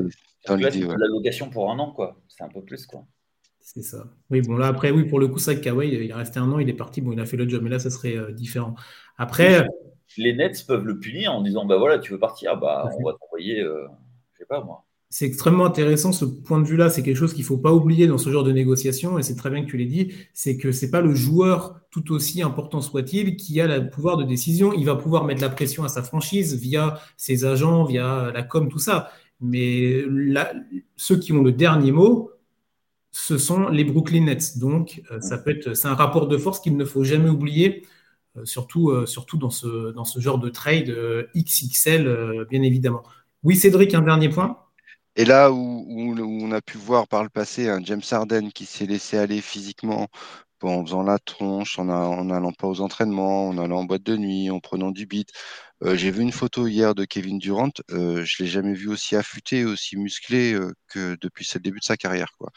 la 0.47 1.07
location 1.07 1.49
pour 1.49 1.71
un 1.71 1.79
an, 1.79 1.91
quoi. 1.91 2.19
C'est 2.27 2.43
un 2.43 2.49
peu 2.49 2.61
plus, 2.61 2.85
quoi. 2.85 3.05
C'est 3.59 3.83
ça. 3.83 4.05
Oui, 4.29 4.41
bon, 4.41 4.57
là, 4.57 4.67
après, 4.67 4.91
oui, 4.91 5.03
pour 5.03 5.19
le 5.19 5.27
coup, 5.27 5.39
ça, 5.39 5.53
Kawhi, 5.55 5.89
il 5.89 6.09
est 6.09 6.13
resté 6.13 6.39
un 6.39 6.51
an, 6.51 6.59
il 6.59 6.69
est 6.69 6.73
parti, 6.73 7.01
bon, 7.01 7.11
il 7.11 7.19
a 7.19 7.25
fait 7.25 7.37
le 7.37 7.47
job, 7.47 7.61
mais 7.63 7.69
là, 7.69 7.79
ça 7.79 7.89
serait 7.89 8.33
différent. 8.33 8.75
Après, 9.17 9.67
les 10.17 10.33
Nets 10.33 10.65
peuvent 10.67 10.85
le 10.85 10.99
punir 10.99 11.33
en 11.33 11.41
disant 11.41 11.65
bah 11.65 11.77
voilà, 11.77 11.99
tu 11.99 12.11
veux 12.11 12.19
partir, 12.19 12.57
bah 12.57 12.89
on 12.99 13.03
va 13.03 13.13
t'envoyer, 13.19 13.61
euh, 13.61 13.87
je 14.33 14.39
sais 14.39 14.45
pas 14.45 14.63
moi. 14.63 14.85
C'est 15.11 15.25
extrêmement 15.25 15.65
intéressant 15.65 16.11
ce 16.11 16.23
point 16.23 16.61
de 16.61 16.67
vue-là. 16.67 16.91
C'est 16.91 17.01
quelque 17.01 17.17
chose 17.17 17.33
qu'il 17.33 17.41
ne 17.41 17.47
faut 17.47 17.57
pas 17.57 17.73
oublier 17.73 18.05
dans 18.05 18.19
ce 18.19 18.29
genre 18.29 18.43
de 18.43 18.51
négociation, 18.51 19.17
et 19.17 19.23
c'est 19.23 19.35
très 19.35 19.49
bien 19.49 19.65
que 19.65 19.69
tu 19.69 19.77
l'aies 19.77 19.85
dit. 19.85 20.13
C'est 20.33 20.55
que 20.55 20.71
c'est 20.71 20.91
pas 20.91 21.01
le 21.01 21.15
joueur, 21.15 21.81
tout 21.89 22.11
aussi 22.11 22.43
important 22.43 22.79
soit-il, 22.79 23.35
qui 23.35 23.59
a 23.59 23.65
le 23.65 23.89
pouvoir 23.89 24.17
de 24.17 24.23
décision. 24.23 24.71
Il 24.73 24.85
va 24.85 24.95
pouvoir 24.95 25.23
mettre 25.23 25.41
la 25.41 25.49
pression 25.49 25.83
à 25.83 25.87
sa 25.87 26.03
franchise 26.03 26.55
via 26.55 26.99
ses 27.17 27.43
agents, 27.43 27.85
via 27.85 28.31
la 28.31 28.43
com, 28.43 28.69
tout 28.69 28.77
ça. 28.77 29.09
Mais 29.41 30.03
ceux 30.95 31.17
qui 31.17 31.31
ont 31.31 31.41
le 31.41 31.51
dernier 31.51 31.91
mot, 31.91 32.31
ce 33.11 33.37
sont 33.37 33.69
les 33.69 33.83
Brooklyn 33.83 34.25
Nets. 34.25 34.57
Donc, 34.57 35.01
euh, 35.11 35.21
ça 35.21 35.37
peut 35.37 35.51
être, 35.51 35.73
c'est 35.73 35.87
un 35.87 35.95
rapport 35.95 36.27
de 36.27 36.37
force 36.37 36.59
qu'il 36.59 36.77
ne 36.77 36.85
faut 36.85 37.03
jamais 37.03 37.29
oublier 37.29 37.85
euh, 38.37 38.45
surtout, 38.45 38.89
euh, 38.89 39.05
surtout 39.05 39.37
dans, 39.37 39.49
ce, 39.49 39.91
dans 39.91 40.05
ce 40.05 40.19
genre 40.19 40.39
de 40.39 40.49
trade 40.49 40.95
XXL, 41.35 42.45
bien 42.49 42.61
évidemment. 42.61 43.03
Oui, 43.43 43.55
Cédric, 43.55 43.93
un 43.93 44.01
dernier 44.01 44.29
point? 44.29 44.57
Et 45.15 45.25
là 45.25 45.51
où, 45.51 45.85
on 45.87 46.51
a 46.51 46.61
pu 46.61 46.77
voir 46.77 47.07
par 47.07 47.23
le 47.23 47.29
passé 47.29 47.67
un 47.67 47.83
James 47.83 48.01
Harden 48.09 48.51
qui 48.51 48.65
s'est 48.65 48.85
laissé 48.85 49.17
aller 49.17 49.41
physiquement 49.41 50.07
en 50.61 50.85
faisant 50.85 51.03
la 51.03 51.17
tronche, 51.19 51.79
en 51.79 51.85
n'allant 51.85 52.51
pas 52.51 52.67
aux 52.67 52.81
entraînements, 52.81 53.49
en 53.49 53.57
allant 53.57 53.79
en 53.79 53.83
boîte 53.85 54.03
de 54.03 54.17
nuit, 54.17 54.49
en 54.49 54.59
prenant 54.59 54.91
du 54.91 55.05
beat. 55.05 55.29
J'ai 55.81 56.11
vu 56.11 56.21
une 56.21 56.31
photo 56.31 56.67
hier 56.67 56.93
de 56.93 57.05
Kevin 57.05 57.39
Durant. 57.39 57.71
je 57.89 57.95
ne 57.95 58.43
l'ai 58.43 58.47
jamais 58.47 58.73
vu 58.73 58.89
aussi 58.89 59.15
affûté, 59.15 59.65
aussi 59.65 59.97
musclé 59.97 60.57
que 60.87 61.17
depuis 61.21 61.49
le 61.53 61.59
début 61.59 61.79
de 61.79 61.85
sa 61.85 61.97
carrière. 61.97 62.31
Quoi. 62.37 62.51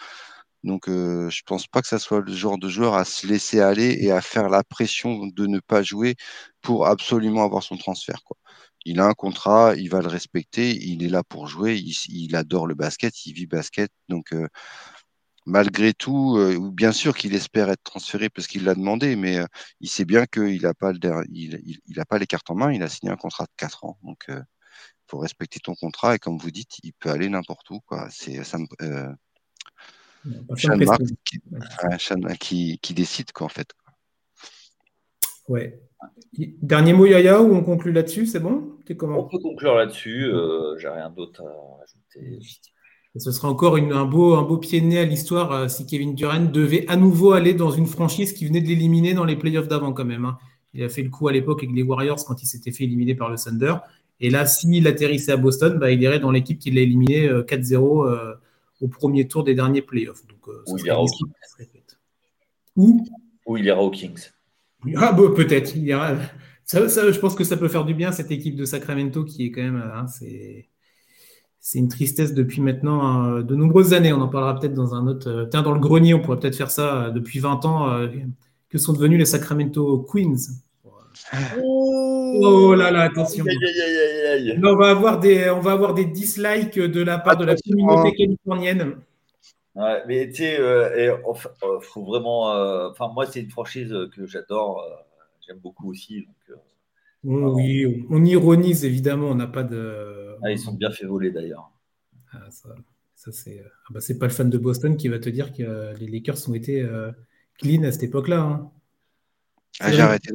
Donc, 0.64 0.88
euh, 0.88 1.28
je 1.30 1.42
pense 1.44 1.66
pas 1.66 1.82
que 1.82 1.88
ça 1.88 1.98
soit 1.98 2.20
le 2.20 2.32
genre 2.32 2.58
de 2.58 2.68
joueur 2.68 2.94
à 2.94 3.04
se 3.04 3.26
laisser 3.26 3.60
aller 3.60 3.96
et 4.00 4.12
à 4.12 4.20
faire 4.20 4.48
la 4.48 4.62
pression 4.62 5.26
de 5.26 5.46
ne 5.46 5.58
pas 5.58 5.82
jouer 5.82 6.14
pour 6.60 6.86
absolument 6.86 7.44
avoir 7.44 7.62
son 7.64 7.76
transfert. 7.76 8.22
Quoi. 8.24 8.36
Il 8.84 9.00
a 9.00 9.06
un 9.06 9.12
contrat, 9.14 9.74
il 9.76 9.90
va 9.90 10.00
le 10.00 10.08
respecter, 10.08 10.70
il 10.76 11.02
est 11.04 11.08
là 11.08 11.24
pour 11.24 11.48
jouer, 11.48 11.76
il, 11.78 12.36
adore 12.36 12.66
le 12.66 12.74
basket, 12.74 13.26
il 13.26 13.32
vit 13.34 13.46
basket. 13.46 13.90
Donc, 14.08 14.32
euh, 14.32 14.48
malgré 15.46 15.92
tout, 15.92 16.36
euh, 16.36 16.70
bien 16.72 16.92
sûr 16.92 17.16
qu'il 17.16 17.34
espère 17.34 17.70
être 17.70 17.82
transféré 17.82 18.28
parce 18.28 18.46
qu'il 18.46 18.64
l'a 18.64 18.74
demandé, 18.74 19.16
mais 19.16 19.38
euh, 19.38 19.46
il 19.80 19.88
sait 19.88 20.04
bien 20.04 20.26
qu'il 20.26 20.62
n'a 20.62 20.74
pas, 20.74 20.92
il, 21.30 21.60
il, 21.86 22.04
pas 22.08 22.18
les 22.18 22.26
cartes 22.26 22.50
en 22.50 22.54
main, 22.54 22.72
il 22.72 22.82
a 22.82 22.88
signé 22.88 23.12
un 23.12 23.16
contrat 23.16 23.44
de 23.44 23.50
4 23.56 23.84
ans. 23.84 23.98
Donc, 24.02 24.24
il 24.28 24.44
faut 25.06 25.18
respecter 25.18 25.60
ton 25.60 25.74
contrat 25.74 26.14
et 26.14 26.18
comme 26.18 26.38
vous 26.38 26.50
dites, 26.50 26.78
il 26.82 26.92
peut 26.92 27.10
aller 27.10 27.28
n'importe 27.28 27.68
où. 27.70 27.80
Quoi. 27.80 28.08
C'est, 28.10 28.42
ça 28.44 28.58
qui, 32.40 32.78
qui, 32.80 32.94
décide, 32.94 33.32
quoi, 33.32 33.46
en 33.46 33.50
fait. 33.50 33.68
Ouais. 35.48 35.80
Dernier 36.32 36.92
mot, 36.92 37.06
Yaya, 37.06 37.42
ou 37.42 37.54
on 37.54 37.62
conclut 37.62 37.92
là-dessus 37.92 38.26
C'est 38.26 38.40
bon? 38.40 38.78
Comment? 38.96 39.20
On 39.20 39.28
peut 39.28 39.38
conclure 39.38 39.74
là-dessus. 39.74 40.24
Euh, 40.24 40.76
J'ai 40.78 40.88
rien 40.88 41.10
d'autre 41.10 41.42
à 41.42 41.84
Ce 43.16 43.30
serait 43.30 43.48
encore 43.48 43.76
un, 43.76 44.04
beau, 44.06 44.34
un 44.34 44.42
beau 44.42 44.56
pied 44.56 44.80
de 44.80 44.86
nez 44.86 44.98
à 44.98 45.04
l'histoire 45.04 45.52
euh, 45.52 45.68
si 45.68 45.84
Kevin 45.84 46.14
Durant 46.14 46.46
devait 46.46 46.86
à 46.88 46.96
nouveau 46.96 47.32
aller 47.32 47.52
dans 47.52 47.70
une 47.70 47.86
franchise 47.86 48.32
qui 48.32 48.46
venait 48.46 48.62
de 48.62 48.68
l'éliminer 48.68 49.12
dans 49.12 49.26
les 49.26 49.36
playoffs 49.36 49.68
d'avant, 49.68 49.92
quand 49.92 50.06
même. 50.06 50.24
Hein. 50.24 50.38
Il 50.72 50.82
a 50.82 50.88
fait 50.88 51.02
le 51.02 51.10
coup 51.10 51.28
à 51.28 51.32
l'époque 51.32 51.62
avec 51.62 51.76
les 51.76 51.82
Warriors 51.82 52.24
quand 52.24 52.42
il 52.42 52.46
s'était 52.46 52.72
fait 52.72 52.84
éliminer 52.84 53.14
par 53.14 53.28
le 53.28 53.36
Thunder. 53.36 53.74
Et 54.20 54.30
là, 54.30 54.46
s'il 54.46 54.86
atterrissait 54.86 55.32
à 55.32 55.36
Boston, 55.36 55.78
bah, 55.78 55.90
il 55.90 56.00
irait 56.00 56.20
dans 56.20 56.30
l'équipe 56.30 56.58
qui 56.58 56.70
l'a 56.70 56.80
éliminé 56.80 57.28
4-0 57.28 58.06
euh, 58.06 58.34
au 58.80 58.88
premier 58.88 59.28
tour 59.28 59.44
des 59.44 59.54
derniers 59.54 59.82
playoffs. 59.82 60.26
Donc, 60.26 60.48
euh, 60.48 60.62
Où 60.68 60.78
il 60.78 60.86
ira 60.86 61.02
Où 62.76 63.06
Où 63.44 63.56
il 63.58 63.66
ira 63.66 63.82
aux 63.82 63.90
Kings. 63.90 64.30
Ah, 64.96 65.12
bah, 65.12 65.24
peut-être. 65.36 65.76
Il 65.76 65.84
ira... 65.84 66.16
Ça, 66.64 66.86
je 66.86 67.18
pense 67.18 67.34
que 67.34 67.44
ça 67.44 67.58
peut 67.58 67.68
faire 67.68 67.84
du 67.84 67.92
bien, 67.92 68.12
cette 68.12 68.30
équipe 68.30 68.56
de 68.56 68.64
Sacramento 68.64 69.24
qui 69.24 69.46
est 69.46 69.50
quand 69.50 69.60
même. 69.60 69.82
Hein, 69.94 70.06
c'est, 70.06 70.68
c'est 71.62 71.78
une 71.78 71.88
tristesse 71.88 72.34
depuis 72.34 72.60
maintenant 72.60 73.02
hein, 73.02 73.40
de 73.40 73.54
nombreuses 73.54 73.94
années. 73.94 74.12
On 74.12 74.20
en 74.20 74.28
parlera 74.28 74.58
peut-être 74.58 74.74
dans 74.74 74.94
un 74.94 75.06
autre. 75.06 75.30
Euh, 75.30 75.46
tiens, 75.46 75.62
dans 75.62 75.72
le 75.72 75.80
grenier, 75.80 76.12
on 76.12 76.20
pourrait 76.20 76.38
peut-être 76.38 76.56
faire 76.56 76.70
ça 76.70 77.04
euh, 77.04 77.10
depuis 77.10 77.38
20 77.38 77.64
ans. 77.64 78.08
que 78.68 78.78
sont 78.78 78.92
devenus 78.92 79.18
les 79.18 79.24
Sacramento 79.24 80.06
Queens 80.12 80.36
Oh 81.62 82.74
là 82.76 82.90
là, 82.90 83.02
attention. 83.02 83.44
on, 84.64 84.76
va 84.76 84.90
avoir 84.90 85.20
des, 85.20 85.50
on 85.50 85.60
va 85.60 85.72
avoir 85.72 85.94
des 85.94 86.06
dislikes 86.06 86.78
de 86.78 87.02
la 87.02 87.18
part 87.18 87.36
de 87.36 87.44
la 87.44 87.54
communauté 87.56 88.12
californienne. 88.14 88.96
Ouais, 89.74 90.02
mais 90.06 90.28
tu 90.28 90.36
sais, 90.36 90.60
euh, 90.60 91.16
euh, 91.16 91.80
faut 91.80 92.04
vraiment. 92.04 92.52
Euh, 92.52 92.90
enfin, 92.90 93.08
moi, 93.08 93.26
c'est 93.26 93.40
une 93.40 93.50
franchise 93.50 93.94
que 94.14 94.26
j'adore. 94.26 94.86
J'aime 95.46 95.58
beaucoup 95.58 95.90
aussi. 95.90 96.26
Donc, 96.48 96.58
oui, 97.24 98.06
on, 98.10 98.24
ironise 98.24 98.84
évidemment. 98.84 99.28
On 99.28 99.34
n'a 99.34 99.46
pas 99.46 99.62
de. 99.62 100.36
Ah, 100.42 100.50
ils 100.50 100.58
sont 100.58 100.74
bien 100.74 100.90
fait 100.90 101.06
voler 101.06 101.30
d'ailleurs. 101.30 101.70
Ah, 102.32 102.48
ça, 102.50 103.32
c'est. 103.32 103.64
Ah, 103.64 103.88
bah, 103.90 104.00
c'est 104.00 104.18
pas 104.18 104.26
le 104.26 104.32
fan 104.32 104.50
de 104.50 104.58
Boston 104.58 104.96
qui 104.96 105.08
va 105.08 105.18
te 105.18 105.28
dire 105.28 105.52
que 105.52 105.94
les 105.98 106.08
Lakers 106.08 106.48
ont 106.48 106.54
été 106.54 106.86
clean 107.58 107.82
à 107.84 107.92
cette 107.92 108.04
époque-là. 108.04 108.40
Hein. 108.40 108.72
Ah, 109.80 109.90
j'ai 109.90 110.00
arrêté, 110.00 110.30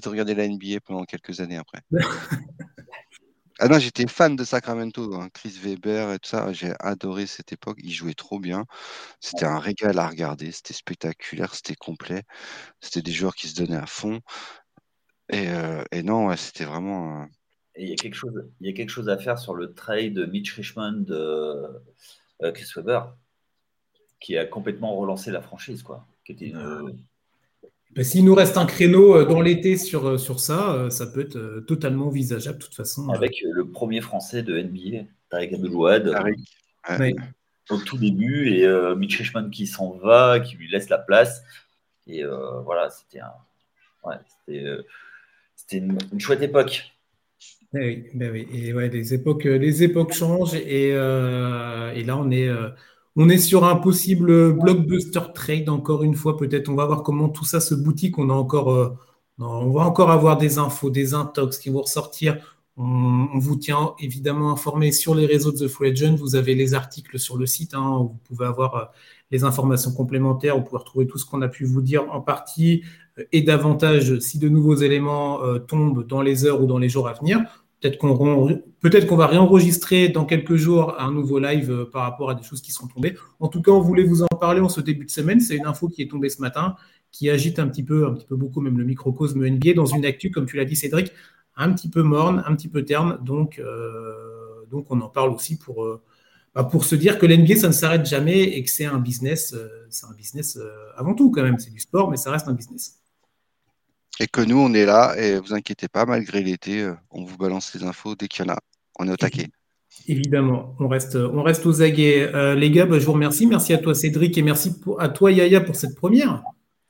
de 0.00 0.08
regarder 0.08 0.34
la 0.34 0.48
NBA 0.48 0.80
pendant 0.84 1.04
quelques 1.04 1.40
années 1.40 1.56
après. 1.56 1.80
ah 3.58 3.68
non, 3.68 3.78
j'étais 3.78 4.06
fan 4.06 4.36
de 4.36 4.44
Sacramento, 4.44 5.14
hein. 5.14 5.28
Chris 5.34 5.58
Weber 5.62 6.12
et 6.12 6.18
tout 6.20 6.28
ça. 6.28 6.52
J'ai 6.52 6.72
adoré 6.78 7.26
cette 7.26 7.52
époque. 7.52 7.78
Il 7.82 7.92
jouait 7.92 8.14
trop 8.14 8.38
bien. 8.38 8.64
C'était 9.20 9.44
un 9.44 9.58
régal 9.58 9.98
à 9.98 10.08
regarder. 10.08 10.52
C'était 10.52 10.74
spectaculaire, 10.74 11.54
c'était 11.54 11.74
complet. 11.74 12.22
C'était 12.80 13.02
des 13.02 13.12
joueurs 13.12 13.34
qui 13.34 13.48
se 13.48 13.56
donnaient 13.56 13.76
à 13.76 13.86
fond. 13.86 14.20
Et, 15.30 15.48
euh, 15.48 15.82
non, 16.04 16.34
c'était 16.36 16.64
vraiment. 16.64 17.26
il 17.76 17.88
y, 17.88 17.92
a 17.92 17.96
quelque 17.96 18.14
chose, 18.14 18.44
il 18.60 18.66
y 18.66 18.70
a 18.70 18.72
quelque 18.72 18.90
chose 18.90 19.08
à 19.08 19.18
faire 19.18 19.38
sur 19.38 19.54
le 19.54 19.72
trade 19.72 20.14
de 20.14 20.26
Mitch 20.26 20.52
Richmond 20.54 21.04
de 21.06 21.66
euh, 22.42 22.52
Chris 22.52 22.70
Weber, 22.76 23.14
qui 24.20 24.36
a 24.36 24.44
complètement 24.44 24.96
relancé 24.96 25.30
la 25.30 25.40
franchise, 25.40 25.82
quoi. 25.82 26.06
Qui 26.24 26.32
était 26.32 26.48
une, 26.48 26.96
ben, 27.94 28.04
s'il 28.04 28.24
nous 28.24 28.34
reste 28.34 28.56
un 28.56 28.64
créneau 28.64 29.16
euh, 29.16 29.26
dans 29.26 29.42
l'été 29.42 29.76
sur, 29.76 30.08
euh, 30.08 30.18
sur 30.18 30.40
ça, 30.40 30.72
euh, 30.72 30.88
ça 30.88 31.06
peut 31.06 31.20
être 31.20 31.60
totalement 31.66 32.06
envisageable 32.06 32.58
de 32.58 32.64
toute 32.64 32.74
façon. 32.74 33.10
Avec 33.10 33.42
le 33.44 33.68
premier 33.68 34.00
français 34.00 34.42
de 34.42 34.58
NBA, 34.58 35.04
Tariq 35.28 35.54
Abdelouad, 35.54 36.14
au 37.70 37.76
tout 37.78 37.98
début, 37.98 38.48
et 38.48 38.66
Mitch 38.96 39.18
Richmond 39.18 39.50
qui 39.50 39.66
s'en 39.66 39.92
va, 39.98 40.40
qui 40.40 40.56
lui 40.56 40.68
laisse 40.70 40.88
la 40.88 40.98
place. 40.98 41.42
Et 42.06 42.24
voilà, 42.64 42.90
c'était 42.90 43.20
un... 43.20 43.32
c'était, 45.66 45.78
une, 45.78 46.20
chouette 46.20 46.42
époque. 46.42 46.92
Eh 47.74 48.10
ben 48.14 48.30
oui. 48.30 48.46
Et 48.52 48.74
ouais, 48.74 48.88
les 48.88 49.14
époques, 49.14 49.44
les 49.44 49.82
époques 49.82 50.12
changent 50.12 50.54
et, 50.54 50.88
et 50.88 52.04
là 52.04 52.16
on 52.18 52.30
est 52.30 52.50
on 53.16 53.28
est 53.28 53.38
sur 53.38 53.64
un 53.64 53.76
possible 53.76 54.52
blockbuster 54.54 55.20
trade, 55.34 55.68
encore 55.68 56.02
une 56.02 56.14
fois, 56.14 56.36
peut-être. 56.36 56.68
On 56.68 56.74
va 56.74 56.86
voir 56.86 57.02
comment 57.02 57.28
tout 57.28 57.44
ça 57.44 57.60
se 57.60 57.74
boutique. 57.74 58.18
On, 58.18 58.30
a 58.30 58.32
encore, 58.32 58.72
euh, 58.72 58.96
on 59.38 59.70
va 59.70 59.82
encore 59.82 60.10
avoir 60.10 60.38
des 60.38 60.58
infos, 60.58 60.90
des 60.90 61.12
intox 61.12 61.58
qui 61.58 61.68
vont 61.70 61.82
ressortir. 61.82 62.56
On, 62.78 63.38
vous 63.38 63.56
tient 63.56 63.94
évidemment 64.00 64.50
informé 64.50 64.92
sur 64.92 65.14
les 65.14 65.26
réseaux 65.26 65.52
de 65.52 65.58
The 65.58 65.68
Free 65.68 65.90
Agent. 65.90 66.16
Vous 66.16 66.36
avez 66.36 66.54
les 66.54 66.72
articles 66.72 67.18
sur 67.18 67.36
le 67.36 67.44
site. 67.44 67.74
Hein, 67.74 67.98
où 68.00 68.08
vous 68.08 68.20
pouvez 68.24 68.46
avoir 68.46 68.76
euh, 68.76 68.84
les 69.30 69.44
informations 69.44 69.92
complémentaires. 69.92 70.56
Vous 70.56 70.64
pouvez 70.64 70.78
retrouver 70.78 71.06
tout 71.06 71.18
ce 71.18 71.26
qu'on 71.26 71.42
a 71.42 71.48
pu 71.48 71.66
vous 71.66 71.82
dire 71.82 72.10
en 72.10 72.22
partie 72.22 72.82
euh, 72.82 72.86
et 73.30 73.42
davantage 73.42 74.18
si 74.20 74.38
de 74.38 74.48
nouveaux 74.48 74.76
éléments 74.76 75.40
tombent 75.68 76.06
dans 76.06 76.22
les 76.22 76.46
heures 76.46 76.62
ou 76.62 76.66
dans 76.66 76.78
les 76.78 76.88
jours 76.88 77.08
à 77.08 77.12
venir. 77.12 77.40
Peut-être 77.80 77.98
qu'on 79.06 79.16
va 79.16 79.26
réenregistrer 79.26 80.08
dans 80.08 80.24
quelques 80.24 80.54
jours 80.54 80.94
un 80.98 81.10
nouveau 81.10 81.38
live 81.38 81.86
par 81.92 82.02
rapport 82.02 82.30
à 82.30 82.34
des 82.34 82.42
choses 82.42 82.62
qui 82.62 82.72
sont 82.72 82.86
tombées. 82.86 83.16
En 83.40 83.48
tout 83.48 83.60
cas, 83.60 83.72
on 83.72 83.80
voulait 83.80 84.04
vous 84.04 84.22
en 84.22 84.28
parler 84.40 84.60
en 84.60 84.68
ce 84.68 84.80
début 84.80 85.04
de 85.04 85.10
semaine. 85.10 85.40
C'est 85.40 85.56
une 85.56 85.66
info 85.66 85.88
qui 85.88 86.02
est 86.02 86.10
tombée 86.10 86.28
ce 86.28 86.40
matin 86.40 86.76
qui 87.12 87.28
agite 87.28 87.58
un 87.58 87.68
petit 87.68 87.84
peu, 87.84 88.06
un 88.06 88.14
petit 88.14 88.26
peu 88.26 88.36
beaucoup 88.36 88.60
même 88.60 88.78
le 88.78 88.84
microcosme 88.84 89.46
NBA 89.46 89.74
dans 89.74 89.86
une 89.86 90.04
actu, 90.04 90.30
comme 90.30 90.46
tu 90.46 90.56
l'as 90.56 90.64
dit 90.64 90.74
Cédric, 90.74 91.12
un 91.56 91.72
petit 91.72 91.90
peu 91.90 92.02
morne, 92.02 92.42
un 92.46 92.56
petit 92.56 92.68
peu 92.68 92.84
terne. 92.84 93.18
Donc, 93.22 93.58
euh, 93.58 94.64
donc 94.70 94.86
on 94.90 95.00
en 95.02 95.08
parle 95.08 95.30
aussi 95.30 95.58
pour, 95.58 95.84
euh, 95.84 96.02
bah, 96.54 96.64
pour 96.64 96.84
se 96.84 96.96
dire 96.96 97.18
que 97.18 97.26
l'NBA, 97.26 97.56
ça 97.56 97.68
ne 97.68 97.72
s'arrête 97.72 98.06
jamais 98.06 98.42
et 98.42 98.64
que 98.64 98.70
c'est 98.70 98.86
un 98.86 98.98
business, 98.98 99.52
euh, 99.52 99.68
c'est 99.90 100.06
un 100.06 100.14
business 100.14 100.58
avant 100.96 101.14
tout 101.14 101.30
quand 101.30 101.42
même. 101.42 101.58
C'est 101.58 101.72
du 101.72 101.80
sport, 101.80 102.10
mais 102.10 102.16
ça 102.16 102.30
reste 102.30 102.48
un 102.48 102.54
business. 102.54 103.01
Et 104.20 104.26
que 104.26 104.40
nous, 104.40 104.58
on 104.58 104.72
est 104.74 104.84
là 104.84 105.14
et 105.16 105.38
vous 105.38 105.54
inquiétez 105.54 105.88
pas, 105.88 106.04
malgré 106.06 106.42
l'été, 106.42 106.88
on 107.10 107.24
vous 107.24 107.36
balance 107.36 107.74
les 107.74 107.82
infos 107.82 108.14
dès 108.14 108.28
qu'il 108.28 108.44
y 108.44 108.50
en 108.50 108.54
a. 108.54 108.58
On 108.98 109.08
est 109.08 109.12
au 109.12 109.16
taquet. 109.16 109.48
Évidemment, 110.06 110.74
on 110.78 110.88
reste, 110.88 111.16
on 111.16 111.42
reste 111.42 111.66
aux 111.66 111.82
aguets. 111.82 112.30
les 112.54 112.70
gars, 112.70 112.86
bah, 112.86 112.98
je 112.98 113.06
vous 113.06 113.12
remercie. 113.12 113.46
Merci 113.46 113.72
à 113.72 113.78
toi 113.78 113.94
Cédric 113.94 114.36
et 114.38 114.42
merci 114.42 114.74
à 114.98 115.08
toi 115.08 115.32
Yaya 115.32 115.60
pour 115.60 115.76
cette 115.76 115.96
première. 115.96 116.42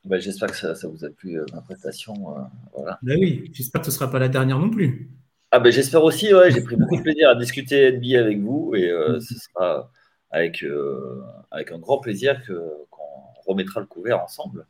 Bah, 0.05 0.19
j'espère 0.19 0.51
que 0.51 0.57
ça, 0.57 0.89
vous 0.89 1.05
a 1.05 1.11
plu, 1.11 1.39
euh, 1.39 1.47
ma 1.53 1.61
prestation. 1.61 2.37
Euh, 2.37 2.41
voilà. 2.75 2.99
Bah 3.03 3.15
oui, 3.19 3.51
j'espère 3.53 3.83
que 3.83 3.87
ce 3.87 3.93
ne 3.93 3.95
sera 3.95 4.11
pas 4.11 4.19
la 4.19 4.29
dernière 4.29 4.59
non 4.59 4.71
plus. 4.71 5.11
Ah 5.55 5.61
ben 5.61 5.71
j'espère 5.71 6.03
aussi, 6.03 6.33
ouais, 6.35 6.51
j'ai 6.51 6.63
pris 6.63 6.77
beaucoup 6.77 6.97
de 6.97 7.03
plaisir 7.03 7.29
à 7.29 7.35
discuter 7.35 7.93
NBA 7.93 8.19
avec 8.19 8.41
vous 8.41 8.75
et 8.75 8.91
euh, 8.91 9.21
ce 9.21 9.35
sera 9.35 9.91
avec, 10.31 10.65
avec 11.51 11.73
un 11.73 11.79
grand 11.79 11.99
plaisir 11.99 12.43
qu'on 12.91 13.03
remettra 13.47 13.81
le 13.81 13.87
couvert 13.87 14.23
ensemble. 14.25 14.67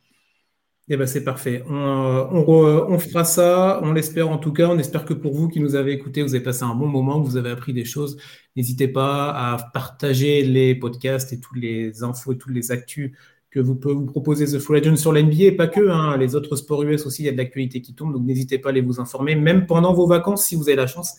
Eh 0.89 0.97
ben 0.97 1.07
c'est 1.07 1.23
parfait. 1.23 1.63
On, 1.69 2.99
fera 2.99 3.23
ça, 3.23 3.79
on 3.83 3.93
l'espère 3.93 4.29
en 4.29 4.37
tout 4.37 4.51
cas. 4.51 4.67
On 4.67 4.77
espère 4.77 5.05
que 5.05 5.13
pour 5.13 5.33
vous 5.33 5.47
qui 5.47 5.59
nous 5.59 5.75
avez 5.75 5.93
écoutés, 5.93 6.21
vous 6.23 6.35
avez 6.35 6.43
passé 6.43 6.63
un 6.63 6.75
bon 6.75 6.87
moment, 6.87 7.21
que 7.21 7.27
vous 7.27 7.37
avez 7.37 7.51
appris 7.51 7.73
des 7.73 7.85
choses. 7.85 8.17
N'hésitez 8.55 8.87
pas 8.87 9.29
à 9.29 9.57
partager 9.73 10.43
les 10.43 10.75
podcasts 10.75 11.31
et 11.31 11.39
toutes 11.39 11.57
les 11.57 12.03
infos 12.03 12.33
et 12.33 12.37
toutes 12.37 12.53
les 12.53 12.71
actus 12.71 13.13
que 13.49 13.59
vous 13.59 13.75
pouvez 13.75 13.93
vous 13.93 14.05
proposer 14.05 14.45
The 14.45 14.59
Full 14.59 14.77
Legend 14.77 14.97
sur 14.97 15.13
l'NBA 15.13 15.43
et 15.43 15.51
pas 15.51 15.67
que, 15.67 15.87
hein, 15.87 16.17
les 16.17 16.35
autres 16.35 16.55
sports 16.55 16.83
US 16.83 17.05
aussi, 17.05 17.21
il 17.21 17.25
y 17.27 17.29
a 17.29 17.31
de 17.31 17.37
l'actualité 17.37 17.81
qui 17.81 17.93
tombe, 17.93 18.11
donc 18.11 18.23
n'hésitez 18.23 18.57
pas 18.57 18.69
à 18.69 18.71
aller 18.71 18.81
vous 18.81 18.99
informer, 18.99 19.35
même 19.35 19.67
pendant 19.67 19.93
vos 19.93 20.07
vacances, 20.07 20.45
si 20.45 20.55
vous 20.55 20.69
avez 20.69 20.75
la 20.75 20.87
chance 20.87 21.17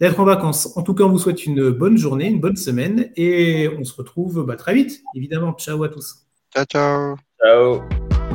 d'être 0.00 0.18
en 0.18 0.24
vacances. 0.24 0.76
En 0.76 0.82
tout 0.82 0.94
cas, 0.94 1.04
on 1.04 1.10
vous 1.10 1.18
souhaite 1.18 1.44
une 1.44 1.70
bonne 1.70 1.98
journée, 1.98 2.28
une 2.28 2.40
bonne 2.40 2.56
semaine, 2.56 3.10
et 3.16 3.68
on 3.78 3.84
se 3.84 3.94
retrouve 3.94 4.44
bah, 4.44 4.56
très 4.56 4.72
vite, 4.72 5.02
évidemment. 5.14 5.52
Ciao 5.58 5.82
à 5.82 5.90
tous. 5.90 6.26
Ciao, 6.54 6.64
ciao. 6.64 7.16
Ciao. 7.38 8.27